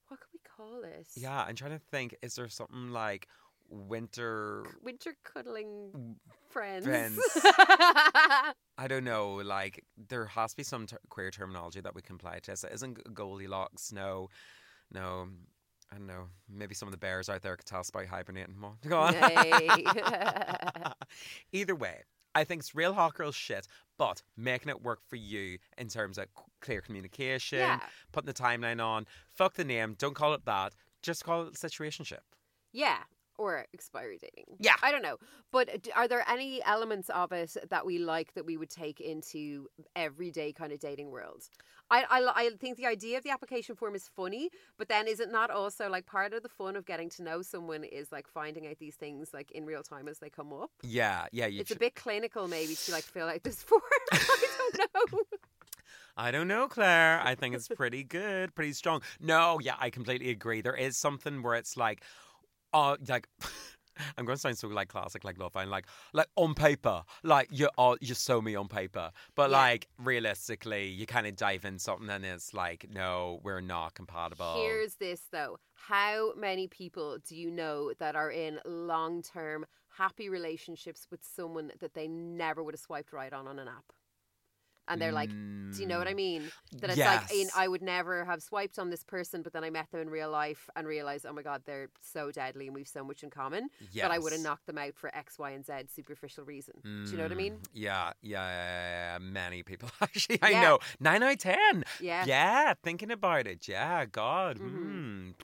what 0.08 0.18
can 0.20 0.28
we 0.32 0.40
call 0.56 0.82
this? 0.82 1.12
Yeah, 1.16 1.44
I'm 1.46 1.54
trying 1.54 1.70
to 1.70 1.78
think. 1.78 2.16
Is 2.20 2.34
there 2.34 2.48
something 2.48 2.90
like 2.90 3.28
winter? 3.70 4.64
winter 4.82 5.14
cuddling 5.24 6.16
friends. 6.50 6.84
Friends. 6.84 7.18
I 8.78 8.86
don't 8.88 9.04
know. 9.04 9.34
Like 9.44 9.84
there 10.08 10.26
has 10.26 10.50
to 10.52 10.56
be 10.56 10.62
some 10.62 10.86
ter- 10.86 10.98
queer 11.08 11.30
terminology 11.30 11.80
that 11.80 11.94
we 11.94 12.02
can 12.02 12.16
apply 12.16 12.40
to 12.40 12.50
this. 12.50 12.64
It 12.64 12.72
isn't 12.74 13.14
Goldilocks. 13.14 13.92
No, 13.92 14.28
no. 14.92 15.28
I 15.92 15.96
don't 15.96 16.06
know. 16.06 16.26
Maybe 16.48 16.74
some 16.74 16.86
of 16.86 16.92
the 16.92 16.98
bears 16.98 17.28
out 17.28 17.42
there 17.42 17.56
could 17.56 17.66
tell 17.66 17.80
us 17.80 17.88
about 17.88 18.06
hibernating 18.06 18.56
more. 18.58 18.74
Go 18.88 18.98
on. 19.00 19.14
Either 21.52 21.74
way, 21.74 22.02
I 22.34 22.44
think 22.44 22.60
it's 22.60 22.74
real 22.76 22.94
hot 22.94 23.14
girl 23.14 23.32
shit, 23.32 23.66
but 23.98 24.22
making 24.36 24.68
it 24.68 24.82
work 24.82 25.00
for 25.08 25.16
you 25.16 25.58
in 25.78 25.88
terms 25.88 26.16
of 26.16 26.26
clear 26.60 26.80
communication, 26.80 27.58
yeah, 27.58 27.80
putting 28.12 28.26
the 28.26 28.32
timeline 28.34 28.80
on. 28.84 29.06
Fuck 29.34 29.54
the 29.54 29.64
name. 29.64 29.96
Don't 29.98 30.14
call 30.14 30.32
it 30.34 30.44
that. 30.44 30.74
Just 31.02 31.24
call 31.24 31.42
it 31.48 31.54
situationship. 31.54 32.20
yeah, 32.72 32.98
or 33.40 33.64
expiry 33.72 34.18
dating. 34.20 34.44
Yeah. 34.58 34.74
I 34.82 34.92
don't 34.92 35.00
know, 35.00 35.16
but 35.50 35.88
are 35.96 36.06
there 36.06 36.22
any 36.28 36.62
elements 36.62 37.08
of 37.08 37.32
it 37.32 37.56
that 37.70 37.86
we 37.86 37.98
like 37.98 38.34
that 38.34 38.44
we 38.44 38.58
would 38.58 38.68
take 38.68 39.00
into 39.00 39.66
everyday 39.96 40.52
kind 40.52 40.72
of 40.72 40.78
dating 40.78 41.10
world? 41.10 41.42
I, 41.90 42.04
I, 42.10 42.32
I 42.36 42.50
think 42.60 42.76
the 42.76 42.86
idea 42.86 43.16
of 43.16 43.24
the 43.24 43.30
application 43.30 43.74
form 43.74 43.94
is 43.94 44.08
funny, 44.14 44.50
but 44.76 44.88
then 44.88 45.08
is 45.08 45.20
it 45.20 45.32
not 45.32 45.50
also 45.50 45.88
like 45.88 46.04
part 46.04 46.34
of 46.34 46.42
the 46.42 46.50
fun 46.50 46.76
of 46.76 46.84
getting 46.84 47.08
to 47.10 47.22
know 47.22 47.40
someone 47.40 47.82
is 47.82 48.12
like 48.12 48.28
finding 48.28 48.66
out 48.66 48.78
these 48.78 48.94
things 48.94 49.30
like 49.32 49.50
in 49.52 49.64
real 49.64 49.82
time 49.82 50.06
as 50.06 50.18
they 50.18 50.28
come 50.28 50.52
up? 50.52 50.70
Yeah, 50.82 51.26
yeah. 51.32 51.46
It's 51.46 51.70
a 51.70 51.76
bit 51.76 51.94
clinical 51.96 52.46
maybe 52.46 52.74
to 52.74 52.92
like 52.92 53.04
fill 53.04 53.28
out 53.28 53.42
this 53.42 53.62
form. 53.62 53.82
I 54.12 54.18
don't 54.76 55.12
know. 55.12 55.22
I 56.16 56.30
don't 56.30 56.48
know, 56.48 56.68
Claire. 56.68 57.20
I 57.24 57.34
think 57.34 57.54
it's 57.54 57.68
pretty 57.68 58.04
good, 58.04 58.54
pretty 58.54 58.74
strong. 58.74 59.00
No, 59.20 59.58
yeah, 59.62 59.76
I 59.80 59.88
completely 59.88 60.28
agree. 60.28 60.60
There 60.60 60.76
is 60.76 60.98
something 60.98 61.42
where 61.42 61.54
it's 61.54 61.78
like, 61.78 62.02
uh, 62.72 62.96
like. 63.08 63.28
I'm 64.16 64.24
going 64.24 64.36
to 64.36 64.40
sound 64.40 64.56
so 64.56 64.68
like 64.68 64.88
classic, 64.88 65.24
like 65.24 65.38
Love 65.38 65.54
and 65.56 65.70
like 65.70 65.84
like 66.14 66.28
on 66.36 66.54
paper, 66.54 67.02
like 67.22 67.48
you 67.50 67.68
oh, 67.76 67.98
you 68.00 68.14
saw 68.14 68.40
me 68.40 68.54
on 68.54 68.66
paper, 68.66 69.10
but 69.34 69.50
Yeah. 69.50 69.58
like 69.58 69.88
realistically, 69.98 70.88
you 70.88 71.04
kind 71.04 71.26
of 71.26 71.36
dive 71.36 71.66
in 71.66 71.78
something 71.78 72.08
and 72.08 72.24
it's 72.24 72.54
like, 72.54 72.86
no, 72.90 73.40
we're 73.42 73.60
not 73.60 73.92
compatible. 73.94 74.54
Here's 74.56 74.94
this 74.94 75.22
though. 75.30 75.58
How 75.74 76.32
many 76.34 76.66
people 76.66 77.18
do 77.28 77.36
you 77.36 77.50
know 77.50 77.92
that 77.98 78.16
are 78.16 78.30
in 78.30 78.58
long 78.64 79.22
term 79.22 79.66
happy 79.98 80.30
relationships 80.30 81.06
with 81.10 81.20
someone 81.22 81.70
that 81.80 81.92
they 81.92 82.08
never 82.08 82.62
would 82.62 82.74
have 82.74 82.80
swiped 82.80 83.12
right 83.12 83.32
on 83.32 83.46
on 83.46 83.58
an 83.58 83.68
app? 83.68 83.84
And 84.90 85.00
they're 85.00 85.12
like, 85.12 85.34
do 85.74 85.82
you 85.82 85.88
know 85.88 85.98
what 85.98 86.08
I 86.08 86.12
Mm, 86.12 86.16
mean? 86.16 86.52
That 86.82 86.90
it's 86.90 87.04
like, 87.04 87.24
in, 87.30 87.50
yes. 87.50 87.52
I 87.54 87.68
would 87.68 87.82
never 87.82 88.24
have 88.24 88.42
swiped 88.42 88.78
on 88.78 88.90
this 88.90 89.04
person, 89.04 89.42
but 89.42 89.52
then 89.52 89.64
I 89.64 89.70
met 89.70 89.90
them 89.92 90.00
in 90.00 90.10
real 90.10 90.30
life 90.30 90.68
and 90.76 90.86
realized, 90.86 91.26
oh 91.26 91.32
my 91.32 91.42
God, 91.42 91.62
they're 91.66 91.90
so 92.02 92.30
deadly 92.32 92.66
and 92.66 92.74
we've 92.74 92.88
so 92.88 93.04
much 93.04 93.22
in 93.22 93.30
common 93.30 93.70
But 94.02 94.10
I 94.12 94.18
would 94.18 94.32
have 94.32 94.40
knocked 94.42 94.66
them 94.66 94.78
out 94.78 94.96
for 94.96 95.14
X, 95.14 95.38
Y, 95.38 95.50
and 95.52 95.64
Z 95.64 95.72
superficial 95.94 96.44
reason. 96.44 96.74
Do 97.06 97.12
you 97.12 97.18
know 97.18 97.24
what 97.24 97.32
I 97.32 97.36
Mm, 97.36 97.38
mean? 97.38 97.60
Yeah, 97.74 98.12
yeah, 98.22 98.46
yeah, 98.48 99.14
yeah. 99.14 99.18
Many 99.20 99.62
people 99.62 99.90
actually. 100.00 100.38
I 100.42 100.50
Yeah. 100.52 100.60
know. 100.62 100.78
Nine 101.00 101.22
out 101.22 101.32
of 101.32 101.38
ten. 101.38 101.84
Yeah. 101.98 102.26
Yeah, 102.26 102.74
thinking 102.82 103.10
about 103.10 103.46
it. 103.46 103.68
Yeah, 103.68 104.06
God. 104.06 104.58
Mhm. 104.58 104.76
Mm. 104.78 105.34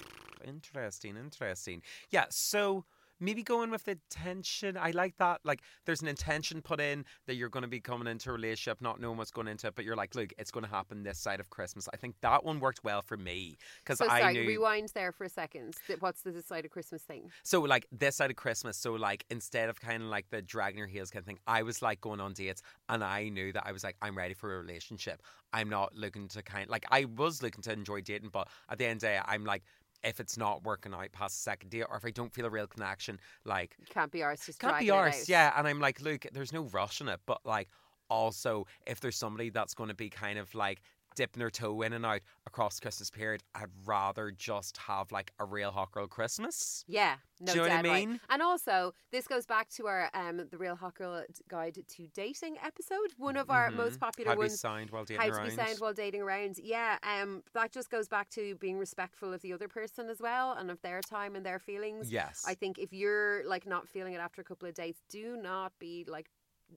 Interesting, 0.47 1.17
interesting. 1.17 1.83
Yeah, 2.11 2.27
so 2.31 2.85
maybe 3.21 3.43
going 3.43 3.71
with 3.71 3.85
the 3.85 3.93
intention. 3.93 4.77
I 4.77 4.91
like 4.91 5.17
that. 5.19 5.41
Like, 5.45 5.63
there's 5.85 6.03
an 6.03 6.09
intention 6.09 6.63
put 6.63 6.81
in 6.81 7.05
that 7.27 7.35
you're 7.35 7.49
going 7.49 7.63
to 7.63 7.69
be 7.69 7.81
coming 7.81 8.07
into 8.07 8.31
a 8.31 8.33
relationship, 8.33 8.81
not 8.81 9.01
knowing 9.01 9.17
what's 9.17 9.31
going 9.31 9.49
into 9.49 9.67
it, 9.69 9.75
but 9.75 9.85
you're 9.85 9.97
like, 9.97 10.15
look, 10.15 10.33
it's 10.39 10.51
going 10.51 10.65
to 10.65 10.71
happen 10.71 11.03
this 11.03 11.19
side 11.19 11.41
of 11.41 11.51
Christmas. 11.51 11.89
I 11.93 11.97
think 11.97 12.15
that 12.21 12.45
one 12.45 12.61
worked 12.61 12.85
well 12.85 13.03
for 13.03 13.17
me 13.17 13.57
because 13.85 13.99
So 13.99 14.09
I 14.09 14.21
sorry, 14.21 14.35
knew. 14.35 14.47
rewind 14.47 14.91
there 14.95 15.13
for 15.13 15.25
a 15.25 15.29
second. 15.29 15.77
What's 16.01 16.23
the 16.23 16.31
this 16.31 16.47
side 16.47 16.65
of 16.65 16.71
Christmas 16.71 17.03
thing? 17.03 17.31
So 17.43 17.61
like 17.61 17.87
this 17.91 18.17
side 18.17 18.31
of 18.31 18.37
Christmas, 18.37 18.77
so 18.77 18.93
like 18.93 19.25
instead 19.31 19.69
of 19.69 19.81
kind 19.81 20.03
of 20.03 20.09
like 20.09 20.29
the 20.31 20.43
dragging 20.43 20.79
your 20.79 20.87
heels 20.87 21.11
kind 21.11 21.23
of 21.23 21.27
thing, 21.27 21.39
I 21.47 21.63
was 21.63 21.83
like 21.83 22.01
going 22.01 22.21
on 22.21 22.33
dates 22.33 22.63
and 22.89 23.03
I 23.03 23.29
knew 23.29 23.53
that 23.53 23.67
I 23.67 23.73
was 23.73 23.83
like, 23.85 23.97
I'm 24.03 24.17
ready 24.17 24.35
for 24.35 24.55
a 24.55 24.61
relationship. 24.61 25.23
I'm 25.53 25.69
not 25.69 25.95
looking 25.95 26.29
to 26.29 26.43
kind 26.43 26.69
like 26.69 26.85
I 26.91 27.07
was 27.07 27.43
looking 27.43 27.63
to 27.63 27.73
enjoy 27.73 28.01
dating, 28.03 28.31
but 28.33 28.49
at 28.69 28.79
the 28.79 28.85
end 28.85 28.97
of 28.97 29.01
the 29.01 29.07
day, 29.07 29.21
I'm 29.25 29.45
like, 29.45 29.63
if 30.07 30.21
it's 30.21 30.39
not 30.39 30.65
working 30.65 30.95
out 30.95 31.11
past 31.13 31.37
the 31.37 31.43
second 31.43 31.71
date 31.71 31.85
or 31.91 31.97
if 31.97 32.05
I 32.05 32.11
don't 32.11 32.33
feel 32.33 32.47
a 32.47 32.51
real 32.51 32.67
connection, 32.67 33.19
like 33.45 33.77
Can't 33.91 34.13
be 34.13 34.23
ours. 34.23 34.41
Just 34.47 34.61
can't 34.61 34.79
be 34.79 34.91
ours. 34.91 35.29
Yeah. 35.29 35.53
And 35.57 35.67
I'm 35.67 35.81
like, 35.81 36.01
look, 36.01 36.27
there's 36.33 36.53
no 36.53 36.63
rush 36.65 37.01
in 37.01 37.09
it, 37.09 37.21
but 37.27 37.41
like 37.45 37.69
also 38.09 38.67
if 38.87 39.01
there's 39.01 39.17
somebody 39.17 39.51
that's 39.51 39.75
gonna 39.75 39.95
be 39.95 40.09
kind 40.09 40.39
of 40.39 40.55
like 40.55 40.81
dipping 41.17 41.41
their 41.41 41.51
toe 41.51 41.83
in 41.83 41.93
and 41.93 42.07
out 42.07 42.21
across 42.47 42.79
Christmas 42.79 43.11
period, 43.11 43.43
I'd 43.55 43.71
rather 43.85 44.31
just 44.31 44.77
have 44.77 45.11
like 45.11 45.33
a 45.41 45.45
real 45.45 45.73
hot 45.73 45.91
girl 45.91 46.07
Christmas. 46.07 46.85
Yeah, 46.87 47.17
no 47.41 47.53
Do 47.53 47.53
you 47.53 47.57
know 47.57 47.63
what 47.71 47.79
I 47.79 47.83
dead 47.83 47.91
right. 47.91 48.09
mean? 48.09 48.21
And 48.29 48.43
also, 48.43 48.93
this 49.11 49.27
goes 49.27 49.47
back 49.47 49.69
to 49.71 49.87
our 49.89 50.11
um 50.15 50.43
the 50.51 50.59
Real 50.59 50.77
Hot 50.77 50.95
Girl 50.95 51.25
Guide 51.49 51.79
to 51.87 52.07
Dating 52.15 52.57
episode, 52.65 53.15
one 53.17 53.37
of 53.37 53.51
our 53.51 53.71
most 53.71 53.97
Mhm. 53.97 54.01
popular 54.01 54.29
How 54.31 54.35
to 54.35 54.41
be 54.41 54.47
ones. 54.49 54.61
signed 54.61 54.91
while 54.91 55.05
dating 55.05 55.21
How 55.23 55.27
to 55.27 55.33
around. 55.33 55.49
be 55.49 55.55
sound 55.57 55.79
while 55.81 55.93
dating 55.95 56.23
around. 56.23 56.59
Yeah, 56.59 56.99
um, 57.03 57.43
that 57.55 57.73
just 57.73 57.91
goes 57.91 58.07
back 58.09 58.29
to 58.31 58.55
being 58.57 58.79
respectful 58.79 59.33
of 59.33 59.41
the 59.43 59.53
other 59.53 59.69
person 59.69 60.09
as 60.09 60.21
well 60.21 60.53
and 60.53 60.71
of 60.71 60.81
their 60.83 61.01
time 61.01 61.35
and 61.35 61.45
their 61.45 61.59
feelings. 61.59 62.13
Yes. 62.13 62.45
I 62.47 62.55
think 62.55 62.79
if 62.79 62.93
you're 62.93 63.43
like 63.49 63.67
not 63.67 63.89
feeling 63.89 64.13
it 64.15 64.19
after 64.19 64.41
a 64.41 64.45
couple 64.45 64.69
of 64.69 64.75
dates, 64.75 65.01
do 65.09 65.37
not 65.37 65.73
be 65.79 66.05
like 66.07 66.31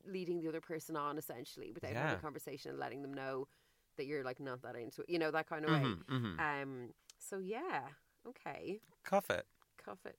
leading 0.06 0.40
the 0.40 0.48
other 0.48 0.62
person 0.62 0.96
on 0.96 1.18
essentially 1.18 1.72
without 1.72 1.94
having 1.94 2.16
a 2.18 2.22
conversation 2.22 2.70
and 2.70 2.80
letting 2.80 3.02
them 3.02 3.12
know 3.14 3.48
that 4.00 4.08
you're 4.08 4.24
like 4.24 4.40
not 4.40 4.62
that 4.64 4.76
into 4.76 5.02
it. 5.02 5.10
You 5.10 5.20
know, 5.20 5.30
that 5.32 5.48
kind 5.48 5.66
of 5.66 5.72
way. 5.72 5.78
Mhm, 5.80 6.04
mhm. 6.10 6.40
Um 6.40 6.90
so 7.20 7.38
yeah. 7.38 7.82
Okay. 8.28 8.80
Cuff 9.04 9.30
it. 9.30 9.46
Cuff 9.84 10.00
it. 10.06 10.16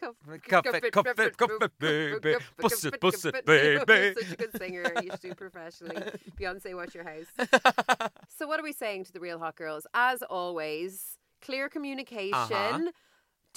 Cuff, 0.00 0.14
Cuff 0.24 0.66
it, 0.66 0.92
cuff 0.92 1.06
it, 1.18 1.36
cuff 1.36 1.50
it, 1.60 1.72
baby. 1.80 2.36
Bust 2.56 2.84
it, 2.84 3.00
bust 3.00 3.24
it, 3.26 3.44
baby. 3.46 4.14
Such 4.14 4.32
a 4.32 4.36
good 4.36 4.56
singer. 4.56 4.84
You 5.02 5.10
should 5.10 5.20
do 5.20 5.34
professionally. 5.34 5.96
Beyonce, 6.40 6.76
watch 6.76 6.94
your 6.94 7.02
house. 7.04 7.26
So, 8.38 8.46
what 8.46 8.60
are 8.60 8.62
we 8.62 8.72
saying 8.72 9.04
to 9.06 9.12
the 9.12 9.18
real 9.18 9.40
hot 9.40 9.56
girls? 9.56 9.84
As 9.94 10.22
always, 10.22 11.18
clear 11.42 11.68
communication. 11.68 12.32
Uh-huh. 12.34 12.90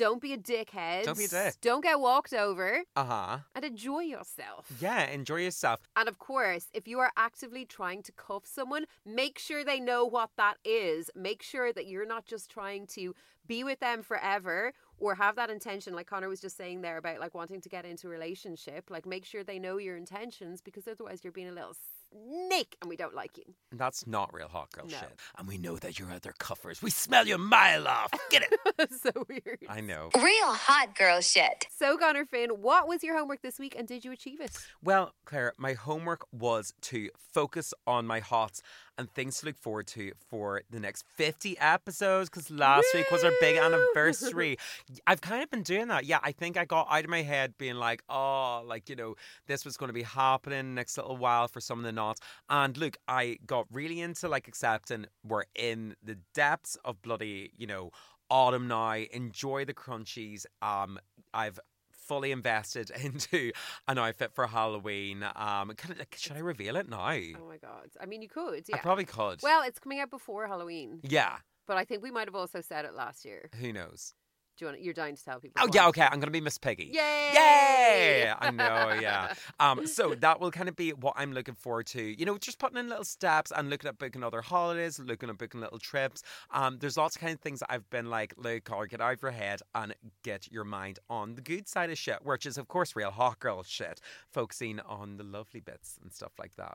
Don't 0.01 0.19
be 0.19 0.33
a 0.33 0.37
dickhead. 0.37 1.03
Don't 1.03 1.15
be 1.15 1.25
a 1.25 1.27
dick. 1.27 1.53
Don't 1.61 1.83
get 1.83 1.99
walked 1.99 2.33
over. 2.33 2.81
uh 2.95 3.05
huh. 3.05 3.37
And 3.53 3.63
enjoy 3.63 3.99
yourself. 3.99 4.65
Yeah, 4.79 5.05
enjoy 5.07 5.41
yourself. 5.43 5.79
And 5.95 6.09
of 6.09 6.17
course, 6.17 6.69
if 6.73 6.87
you 6.87 6.97
are 6.97 7.11
actively 7.15 7.65
trying 7.65 8.01
to 8.01 8.11
cuff 8.13 8.47
someone, 8.47 8.85
make 9.05 9.37
sure 9.37 9.63
they 9.63 9.79
know 9.79 10.03
what 10.05 10.31
that 10.37 10.55
is. 10.65 11.11
Make 11.15 11.43
sure 11.43 11.71
that 11.71 11.85
you're 11.85 12.07
not 12.07 12.25
just 12.25 12.49
trying 12.49 12.87
to 12.95 13.13
be 13.45 13.63
with 13.63 13.79
them 13.79 14.01
forever 14.01 14.73
or 14.97 15.13
have 15.13 15.35
that 15.35 15.51
intention, 15.51 15.93
like 15.93 16.07
Conor 16.07 16.29
was 16.29 16.41
just 16.41 16.57
saying 16.57 16.81
there 16.81 16.97
about 16.97 17.19
like 17.19 17.35
wanting 17.35 17.61
to 17.61 17.69
get 17.69 17.85
into 17.85 18.07
a 18.07 18.09
relationship. 18.09 18.89
Like, 18.89 19.05
make 19.05 19.23
sure 19.23 19.43
they 19.43 19.59
know 19.59 19.77
your 19.77 19.97
intentions 19.97 20.61
because 20.61 20.87
otherwise 20.87 21.23
you're 21.23 21.31
being 21.31 21.49
a 21.49 21.51
little 21.51 21.75
snake 22.13 22.75
and 22.81 22.89
we 22.89 22.95
don't 22.95 23.15
like 23.15 23.37
you. 23.37 23.43
That's 23.71 24.05
not 24.05 24.33
real 24.33 24.47
hot 24.47 24.71
girl 24.71 24.85
No. 24.87 24.97
shit. 24.97 25.19
And 25.37 25.47
we 25.47 25.57
know 25.57 25.77
that 25.77 25.97
you're 25.99 26.11
out 26.11 26.21
there 26.23 26.33
cuffers. 26.39 26.81
We 26.81 26.89
smell 26.89 27.25
you 27.27 27.35
a 27.35 27.37
mile 27.37 27.87
off. 27.87 28.11
Get 28.29 28.43
it? 28.43 28.91
so 29.01 29.11
weird. 29.29 29.59
I 29.69 29.81
know. 29.81 30.09
Real 30.15 30.53
hot 30.53 30.95
girl 30.95 31.21
shit. 31.21 31.65
So, 31.75 31.97
Conor 31.97 32.25
Finn, 32.25 32.49
what 32.61 32.87
was 32.87 33.03
your 33.03 33.17
homework 33.17 33.41
this 33.41 33.59
week 33.59 33.75
and 33.77 33.87
did 33.87 34.03
you 34.03 34.11
achieve 34.11 34.41
it? 34.41 34.51
Well, 34.83 35.13
Claire, 35.25 35.53
my 35.57 35.73
homework 35.73 36.25
was 36.31 36.73
to 36.83 37.09
focus 37.33 37.73
on 37.87 38.05
my 38.05 38.19
hots 38.19 38.61
and 38.97 39.11
things 39.13 39.39
to 39.39 39.47
look 39.47 39.57
forward 39.57 39.87
to 39.87 40.11
for 40.29 40.61
the 40.69 40.79
next 40.79 41.05
50 41.15 41.57
episodes 41.59 42.29
because 42.29 42.49
last 42.51 42.87
week 42.93 43.09
was 43.11 43.23
our 43.23 43.31
big 43.39 43.57
anniversary. 43.57 44.57
I've 45.07 45.21
kind 45.21 45.43
of 45.43 45.49
been 45.49 45.63
doing 45.63 45.87
that. 45.87 46.05
Yeah, 46.05 46.19
I 46.23 46.31
think 46.31 46.57
I 46.57 46.65
got 46.65 46.87
out 46.89 47.03
of 47.03 47.09
my 47.09 47.21
head 47.21 47.57
being 47.57 47.75
like, 47.75 48.03
oh, 48.09 48.63
like, 48.65 48.89
you 48.89 48.95
know, 48.95 49.15
this 49.47 49.65
was 49.65 49.77
going 49.77 49.89
to 49.89 49.93
be 49.93 50.03
happening 50.03 50.75
next 50.75 50.97
little 50.97 51.17
while 51.17 51.47
for 51.47 51.61
some 51.61 51.79
of 51.79 51.85
the 51.85 51.91
knots. 51.91 52.21
And 52.49 52.77
look, 52.77 52.97
I 53.07 53.37
got 53.45 53.65
really 53.71 54.01
into 54.01 54.27
like 54.27 54.47
accepting 54.47 55.05
we're 55.23 55.43
in 55.55 55.95
the 56.03 56.17
depths 56.33 56.77
of 56.85 57.01
bloody, 57.01 57.51
you 57.57 57.67
know, 57.67 57.91
autumn 58.29 58.67
now. 58.67 58.95
Enjoy 59.11 59.65
the 59.65 59.73
crunchies. 59.73 60.45
Um, 60.61 60.99
I've 61.33 61.59
fully 62.01 62.31
invested 62.31 62.91
into 63.03 63.51
an 63.87 63.97
outfit 63.97 64.31
for 64.33 64.47
Halloween. 64.47 65.25
Um, 65.35 65.73
can, 65.75 65.95
should 66.15 66.35
I 66.35 66.39
reveal 66.39 66.75
it 66.75 66.89
now? 66.89 66.99
Oh 66.99 67.47
my 67.47 67.57
God. 67.57 67.89
I 67.99 68.05
mean, 68.05 68.21
you 68.21 68.29
could. 68.29 68.63
Yeah. 68.67 68.75
I 68.75 68.79
probably 68.79 69.05
could. 69.05 69.41
Well, 69.41 69.63
it's 69.63 69.79
coming 69.79 69.99
out 69.99 70.09
before 70.09 70.47
Halloween, 70.47 70.99
yeah. 71.03 71.37
but 71.67 71.77
I 71.77 71.85
think 71.85 72.03
we 72.03 72.11
might 72.11 72.27
have 72.27 72.35
also 72.35 72.61
said 72.61 72.85
it 72.85 72.93
last 72.93 73.25
year. 73.25 73.49
Who 73.59 73.73
knows? 73.73 74.13
Do 74.61 74.67
you 74.67 74.71
want? 74.73 74.83
You're 74.83 74.93
dying 74.93 75.15
to 75.15 75.25
tell 75.25 75.39
people. 75.39 75.59
Oh 75.59 75.67
yeah, 75.73 75.87
okay. 75.87 76.03
I'm 76.03 76.19
gonna 76.19 76.29
be 76.29 76.39
Miss 76.39 76.59
Piggy. 76.59 76.91
Yay! 76.93 77.31
Yay! 77.33 78.31
I 78.39 78.51
know, 78.51 78.95
yeah. 79.01 79.33
Um, 79.59 79.85
so 79.85 80.15
that 80.15 80.39
will 80.39 80.49
kind 80.51 80.69
of 80.69 80.75
be 80.75 80.91
what 80.91 81.13
I'm 81.17 81.33
looking 81.33 81.53
forward 81.55 81.87
to. 81.87 82.01
You 82.01 82.25
know, 82.25 82.37
just 82.37 82.57
putting 82.59 82.77
in 82.77 82.87
little 82.87 83.03
steps 83.03 83.51
and 83.55 83.69
looking 83.69 83.87
at 83.87 83.97
booking 83.97 84.23
other 84.23 84.41
holidays, 84.41 84.99
looking 84.99 85.29
at 85.29 85.37
booking 85.37 85.61
little 85.61 85.77
trips. 85.77 86.23
Um, 86.51 86.77
there's 86.79 86.97
lots 86.97 87.15
of 87.15 87.21
kind 87.21 87.33
of 87.33 87.39
things 87.39 87.61
I've 87.69 87.87
been 87.89 88.09
like, 88.09 88.33
look, 88.37 88.71
or 88.71 88.87
get 88.87 89.01
out 89.01 89.13
of 89.13 89.21
your 89.21 89.31
head 89.31 89.61
and 89.75 89.93
get 90.23 90.51
your 90.51 90.63
mind 90.63 90.99
on 91.09 91.35
the 91.35 91.41
good 91.41 91.67
side 91.67 91.89
of 91.91 91.97
shit, 91.97 92.23
which 92.23 92.45
is 92.45 92.57
of 92.57 92.67
course 92.67 92.95
real 92.95 93.11
hot 93.11 93.39
girl 93.39 93.63
shit, 93.63 93.99
focusing 94.31 94.79
on 94.81 95.17
the 95.17 95.23
lovely 95.23 95.59
bits 95.59 95.97
and 96.01 96.11
stuff 96.11 96.31
like 96.39 96.55
that. 96.55 96.73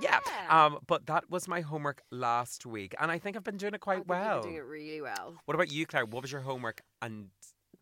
Yeah. 0.00 0.18
Yeah. 0.20 0.20
Um, 0.48 0.78
but 0.86 1.06
that 1.06 1.30
was 1.30 1.48
my 1.48 1.60
homework 1.60 2.02
last 2.10 2.66
week, 2.66 2.94
and 3.00 3.10
I 3.10 3.18
think 3.18 3.36
I've 3.36 3.44
been 3.44 3.56
doing 3.56 3.74
it 3.74 3.80
quite 3.80 4.06
well. 4.06 4.42
doing 4.42 4.54
it 4.56 4.64
really 4.64 5.00
well. 5.00 5.34
What 5.44 5.54
about 5.54 5.72
you, 5.72 5.86
Claire? 5.86 6.04
What 6.04 6.22
was 6.22 6.30
your 6.30 6.42
homework, 6.42 6.82
and 7.02 7.27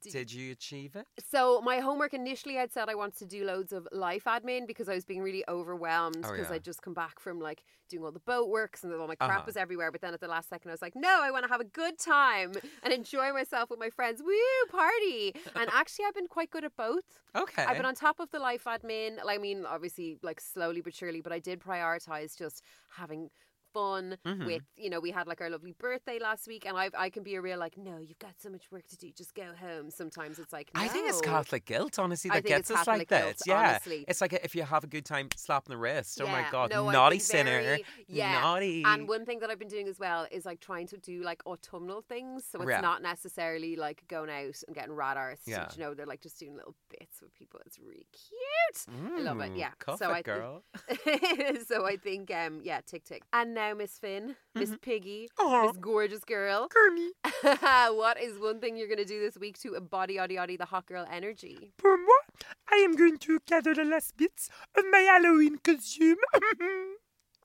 Did- 0.02 0.12
did 0.12 0.32
you 0.32 0.52
achieve 0.52 0.94
it? 0.94 1.06
So 1.30 1.60
my 1.62 1.80
homework 1.80 2.12
initially, 2.14 2.58
I'd 2.58 2.70
said 2.72 2.88
I 2.88 2.94
wanted 2.94 3.16
to 3.20 3.24
do 3.26 3.44
loads 3.44 3.72
of 3.72 3.88
life 3.90 4.24
admin 4.24 4.66
because 4.66 4.88
I 4.88 4.94
was 4.94 5.04
being 5.04 5.20
really 5.22 5.42
overwhelmed 5.48 6.18
Oh, 6.24 6.30
because 6.30 6.48
yeah. 6.48 6.56
I'd 6.56 6.64
just 6.64 6.80
come 6.82 6.94
back 6.94 7.18
from 7.18 7.40
like 7.40 7.64
doing 7.88 8.04
all 8.04 8.12
the 8.12 8.20
boat 8.20 8.48
works 8.48 8.84
and 8.84 8.92
all 8.92 9.08
my 9.08 9.16
crap 9.16 9.30
Uh-huh. 9.30 9.42
was 9.46 9.56
everywhere. 9.56 9.90
But 9.90 10.02
then 10.02 10.12
at 10.14 10.20
the 10.20 10.28
last 10.28 10.48
second, 10.48 10.70
I 10.70 10.74
was 10.74 10.82
like, 10.82 10.94
no, 10.94 11.20
I 11.22 11.30
want 11.32 11.44
to 11.44 11.48
have 11.50 11.60
a 11.60 11.64
good 11.64 11.98
time 11.98 12.52
and 12.84 12.92
enjoy 12.92 13.32
myself 13.32 13.70
with 13.70 13.80
my 13.80 13.90
friends. 13.90 14.22
Woo, 14.22 14.70
party! 14.70 15.34
And 15.56 15.68
actually, 15.72 16.04
I've 16.06 16.14
been 16.14 16.28
quite 16.28 16.50
good 16.50 16.64
at 16.64 16.76
both. 16.76 17.04
Okay. 17.34 17.64
I've 17.64 17.76
been 17.76 17.86
on 17.86 17.94
top 17.94 18.20
of 18.20 18.30
the 18.30 18.38
life 18.38 18.64
admin. 18.64 19.18
I 19.26 19.38
mean, 19.38 19.64
obviously, 19.66 20.18
like 20.22 20.40
slowly 20.40 20.82
but 20.82 20.94
surely, 20.94 21.20
but 21.20 21.32
I 21.32 21.38
did 21.40 21.58
prioritize 21.58 22.36
just 22.36 22.62
having 22.90 23.30
fun 23.76 24.16
Mhm. 24.24 24.46
with 24.46 24.62
you 24.76 24.88
know 24.90 25.00
we 25.00 25.10
had 25.10 25.26
like 25.26 25.40
our 25.42 25.50
lovely 25.50 25.72
birthday 25.72 26.18
last 26.18 26.46
week 26.52 26.64
and 26.68 26.74
I 26.82 26.86
I 27.06 27.10
can 27.14 27.22
be 27.22 27.34
a 27.34 27.42
real 27.42 27.58
like 27.58 27.76
no 27.76 27.98
you've 27.98 28.18
got 28.18 28.34
so 28.44 28.48
much 28.48 28.64
work 28.70 28.86
to 28.92 28.96
do 28.96 29.08
just 29.10 29.34
go 29.34 29.48
home 29.66 29.90
sometimes 29.90 30.38
it's 30.38 30.52
like 30.58 30.70
I 30.74 30.88
think 30.88 31.08
it's 31.10 31.20
Catholic 31.20 31.64
guilt, 31.66 31.98
honestly, 31.98 32.30
that 32.30 32.44
gets 32.44 32.70
us 32.70 32.86
like 32.86 33.08
guilt, 33.08 33.34
this. 33.38 33.42
Yeah, 33.46 33.70
honestly. 33.70 34.04
it's 34.08 34.20
like 34.20 34.32
if 34.48 34.54
you 34.56 34.62
have 34.62 34.82
a 34.84 34.86
good 34.96 35.04
time, 35.04 35.28
slapping 35.36 35.72
the 35.74 35.76
wrist. 35.78 36.20
oh 36.22 36.26
my 36.26 36.44
god, 36.50 36.70
no, 36.70 36.90
naughty 36.90 37.18
sinner, 37.18 37.60
very- 37.62 37.84
yeah. 38.08 38.40
naughty. 38.40 38.82
And 38.86 39.08
one 39.08 39.24
thing 39.26 39.38
that 39.40 39.50
I've 39.50 39.58
been 39.58 39.68
doing 39.76 39.88
as 39.88 39.98
well 39.98 40.26
is 40.30 40.44
like 40.50 40.60
trying 40.60 40.86
to 40.88 40.96
do 40.96 41.22
like 41.22 41.40
autumnal 41.46 42.00
things. 42.12 42.44
So 42.50 42.60
it's 42.62 42.70
Yeah. 42.70 42.80
not 42.80 43.02
necessarily 43.02 43.76
like 43.76 43.98
going 44.08 44.30
out 44.30 44.56
and 44.66 44.74
getting 44.74 44.94
rad 44.94 45.16
arse. 45.16 45.40
Yeah. 45.46 45.68
You 45.74 45.80
know, 45.82 45.94
they're 45.94 46.06
like 46.14 46.22
just 46.22 46.38
doing 46.38 46.54
little 46.56 46.74
bits 46.90 47.20
with 47.20 47.32
people. 47.34 47.60
It's 47.66 47.78
really 47.78 48.06
cute. 48.12 48.78
I 49.16 49.20
love 49.20 49.40
it, 49.40 49.52
Mm, 49.52 49.58
yeah. 49.58 49.72
So 49.96 50.10
I 50.10 50.14
think- 50.22 50.26
girl. 50.26 50.62
so 51.66 51.84
I 51.86 51.96
think, 51.96 52.30
um, 52.30 52.60
yeah, 52.62 52.80
tick 52.86 53.04
tick. 53.04 53.22
And 53.32 53.54
now 53.54 53.65
Miss 53.74 53.98
Finn, 53.98 54.36
Miss 54.54 54.70
mm-hmm. 54.70 54.76
Piggy, 54.76 55.28
Aw. 55.38 55.66
Miss 55.66 55.76
gorgeous 55.78 56.24
girl. 56.24 56.68
Gurney. 56.68 57.10
what 57.96 58.20
is 58.20 58.38
one 58.38 58.60
thing 58.60 58.76
you're 58.76 58.88
going 58.88 58.98
to 58.98 59.04
do 59.04 59.20
this 59.20 59.36
week 59.38 59.58
to 59.60 59.74
embody, 59.74 60.18
oddy, 60.18 60.38
oddy, 60.38 60.56
the 60.56 60.64
hot 60.66 60.86
girl 60.86 61.06
energy? 61.10 61.72
For 61.78 61.96
moi, 61.96 62.46
I 62.70 62.76
am 62.76 62.94
going 62.96 63.18
to 63.18 63.38
gather 63.46 63.74
the 63.74 63.84
last 63.84 64.16
bits 64.16 64.48
of 64.76 64.84
my 64.90 65.00
Halloween 65.00 65.58
costume. 65.62 66.18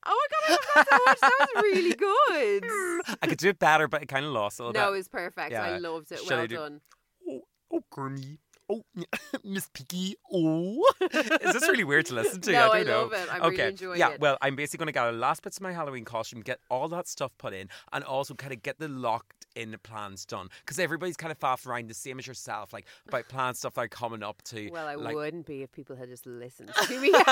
Oh 0.03 0.27
my 0.31 0.49
god, 0.49 0.49
I 0.49 0.51
love 0.51 0.65
that 0.73 0.87
so 0.89 0.97
much. 1.05 1.19
That 1.19 1.47
was 1.55 1.63
really 1.63 1.93
good. 1.93 2.63
Mm. 2.71 3.17
I 3.21 3.27
could 3.27 3.37
do 3.37 3.49
it 3.49 3.59
better, 3.59 3.87
but 3.87 4.01
it 4.01 4.07
kind 4.07 4.25
of 4.25 4.31
lost 4.31 4.59
a 4.59 4.63
little 4.63 4.73
No, 4.73 4.87
it 4.89 4.91
bit. 4.93 4.97
was 4.97 5.07
perfect. 5.07 5.51
Yeah. 5.51 5.63
I 5.63 5.77
loved 5.77 6.11
it. 6.11 6.19
Shall 6.19 6.37
well 6.37 6.47
do- 6.47 6.55
done. 6.55 6.81
Oh, 7.29 7.41
oh, 7.71 7.83
Gurney. 7.91 8.39
Oh, 8.71 8.83
Miss 9.43 9.69
Piggy. 9.73 10.15
Oh, 10.31 10.83
is 11.01 11.53
this 11.53 11.67
really 11.67 11.83
weird 11.83 12.05
to 12.07 12.15
listen 12.15 12.39
to? 12.41 12.51
No, 12.61 12.69
I 12.69 12.77
I 12.79 12.83
don't 12.83 12.87
know. 12.87 13.01
love 13.03 13.13
it. 13.13 13.27
I'm 13.33 13.41
okay. 13.43 13.57
really 13.57 13.69
enjoying 13.71 13.95
it. 13.95 13.99
yeah, 13.99 14.09
it. 14.11 14.19
well, 14.21 14.37
I'm 14.41 14.55
basically 14.55 14.83
going 14.83 14.87
to 14.87 14.93
gather 14.93 15.11
the 15.11 15.17
last 15.17 15.43
bits 15.43 15.57
of 15.57 15.63
my 15.63 15.73
Halloween 15.73 16.05
costume, 16.05 16.41
get 16.41 16.59
all 16.69 16.87
that 16.89 17.07
stuff 17.07 17.31
put 17.37 17.53
in, 17.53 17.69
and 17.91 18.03
also 18.03 18.33
kind 18.33 18.53
of 18.53 18.61
get 18.63 18.79
the 18.79 18.87
locked 18.87 19.40
in 19.55 19.71
the 19.71 19.77
plans 19.77 20.25
done 20.25 20.49
because 20.65 20.79
everybody's 20.79 21.17
kind 21.17 21.31
of 21.31 21.39
faffing 21.39 21.67
around 21.67 21.89
the 21.89 21.93
same 21.93 22.19
as 22.19 22.27
yourself, 22.27 22.73
like 22.73 22.85
about 23.07 23.27
plans 23.29 23.59
stuff 23.59 23.73
that 23.75 23.81
are 23.81 23.87
coming 23.87 24.23
up 24.23 24.41
to. 24.43 24.69
Well, 24.69 24.87
I 24.87 24.95
like, 24.95 25.15
wouldn't 25.15 25.45
be 25.45 25.63
if 25.63 25.71
people 25.71 25.95
had 25.95 26.09
just 26.09 26.25
listened 26.25 26.71
to 26.87 26.99
me. 26.99 27.11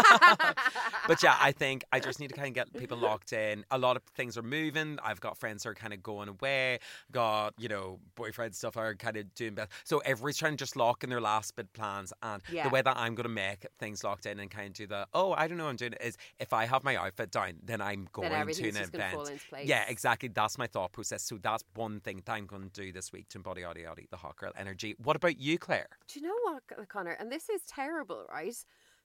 But 1.08 1.24
yeah, 1.24 1.36
I 1.40 1.52
think 1.52 1.84
I 1.92 2.00
just 2.00 2.20
need 2.20 2.28
to 2.30 2.36
kind 2.36 2.50
of 2.50 2.54
get 2.54 2.74
people 2.80 2.98
locked 2.98 3.34
in. 3.34 3.66
A 3.72 3.78
lot 3.78 3.96
of 3.96 4.04
things 4.16 4.38
are 4.38 4.44
moving. 4.44 5.00
I've 5.04 5.20
got 5.20 5.38
friends 5.38 5.64
that 5.64 5.70
are 5.70 5.74
kind 5.74 5.94
of 5.94 6.04
going 6.04 6.30
away. 6.30 6.80
Got 7.12 7.56
you 7.58 7.68
know 7.68 8.00
boyfriend 8.16 8.54
stuff 8.56 8.78
are 8.78 8.94
kind 8.96 9.18
of 9.18 9.34
doing 9.34 9.56
best. 9.56 9.72
So 9.86 10.00
everybody's 10.00 10.38
trying 10.38 10.54
to 10.54 10.58
just 10.58 10.76
lock 10.76 11.04
in 11.04 11.10
their 11.10 11.22
last 11.22 11.56
bit 11.56 11.72
plans. 11.74 12.14
And 12.22 12.44
Yeah. 12.52 12.64
the 12.64 12.70
way 12.70 12.82
that 12.82 12.96
I'm 12.96 13.16
going 13.16 13.24
to 13.24 13.30
make 13.30 13.66
things 13.80 14.04
locked 14.04 14.26
in 14.26 14.40
and 14.40 14.52
kind 14.52 14.68
of 14.68 14.74
do 14.74 14.88
the 14.88 15.08
oh 15.14 15.34
I 15.34 15.48
don't 15.48 15.58
know 15.58 15.64
what 15.64 15.72
I'm 15.72 15.76
doing 15.78 15.94
is 15.94 16.18
if 16.40 16.54
I 16.54 16.66
have 16.66 16.84
my 16.84 16.96
outfit 16.96 17.32
down, 17.32 17.54
then 17.64 17.82
I'm 17.82 18.08
going 18.12 18.30
to 18.30 18.36
an 18.68 18.76
event. 18.78 19.14
fall 19.14 19.26
into 19.26 19.46
place. 19.48 19.68
Yeah, 19.68 19.86
exactly. 19.88 20.30
That's 20.30 20.58
my 20.58 20.68
thought 20.68 20.92
process. 20.92 21.24
So 21.24 21.38
that's 21.42 21.64
one 21.76 22.00
thing 22.02 22.09
that 22.18 22.30
I'm 22.30 22.46
going 22.46 22.70
to 22.70 22.82
do 22.82 22.92
this 22.92 23.12
week 23.12 23.30
to 23.30 23.38
embody 23.38 23.62
yada 23.62 23.82
yada 23.82 24.02
the 24.10 24.18
hot 24.18 24.36
girl 24.38 24.52
energy. 24.58 24.96
What 25.02 25.16
about 25.16 25.40
you, 25.40 25.58
Claire? 25.58 25.88
Do 26.08 26.20
you 26.20 26.28
know 26.28 26.36
what, 26.44 26.90
Conor? 26.90 27.12
And 27.20 27.32
this 27.32 27.50
is 27.50 27.62
terrible, 27.68 28.26
right? 28.32 28.56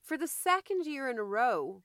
For 0.03 0.17
the 0.19 0.29
second 0.29 0.87
year 0.87 1.09
in 1.09 1.19
a 1.19 1.23
row, 1.23 1.83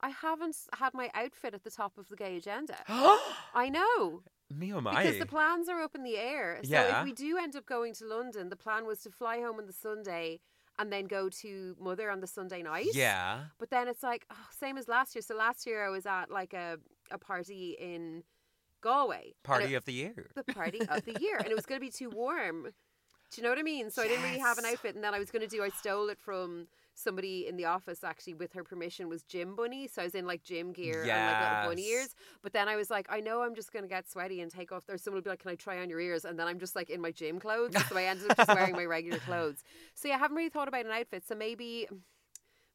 I 0.00 0.10
haven't 0.10 0.56
had 0.78 0.94
my 0.94 1.10
outfit 1.14 1.54
at 1.54 1.62
the 1.64 1.70
top 1.70 1.98
of 1.98 2.08
the 2.08 2.16
gay 2.16 2.36
agenda. 2.36 2.76
I 2.88 3.68
know. 3.70 4.22
Me 4.52 4.72
oh 4.72 4.80
my. 4.80 5.02
Because 5.02 5.18
the 5.18 5.26
plans 5.26 5.68
are 5.68 5.80
up 5.82 5.94
in 5.94 6.02
the 6.02 6.16
air. 6.16 6.58
So 6.62 6.70
Yeah. 6.70 7.00
if 7.00 7.04
we 7.04 7.12
do 7.12 7.36
end 7.38 7.54
up 7.56 7.66
going 7.66 7.94
to 7.94 8.06
London, 8.06 8.48
the 8.48 8.56
plan 8.56 8.86
was 8.86 9.00
to 9.02 9.10
fly 9.10 9.40
home 9.40 9.58
on 9.58 9.66
the 9.66 9.72
Sunday 9.72 10.40
and 10.78 10.90
then 10.90 11.04
go 11.04 11.28
to 11.28 11.76
Mother 11.78 12.10
on 12.10 12.20
the 12.20 12.26
Sunday 12.26 12.62
night. 12.62 12.88
yeah. 12.94 13.44
But 13.58 13.68
then 13.70 13.86
it's 13.88 14.02
like, 14.02 14.24
oh, 14.30 14.46
same 14.58 14.78
as 14.78 14.88
last 14.88 15.14
year. 15.14 15.22
So 15.22 15.34
last 15.36 15.66
year 15.66 15.84
I 15.84 15.90
was 15.90 16.06
at 16.06 16.30
like 16.30 16.54
a, 16.54 16.78
a 17.10 17.18
party 17.18 17.76
in 17.78 18.22
Galway. 18.80 19.34
Party 19.42 19.74
it- 19.74 19.76
of 19.76 19.84
the 19.84 19.92
year. 19.92 20.30
the 20.34 20.44
party 20.44 20.80
of 20.88 21.04
the 21.04 21.16
year, 21.20 21.36
and 21.38 21.48
it 21.48 21.56
was 21.56 21.66
going 21.66 21.80
to 21.80 21.84
be 21.84 21.90
too 21.90 22.10
warm. 22.10 22.64
Do 22.64 23.40
you 23.40 23.44
know 23.44 23.50
what 23.50 23.58
I 23.58 23.62
mean? 23.62 23.90
So 23.90 24.02
I 24.02 24.08
didn't 24.08 24.24
really 24.24 24.38
have 24.38 24.58
an 24.58 24.64
outfit, 24.64 24.96
and 24.96 25.04
then 25.04 25.14
I 25.14 25.18
was 25.18 25.30
going 25.30 25.42
to 25.42 25.48
do. 25.48 25.62
I 25.62 25.68
stole 25.68 26.08
it 26.08 26.18
from 26.18 26.66
somebody 27.00 27.46
in 27.46 27.56
the 27.56 27.64
office 27.64 28.04
actually 28.04 28.34
with 28.34 28.52
her 28.52 28.62
permission 28.62 29.08
was 29.08 29.22
gym 29.22 29.56
bunny 29.56 29.86
so 29.86 30.02
i 30.02 30.04
was 30.04 30.14
in 30.14 30.26
like 30.26 30.42
gym 30.42 30.72
gear 30.72 31.02
and 31.02 31.08
like 31.08 31.50
little 31.50 31.70
bunny 31.70 31.86
ears 31.88 32.14
but 32.42 32.52
then 32.52 32.68
i 32.68 32.76
was 32.76 32.90
like 32.90 33.06
i 33.10 33.20
know 33.20 33.42
i'm 33.42 33.54
just 33.54 33.72
going 33.72 33.82
to 33.82 33.88
get 33.88 34.08
sweaty 34.08 34.40
and 34.40 34.50
take 34.50 34.70
off 34.70 34.84
or 34.88 34.98
someone 34.98 35.16
will 35.16 35.22
be 35.24 35.30
like 35.30 35.38
can 35.40 35.50
i 35.50 35.54
try 35.54 35.80
on 35.80 35.88
your 35.88 36.00
ears 36.00 36.24
and 36.24 36.38
then 36.38 36.46
i'm 36.46 36.58
just 36.58 36.76
like 36.76 36.90
in 36.90 37.00
my 37.00 37.10
gym 37.10 37.40
clothes 37.40 37.74
so 37.88 37.96
i 37.96 38.04
ended 38.04 38.30
up 38.30 38.36
just 38.36 38.54
wearing 38.54 38.74
my 38.74 38.84
regular 38.84 39.18
clothes 39.26 39.62
so 39.94 40.08
yeah 40.08 40.16
i 40.16 40.18
haven't 40.18 40.36
really 40.36 40.50
thought 40.50 40.68
about 40.68 40.84
an 40.84 40.92
outfit 40.92 41.24
so 41.26 41.34
maybe 41.34 41.88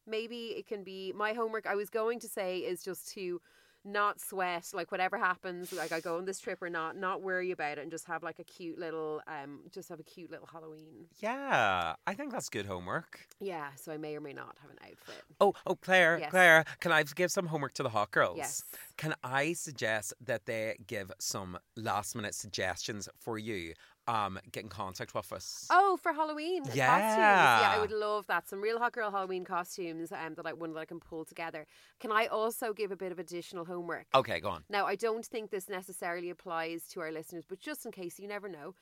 maybe 0.06 0.54
it 0.56 0.66
can 0.66 0.82
be 0.82 1.12
my 1.14 1.32
homework 1.32 1.66
i 1.66 1.74
was 1.74 1.88
going 1.88 2.18
to 2.18 2.28
say 2.28 2.58
is 2.58 2.82
just 2.82 3.12
to 3.12 3.40
not 3.86 4.20
sweat 4.20 4.68
like 4.74 4.90
whatever 4.90 5.16
happens 5.16 5.72
like 5.72 5.92
i 5.92 6.00
go 6.00 6.16
on 6.18 6.24
this 6.24 6.40
trip 6.40 6.60
or 6.60 6.68
not 6.68 6.96
not 6.96 7.22
worry 7.22 7.52
about 7.52 7.78
it 7.78 7.82
and 7.82 7.90
just 7.90 8.04
have 8.06 8.22
like 8.22 8.38
a 8.40 8.44
cute 8.44 8.78
little 8.78 9.22
um 9.28 9.60
just 9.72 9.88
have 9.88 10.00
a 10.00 10.02
cute 10.02 10.28
little 10.30 10.48
halloween 10.50 11.06
Yeah, 11.20 11.94
I 12.06 12.14
think 12.14 12.32
that's 12.32 12.48
good 12.48 12.66
homework. 12.66 13.20
yeah 13.40 13.68
so 13.76 13.92
i 13.92 13.96
may 13.96 14.16
or 14.16 14.20
may 14.20 14.32
not 14.32 14.56
have 14.60 14.70
an 14.70 14.78
outfit 14.82 15.22
Oh, 15.40 15.54
oh, 15.66 15.76
Claire, 15.76 16.18
Yes. 16.18 16.30
Claire, 16.30 16.64
can 16.80 16.90
I 16.92 17.02
give 17.04 17.30
some 17.30 17.46
homework 17.46 17.74
to 17.74 17.82
the 17.82 17.90
hot 17.90 18.10
girls? 18.10 18.38
Yes. 18.38 18.64
Can 18.96 19.14
I 19.22 19.52
suggest 19.52 20.14
that 20.24 20.46
they 20.46 20.76
give 20.86 21.12
some 21.18 21.58
last 21.76 22.16
minute 22.16 22.34
suggestions 22.34 23.06
for 23.18 23.38
you? 23.38 23.74
Um, 24.08 24.38
get 24.52 24.62
in 24.62 24.68
contact 24.68 25.14
with 25.14 25.32
us. 25.32 25.66
Oh, 25.68 25.98
for 26.00 26.12
Halloween 26.12 26.62
costumes. 26.62 26.76
Yeah, 26.76 27.74
I 27.74 27.80
would 27.80 27.90
love 27.90 28.26
that. 28.28 28.48
Some 28.48 28.60
real 28.60 28.78
hot 28.78 28.92
girl 28.92 29.10
Halloween 29.10 29.44
costumes 29.44 30.12
um, 30.12 30.34
that 30.36 30.46
I 30.46 30.52
one 30.52 30.72
that 30.74 30.80
I 30.80 30.84
can 30.84 31.00
pull 31.00 31.24
together. 31.24 31.66
Can 31.98 32.12
I 32.12 32.26
also 32.26 32.72
give 32.72 32.92
a 32.92 32.96
bit 32.96 33.10
of 33.10 33.18
additional 33.18 33.64
homework? 33.64 34.06
Okay, 34.14 34.38
go 34.38 34.50
on. 34.50 34.62
Now, 34.70 34.86
I 34.86 34.94
don't 34.94 35.26
think 35.26 35.50
this 35.50 35.68
necessarily 35.68 36.30
applies 36.30 36.86
to 36.90 37.00
our 37.00 37.10
listeners, 37.10 37.44
but 37.48 37.58
just 37.58 37.84
in 37.84 37.90
case, 37.90 38.20
you 38.20 38.28
never 38.28 38.48
know. 38.48 38.74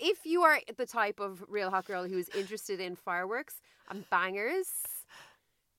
If 0.00 0.26
you 0.26 0.42
are 0.42 0.58
the 0.76 0.86
type 0.86 1.20
of 1.20 1.44
real 1.48 1.70
hot 1.70 1.84
girl 1.84 2.08
who 2.08 2.18
is 2.18 2.28
interested 2.30 2.80
in 2.80 2.96
fireworks 2.96 3.60
and 3.88 4.08
bangers, 4.10 4.66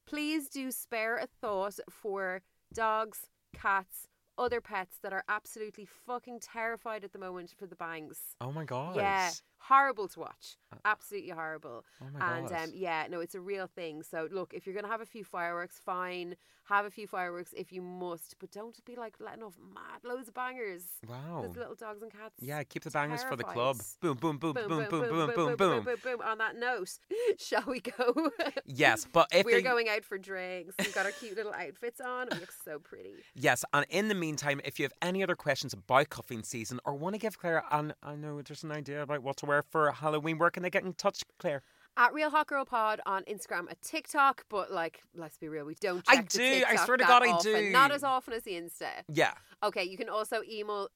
please 0.05 0.47
do 0.47 0.71
spare 0.71 1.17
a 1.17 1.27
thought 1.41 1.79
for 1.89 2.41
dogs, 2.73 3.27
cats, 3.53 4.07
other 4.37 4.61
pets 4.61 4.97
that 5.03 5.13
are 5.13 5.23
absolutely 5.29 5.85
fucking 5.85 6.39
terrified 6.39 7.03
at 7.03 7.13
the 7.13 7.19
moment 7.19 7.53
for 7.57 7.65
the 7.65 7.75
bangs. 7.75 8.19
Oh 8.41 8.51
my 8.51 8.65
god. 8.65 8.95
Yeah, 8.95 9.31
horrible 9.67 10.07
to 10.09 10.19
watch. 10.19 10.57
Absolutely 10.83 11.29
horrible. 11.29 11.85
Oh 12.01 12.05
and 12.19 12.51
um, 12.51 12.71
yeah, 12.73 13.07
no, 13.09 13.19
it's 13.21 13.35
a 13.35 13.41
real 13.41 13.67
thing. 13.67 14.03
So 14.03 14.27
look, 14.31 14.53
if 14.53 14.65
you're 14.65 14.75
gonna 14.75 14.89
have 14.89 15.01
a 15.01 15.05
few 15.05 15.23
fireworks, 15.23 15.79
fine. 15.83 16.35
Have 16.67 16.85
a 16.85 16.89
few 16.89 17.05
fireworks 17.05 17.53
if 17.55 17.71
you 17.71 17.79
must, 17.83 18.37
but 18.39 18.49
don't 18.49 18.83
be 18.85 18.95
like 18.95 19.13
letting 19.19 19.43
off 19.43 19.53
mad 19.73 20.03
loads 20.03 20.27
of 20.27 20.33
bangers. 20.33 20.83
Wow. 21.07 21.43
Those 21.45 21.55
little 21.55 21.75
dogs 21.75 22.01
and 22.01 22.11
cats. 22.11 22.33
Yeah, 22.41 22.63
keep 22.63 22.83
the 22.83 22.89
bangers 22.89 23.23
for 23.23 23.35
the 23.35 23.43
club. 23.43 23.75
terrifies. 23.75 23.97
Boom, 24.01 24.17
boom, 24.17 24.37
boom, 24.39 24.53
boom, 24.53 24.67
boom, 24.67 24.87
boom, 24.89 25.09
boom, 25.35 25.55
boom. 25.55 25.83
boom, 25.83 25.95
boom. 26.03 26.21
On 26.25 26.39
that 26.39 26.55
note, 26.57 26.97
shall 27.37 27.63
we 27.67 27.81
go? 27.81 28.31
Yes, 28.65 29.05
but 29.11 29.27
if 29.31 29.45
We're 29.45 29.57
they- 29.57 29.61
going 29.61 29.89
out 29.89 30.03
for 30.03 30.17
drinks. 30.17 30.73
We've 30.79 30.93
got 30.93 31.05
our 31.05 31.11
cute 31.11 31.37
little 31.37 31.53
outfits 31.53 32.01
on. 32.01 32.29
We 32.31 32.39
look 32.39 32.53
so 32.65 32.79
pretty. 32.79 33.13
Yes, 33.35 33.63
and 33.71 33.85
in 33.91 34.07
the 34.07 34.15
meantime, 34.15 34.59
if 34.65 34.79
you 34.79 34.85
have 34.85 34.93
any 35.03 35.21
other 35.21 35.35
questions 35.35 35.71
about 35.71 36.09
cuffing 36.09 36.41
season 36.41 36.79
or 36.83 36.95
want 36.95 37.13
to 37.13 37.19
give 37.19 37.37
Claire 37.37 37.63
an 37.71 37.93
I 38.01 38.15
know 38.15 38.41
there's 38.41 38.63
an 38.63 38.71
idea 38.71 39.03
about 39.03 39.21
what 39.21 39.37
to 39.37 39.45
wear 39.45 39.54
for 39.63 39.91
Halloween, 39.91 40.37
where 40.37 40.49
can 40.49 40.63
they 40.63 40.69
get 40.69 40.83
in 40.83 40.93
touch, 40.93 41.23
Claire? 41.39 41.61
At 41.97 42.13
Real 42.13 42.29
Hot 42.29 42.47
Girl 42.47 42.65
Pod 42.65 42.99
on 43.05 43.23
Instagram, 43.23 43.71
at 43.71 43.81
TikTok, 43.81 44.43
but 44.49 44.69
like, 44.71 45.01
let's 45.15 45.37
be 45.37 45.47
real, 45.47 45.65
we 45.65 45.75
don't. 45.79 46.03
I 46.09 46.17
the 46.17 46.23
do, 46.23 46.63
I 46.67 46.75
swear 46.75 46.97
to 46.97 47.05
God 47.05 47.23
I 47.23 47.31
often. 47.31 47.53
do. 47.53 47.69
Not 47.71 47.91
as 47.91 48.03
often 48.03 48.33
as 48.33 48.43
the 48.43 48.51
Insta. 48.51 48.89
Yeah. 49.07 49.31
Okay, 49.63 49.83
you 49.85 49.95
can 49.97 50.09
also 50.09 50.41
email. 50.49 50.89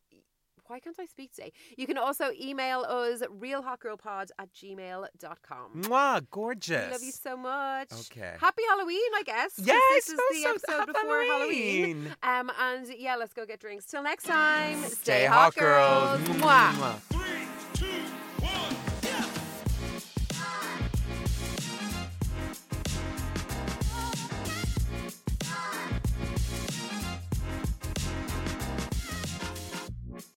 Why 0.67 0.79
can't 0.79 0.99
I 0.99 1.05
speak 1.07 1.33
today? 1.33 1.51
You 1.77 1.87
can 1.87 1.97
also 1.97 2.25
email 2.39 2.81
us 2.81 3.21
realhotgirlpod 3.21 4.29
at 4.37 4.53
gmail.com. 4.53 5.81
Mwah, 5.83 6.29
gorgeous. 6.29 6.85
We 6.85 6.91
love 6.91 7.01
you 7.03 7.11
so 7.11 7.35
much. 7.37 7.87
Okay. 8.11 8.35
Happy 8.39 8.61
Halloween, 8.69 8.99
I 9.15 9.23
guess. 9.25 9.53
Yes, 9.57 9.81
this 10.05 10.09
is 10.09 10.19
the 10.31 10.41
so 10.43 10.49
episode 10.51 10.93
before 10.93 11.23
Halloween. 11.23 12.13
Um, 12.21 12.51
and 12.59 12.87
yeah, 12.99 13.15
let's 13.15 13.33
go 13.33 13.47
get 13.47 13.59
drinks. 13.59 13.85
Till 13.85 14.03
next 14.03 14.25
time, 14.25 14.83
Stay 14.83 15.25
hot, 15.25 15.55
girls. 15.55 16.19
Mwah. 16.21 16.71
Mwah. 16.73 16.99
Three, 17.09 17.47
two, 17.73 17.87